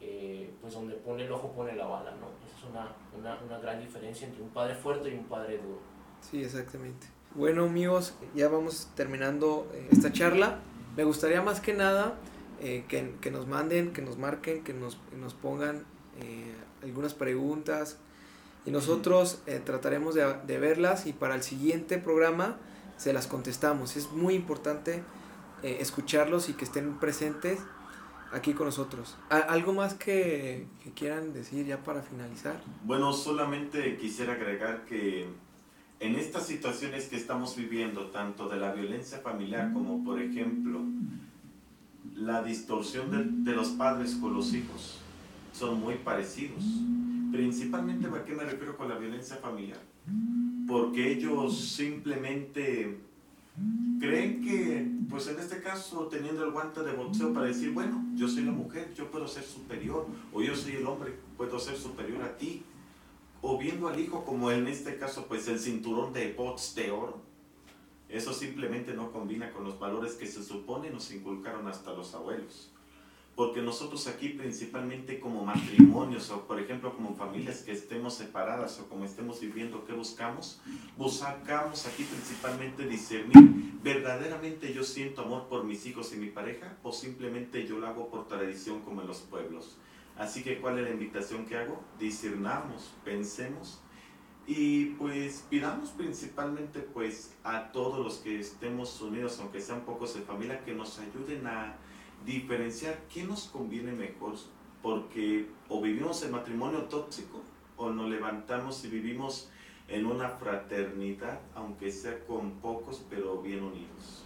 eh, 0.00 0.52
pues 0.60 0.74
donde 0.74 0.94
pone 0.94 1.24
el 1.24 1.32
ojo 1.32 1.52
pone 1.52 1.74
la 1.74 1.86
bala, 1.86 2.10
¿no? 2.12 2.28
Esa 2.46 2.56
es 2.58 2.64
una, 2.70 2.92
una, 3.18 3.42
una 3.44 3.58
gran 3.58 3.80
diferencia 3.80 4.26
entre 4.26 4.42
un 4.42 4.50
padre 4.50 4.74
fuerte 4.74 5.10
y 5.10 5.14
un 5.14 5.24
padre 5.24 5.58
duro. 5.58 5.80
Sí, 6.20 6.42
exactamente. 6.42 7.06
Bueno 7.34 7.64
amigos, 7.64 8.14
ya 8.34 8.48
vamos 8.48 8.88
terminando 8.94 9.68
eh, 9.74 9.88
esta 9.90 10.12
charla. 10.12 10.60
Me 10.96 11.04
gustaría 11.04 11.42
más 11.42 11.60
que 11.60 11.74
nada 11.74 12.14
eh, 12.60 12.84
que, 12.88 13.16
que 13.20 13.30
nos 13.30 13.46
manden, 13.48 13.92
que 13.92 14.00
nos 14.00 14.16
marquen, 14.16 14.62
que 14.62 14.72
nos, 14.72 14.98
nos 15.18 15.34
pongan 15.34 15.84
eh, 16.20 16.54
algunas 16.82 17.12
preguntas 17.12 17.98
y 18.64 18.70
nosotros 18.70 19.42
eh, 19.46 19.60
trataremos 19.62 20.14
de, 20.14 20.34
de 20.46 20.58
verlas 20.58 21.06
y 21.06 21.12
para 21.12 21.34
el 21.34 21.42
siguiente 21.42 21.98
programa 21.98 22.56
se 22.96 23.12
las 23.12 23.26
contestamos. 23.26 23.96
Es 23.96 24.12
muy 24.12 24.34
importante 24.34 25.02
escucharlos 25.62 26.50
y 26.50 26.52
que 26.52 26.66
estén 26.66 27.00
presentes 27.00 27.58
aquí 28.34 28.52
con 28.52 28.66
nosotros. 28.66 29.16
¿A- 29.30 29.38
¿Algo 29.38 29.72
más 29.72 29.94
que, 29.94 30.66
que 30.82 30.90
quieran 30.92 31.32
decir 31.32 31.64
ya 31.66 31.82
para 31.82 32.02
finalizar? 32.02 32.60
Bueno, 32.84 33.12
solamente 33.12 33.96
quisiera 33.96 34.32
agregar 34.34 34.84
que 34.84 35.26
en 36.00 36.16
estas 36.16 36.46
situaciones 36.46 37.06
que 37.08 37.16
estamos 37.16 37.56
viviendo, 37.56 38.06
tanto 38.10 38.48
de 38.48 38.56
la 38.58 38.72
violencia 38.72 39.18
familiar 39.18 39.72
como, 39.72 40.04
por 40.04 40.20
ejemplo, 40.20 40.80
la 42.14 42.42
distorsión 42.42 43.10
de, 43.10 43.50
de 43.50 43.56
los 43.56 43.68
padres 43.70 44.14
con 44.16 44.34
los 44.34 44.52
hijos, 44.54 44.98
son 45.52 45.80
muy 45.80 45.94
parecidos. 45.96 46.62
Principalmente, 47.32 48.06
¿a 48.08 48.24
qué 48.24 48.32
me 48.34 48.44
refiero 48.44 48.76
con 48.76 48.88
la 48.88 48.96
violencia 48.98 49.36
familiar? 49.36 49.80
Porque 50.68 51.12
ellos 51.12 51.58
simplemente 51.58 52.98
creen 54.00 54.42
que, 54.42 54.90
pues 55.08 55.28
en 55.28 55.38
este 55.38 55.62
caso, 55.62 56.08
teniendo 56.08 56.44
el 56.44 56.50
guante 56.50 56.82
de 56.82 56.92
boxeo 56.92 57.32
para 57.32 57.46
decir, 57.46 57.72
bueno, 57.72 58.04
yo 58.14 58.28
soy 58.28 58.44
la 58.44 58.52
mujer, 58.52 58.92
yo 58.94 59.10
puedo 59.10 59.28
ser 59.28 59.44
superior, 59.44 60.06
o 60.32 60.42
yo 60.42 60.54
soy 60.56 60.72
el 60.72 60.86
hombre, 60.86 61.14
puedo 61.36 61.58
ser 61.58 61.76
superior 61.76 62.22
a 62.22 62.36
ti, 62.36 62.62
o 63.40 63.58
viendo 63.58 63.88
al 63.88 63.98
hijo 64.00 64.24
como 64.24 64.50
en 64.50 64.66
este 64.66 64.96
caso, 64.96 65.26
pues 65.26 65.46
el 65.48 65.58
cinturón 65.58 66.12
de 66.12 66.32
bots 66.32 66.74
de 66.74 66.90
oro. 66.90 67.22
Eso 68.08 68.32
simplemente 68.32 68.94
no 68.94 69.12
combina 69.12 69.52
con 69.52 69.64
los 69.64 69.78
valores 69.78 70.14
que 70.14 70.26
se 70.26 70.42
supone 70.42 70.90
nos 70.90 71.10
inculcaron 71.12 71.66
hasta 71.66 71.92
los 71.92 72.14
abuelos. 72.14 72.73
Porque 73.36 73.60
nosotros 73.60 74.06
aquí 74.06 74.28
principalmente 74.28 75.18
como 75.18 75.44
matrimonios 75.44 76.30
o 76.30 76.46
por 76.46 76.60
ejemplo 76.60 76.94
como 76.94 77.16
familias 77.16 77.62
que 77.62 77.72
estemos 77.72 78.14
separadas 78.14 78.78
o 78.78 78.88
como 78.88 79.04
estemos 79.04 79.40
viviendo, 79.40 79.84
¿qué 79.84 79.92
buscamos? 79.92 80.60
Buscamos 80.96 81.86
aquí 81.86 82.04
principalmente 82.04 82.86
discernir, 82.86 83.80
¿verdaderamente 83.82 84.72
yo 84.72 84.84
siento 84.84 85.22
amor 85.22 85.48
por 85.48 85.64
mis 85.64 85.84
hijos 85.86 86.12
y 86.14 86.16
mi 86.16 86.28
pareja 86.28 86.78
o 86.84 86.92
simplemente 86.92 87.66
yo 87.66 87.80
lo 87.80 87.88
hago 87.88 88.08
por 88.08 88.28
tradición 88.28 88.82
como 88.82 89.00
en 89.00 89.08
los 89.08 89.18
pueblos? 89.18 89.78
Así 90.16 90.44
que 90.44 90.60
¿cuál 90.60 90.78
es 90.78 90.84
la 90.84 90.90
invitación 90.90 91.44
que 91.44 91.56
hago? 91.56 91.82
Discernamos, 91.98 92.94
pensemos 93.04 93.80
y 94.46 94.86
pues 94.96 95.44
pidamos 95.48 95.90
principalmente 95.90 96.80
pues 96.80 97.34
a 97.42 97.72
todos 97.72 98.04
los 98.04 98.18
que 98.18 98.38
estemos 98.38 99.00
unidos, 99.00 99.38
aunque 99.40 99.60
sean 99.60 99.80
pocos 99.80 100.14
de 100.14 100.20
familia, 100.20 100.62
que 100.64 100.74
nos 100.74 100.98
ayuden 100.98 101.46
a 101.46 101.76
diferenciar 102.24 102.98
qué 103.12 103.24
nos 103.24 103.44
conviene 103.44 103.92
mejor, 103.92 104.34
porque 104.82 105.48
o 105.68 105.80
vivimos 105.80 106.22
en 106.22 106.32
matrimonio 106.32 106.82
tóxico 106.84 107.42
o 107.76 107.90
nos 107.90 108.08
levantamos 108.08 108.84
y 108.84 108.88
vivimos 108.88 109.48
en 109.88 110.06
una 110.06 110.28
fraternidad, 110.28 111.40
aunque 111.54 111.90
sea 111.90 112.24
con 112.26 112.52
pocos, 112.52 113.04
pero 113.10 113.42
bien 113.42 113.62
unidos. 113.62 114.24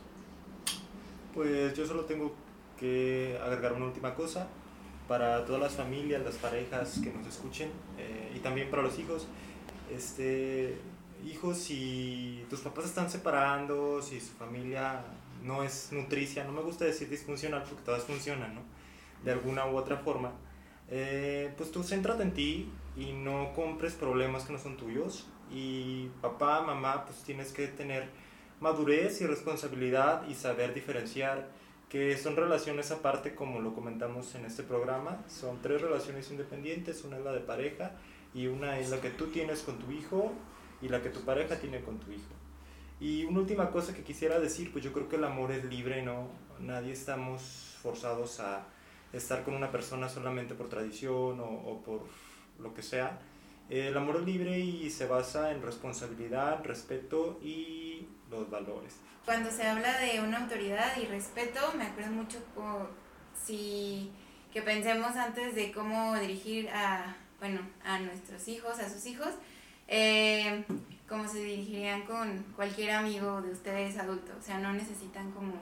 Pues 1.34 1.74
yo 1.74 1.86
solo 1.86 2.04
tengo 2.04 2.32
que 2.78 3.38
agregar 3.42 3.72
una 3.72 3.86
última 3.86 4.14
cosa 4.14 4.48
para 5.08 5.44
todas 5.44 5.60
las 5.60 5.72
familias, 5.72 6.22
las 6.22 6.36
parejas 6.36 7.00
que 7.02 7.12
nos 7.12 7.26
escuchen 7.26 7.70
eh, 7.98 8.32
y 8.34 8.38
también 8.40 8.70
para 8.70 8.82
los 8.82 8.98
hijos. 8.98 9.26
Este, 9.90 10.78
hijos, 11.26 11.58
si 11.58 12.44
tus 12.50 12.60
papás 12.60 12.84
están 12.84 13.10
separando, 13.10 14.02
si 14.02 14.20
su 14.20 14.34
familia 14.34 15.02
no 15.42 15.62
es 15.62 15.92
nutricia, 15.92 16.44
no 16.44 16.52
me 16.52 16.62
gusta 16.62 16.84
decir 16.84 17.08
disfuncional 17.08 17.62
porque 17.64 17.84
todas 17.84 18.04
funcionan, 18.04 18.54
¿no? 18.54 18.62
De 19.24 19.32
alguna 19.32 19.66
u 19.66 19.76
otra 19.76 19.96
forma. 19.98 20.32
eh, 20.90 21.52
pues 21.56 21.70
tú 21.70 21.82
céntrate 21.82 22.22
en 22.22 22.32
ti 22.32 22.70
y 22.96 23.12
no 23.12 23.52
compres 23.54 23.94
problemas 23.94 24.44
que 24.44 24.52
no 24.54 24.58
son 24.58 24.76
tuyos. 24.76 25.26
Y 25.50 26.08
papá, 26.20 26.62
mamá, 26.62 27.04
pues 27.06 27.22
tienes 27.22 27.52
que 27.52 27.68
tener 27.68 28.08
madurez 28.60 29.20
y 29.20 29.26
responsabilidad 29.26 30.26
y 30.28 30.34
saber 30.34 30.74
diferenciar 30.74 31.48
que 31.88 32.16
son 32.18 32.36
relaciones 32.36 32.90
aparte 32.90 33.34
como 33.34 33.60
lo 33.60 33.74
comentamos 33.74 34.34
en 34.34 34.44
este 34.44 34.62
programa. 34.62 35.24
Son 35.28 35.60
tres 35.62 35.80
relaciones 35.80 36.30
independientes, 36.30 37.04
una 37.04 37.18
es 37.18 37.24
la 37.24 37.32
de 37.32 37.40
pareja 37.40 37.92
y 38.34 38.46
una 38.46 38.78
es 38.78 38.90
la 38.90 39.00
que 39.00 39.10
tú 39.10 39.28
tienes 39.28 39.62
con 39.62 39.78
tu 39.78 39.90
hijo 39.92 40.32
y 40.82 40.88
la 40.88 41.02
que 41.02 41.10
tu 41.10 41.20
pareja 41.22 41.56
tiene 41.56 41.80
con 41.82 41.98
tu 41.98 42.10
hijo. 42.12 42.37
Y 43.00 43.24
una 43.24 43.40
última 43.40 43.70
cosa 43.70 43.94
que 43.94 44.02
quisiera 44.02 44.40
decir, 44.40 44.72
pues 44.72 44.84
yo 44.84 44.92
creo 44.92 45.08
que 45.08 45.16
el 45.16 45.24
amor 45.24 45.52
es 45.52 45.64
libre, 45.64 46.02
¿no? 46.02 46.28
Nadie 46.58 46.92
estamos 46.92 47.76
forzados 47.82 48.40
a 48.40 48.66
estar 49.12 49.44
con 49.44 49.54
una 49.54 49.70
persona 49.70 50.08
solamente 50.08 50.54
por 50.54 50.68
tradición 50.68 51.40
o, 51.40 51.44
o 51.44 51.80
por 51.82 52.02
lo 52.58 52.74
que 52.74 52.82
sea. 52.82 53.18
El 53.70 53.96
amor 53.96 54.16
es 54.16 54.22
libre 54.22 54.58
y 54.58 54.90
se 54.90 55.06
basa 55.06 55.52
en 55.52 55.62
responsabilidad, 55.62 56.64
respeto 56.64 57.38
y 57.42 58.06
los 58.30 58.50
valores. 58.50 58.96
Cuando 59.24 59.50
se 59.50 59.66
habla 59.66 59.98
de 60.00 60.20
una 60.20 60.38
autoridad 60.38 60.96
y 60.96 61.04
respeto, 61.04 61.60
me 61.76 61.84
acuerdo 61.84 62.12
mucho 62.12 62.38
si 63.44 64.10
que 64.52 64.62
pensemos 64.62 65.14
antes 65.16 65.54
de 65.54 65.70
cómo 65.70 66.16
dirigir 66.16 66.70
a, 66.70 67.14
bueno, 67.38 67.60
a 67.84 67.98
nuestros 67.98 68.48
hijos, 68.48 68.78
a 68.78 68.88
sus 68.88 69.04
hijos, 69.04 69.28
eh, 69.86 70.64
como 71.08 71.26
se 71.28 71.42
dirigirían 71.42 72.02
con 72.02 72.44
cualquier 72.54 72.90
amigo 72.92 73.40
de 73.40 73.52
ustedes 73.52 73.98
adulto. 73.98 74.32
O 74.38 74.42
sea, 74.42 74.58
no 74.58 74.72
necesitan 74.72 75.30
como 75.32 75.54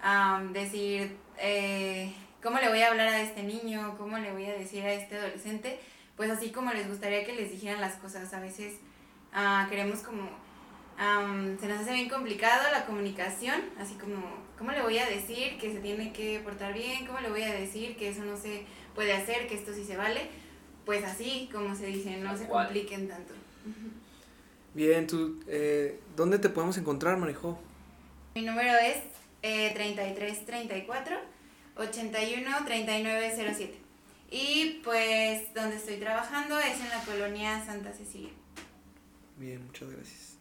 am, 0.00 0.52
decir 0.52 1.16
eh, 1.38 2.12
cómo 2.42 2.58
le 2.58 2.68
voy 2.68 2.80
a 2.82 2.88
hablar 2.88 3.08
a 3.08 3.22
este 3.22 3.42
niño, 3.42 3.96
cómo 3.98 4.18
le 4.18 4.32
voy 4.32 4.46
a 4.46 4.54
decir 4.54 4.82
a 4.84 4.92
este 4.92 5.16
adolescente, 5.16 5.78
pues 6.16 6.30
así 6.30 6.50
como 6.50 6.72
les 6.72 6.88
gustaría 6.88 7.24
que 7.24 7.34
les 7.34 7.50
dijeran 7.50 7.80
las 7.80 7.96
cosas. 7.96 8.32
A 8.32 8.40
veces 8.40 8.74
ah, 9.32 9.66
queremos 9.68 10.00
como 10.00 10.28
Am, 10.98 11.58
se 11.58 11.66
nos 11.66 11.80
hace 11.80 11.94
bien 11.94 12.08
complicado 12.08 12.70
la 12.70 12.84
comunicación, 12.84 13.60
así 13.78 13.94
como, 13.94 14.22
¿cómo 14.58 14.72
le 14.72 14.82
voy 14.82 14.98
a 14.98 15.06
decir 15.06 15.58
que 15.58 15.72
se 15.72 15.80
tiene 15.80 16.12
que 16.12 16.40
portar 16.40 16.74
bien? 16.74 17.06
¿Cómo 17.06 17.20
le 17.20 17.30
voy 17.30 17.42
a 17.42 17.52
decir 17.52 17.96
que 17.96 18.10
eso 18.10 18.22
no 18.22 18.36
se 18.36 18.66
puede 18.94 19.12
hacer, 19.12 19.48
que 19.48 19.54
esto 19.54 19.72
sí 19.72 19.84
se 19.84 19.96
vale? 19.96 20.28
Pues 20.84 21.04
así, 21.04 21.48
como 21.52 21.74
se 21.74 21.86
dice, 21.86 22.18
no 22.18 22.36
se 22.36 22.46
compliquen 22.46 23.08
tanto. 23.08 23.34
Bien, 24.74 25.06
tú, 25.06 25.38
eh, 25.48 26.00
¿dónde 26.16 26.38
te 26.38 26.48
podemos 26.48 26.78
encontrar, 26.78 27.18
Manejo? 27.18 27.58
Mi 28.34 28.40
número 28.40 28.72
es 28.78 28.96
eh, 29.42 29.70
3334 29.74 31.16
81 31.76 32.50
3907. 32.64 33.78
Y 34.30 34.80
pues 34.82 35.52
donde 35.52 35.76
estoy 35.76 35.96
trabajando 35.96 36.58
es 36.58 36.80
en 36.80 36.88
la 36.88 37.04
colonia 37.04 37.62
Santa 37.66 37.92
Cecilia. 37.92 38.30
Bien, 39.36 39.62
muchas 39.66 39.90
gracias. 39.90 40.38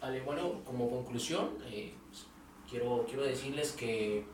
Vale, 0.00 0.20
bueno, 0.22 0.64
como 0.64 0.90
conclusión, 0.90 1.50
eh, 1.70 1.94
pues, 2.08 2.26
quiero, 2.68 3.06
quiero 3.06 3.22
decirles 3.22 3.70
que 3.70 4.24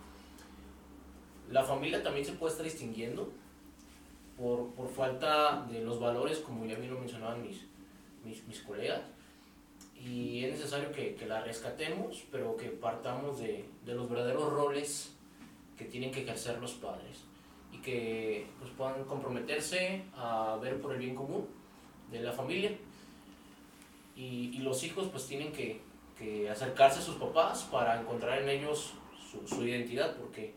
la 1.51 1.62
familia 1.62 2.03
también 2.03 2.24
se 2.24 2.32
puede 2.32 2.53
estar 2.53 2.64
distinguiendo 2.64 3.30
por, 4.39 4.70
por 4.70 4.89
falta 4.89 5.66
de 5.70 5.82
los 5.82 6.01
valores, 6.01 6.39
como 6.39 6.64
ya 6.64 6.76
bien 6.76 6.95
lo 6.95 7.01
mencionaban 7.01 7.43
mis, 7.43 7.66
mis, 8.24 8.47
mis 8.47 8.62
colegas, 8.62 9.03
necesario 10.67 10.91
que, 10.93 11.14
que 11.14 11.27
la 11.27 11.41
rescatemos, 11.43 12.25
pero 12.33 12.57
que 12.57 12.71
partamos 12.71 13.39
de, 13.39 13.64
de 13.85 13.95
los 13.95 14.09
verdaderos 14.11 14.53
roles 14.53 15.14
que 15.79 15.85
tienen 15.85 16.11
que 16.11 16.23
ejercer 16.23 16.59
los 16.59 16.73
padres 16.73 17.19
y 17.73 17.79
que 17.79 18.47
pues, 18.59 18.73
puedan 18.77 19.05
comprometerse 19.05 20.03
a 20.17 20.59
ver 20.61 20.81
por 20.81 20.93
el 20.93 20.99
bien 20.99 21.14
común 21.14 21.47
de 22.11 22.21
la 22.21 22.33
familia 22.33 22.73
y, 24.17 24.51
y 24.55 24.59
los 24.59 24.83
hijos 24.83 25.09
pues 25.12 25.27
tienen 25.27 25.53
que, 25.53 25.81
que 26.19 26.51
acercarse 26.51 26.99
a 26.99 27.03
sus 27.03 27.14
papás 27.14 27.69
para 27.71 28.01
encontrar 28.01 28.43
en 28.43 28.49
ellos 28.49 28.95
su, 29.31 29.47
su 29.47 29.64
identidad, 29.64 30.17
porque 30.17 30.55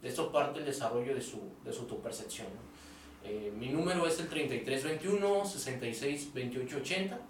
de 0.00 0.08
eso 0.08 0.32
parte 0.32 0.60
el 0.60 0.64
desarrollo 0.64 1.14
de 1.14 1.20
su, 1.20 1.40
de 1.62 1.72
su 1.74 1.80
autopercepción. 1.80 2.46
¿no? 2.46 3.28
Eh, 3.28 3.52
mi 3.54 3.68
número 3.68 4.06
es 4.06 4.18
el 4.18 4.28
3321 4.28 5.44
66 5.44 6.32
28 6.32 6.76
80, 6.78 7.20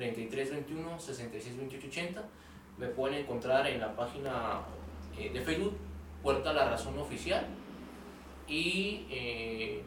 3321 0.00 0.98
66 0.98 1.56
28 1.56 1.86
80. 1.88 2.28
Me 2.78 2.86
pueden 2.86 3.18
encontrar 3.18 3.66
en 3.66 3.80
la 3.80 3.94
página 3.94 4.62
eh, 5.18 5.30
de 5.30 5.40
Facebook 5.42 5.76
Puerta 6.22 6.52
la 6.52 6.70
Razón 6.70 6.98
Oficial 6.98 7.46
y 8.48 9.06
eh, 9.10 9.82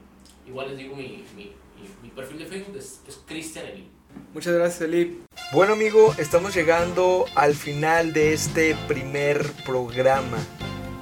igual 0.47 0.69
les 0.69 0.77
digo 0.77 0.95
mi, 0.95 1.23
mi, 1.35 2.09
perfil 2.09 2.39
de 2.39 2.45
Facebook 2.45 2.77
es, 2.77 3.01
es 3.07 3.21
Cristian 3.25 3.65
Eli. 3.65 3.89
Muchas 4.33 4.53
gracias, 4.53 4.81
Elip. 4.81 5.25
Bueno, 5.51 5.73
amigo, 5.73 6.13
estamos 6.19 6.55
llegando 6.55 7.25
al 7.35 7.55
final 7.55 8.13
de 8.13 8.33
este 8.33 8.75
primer 8.87 9.43
programa. 9.65 10.37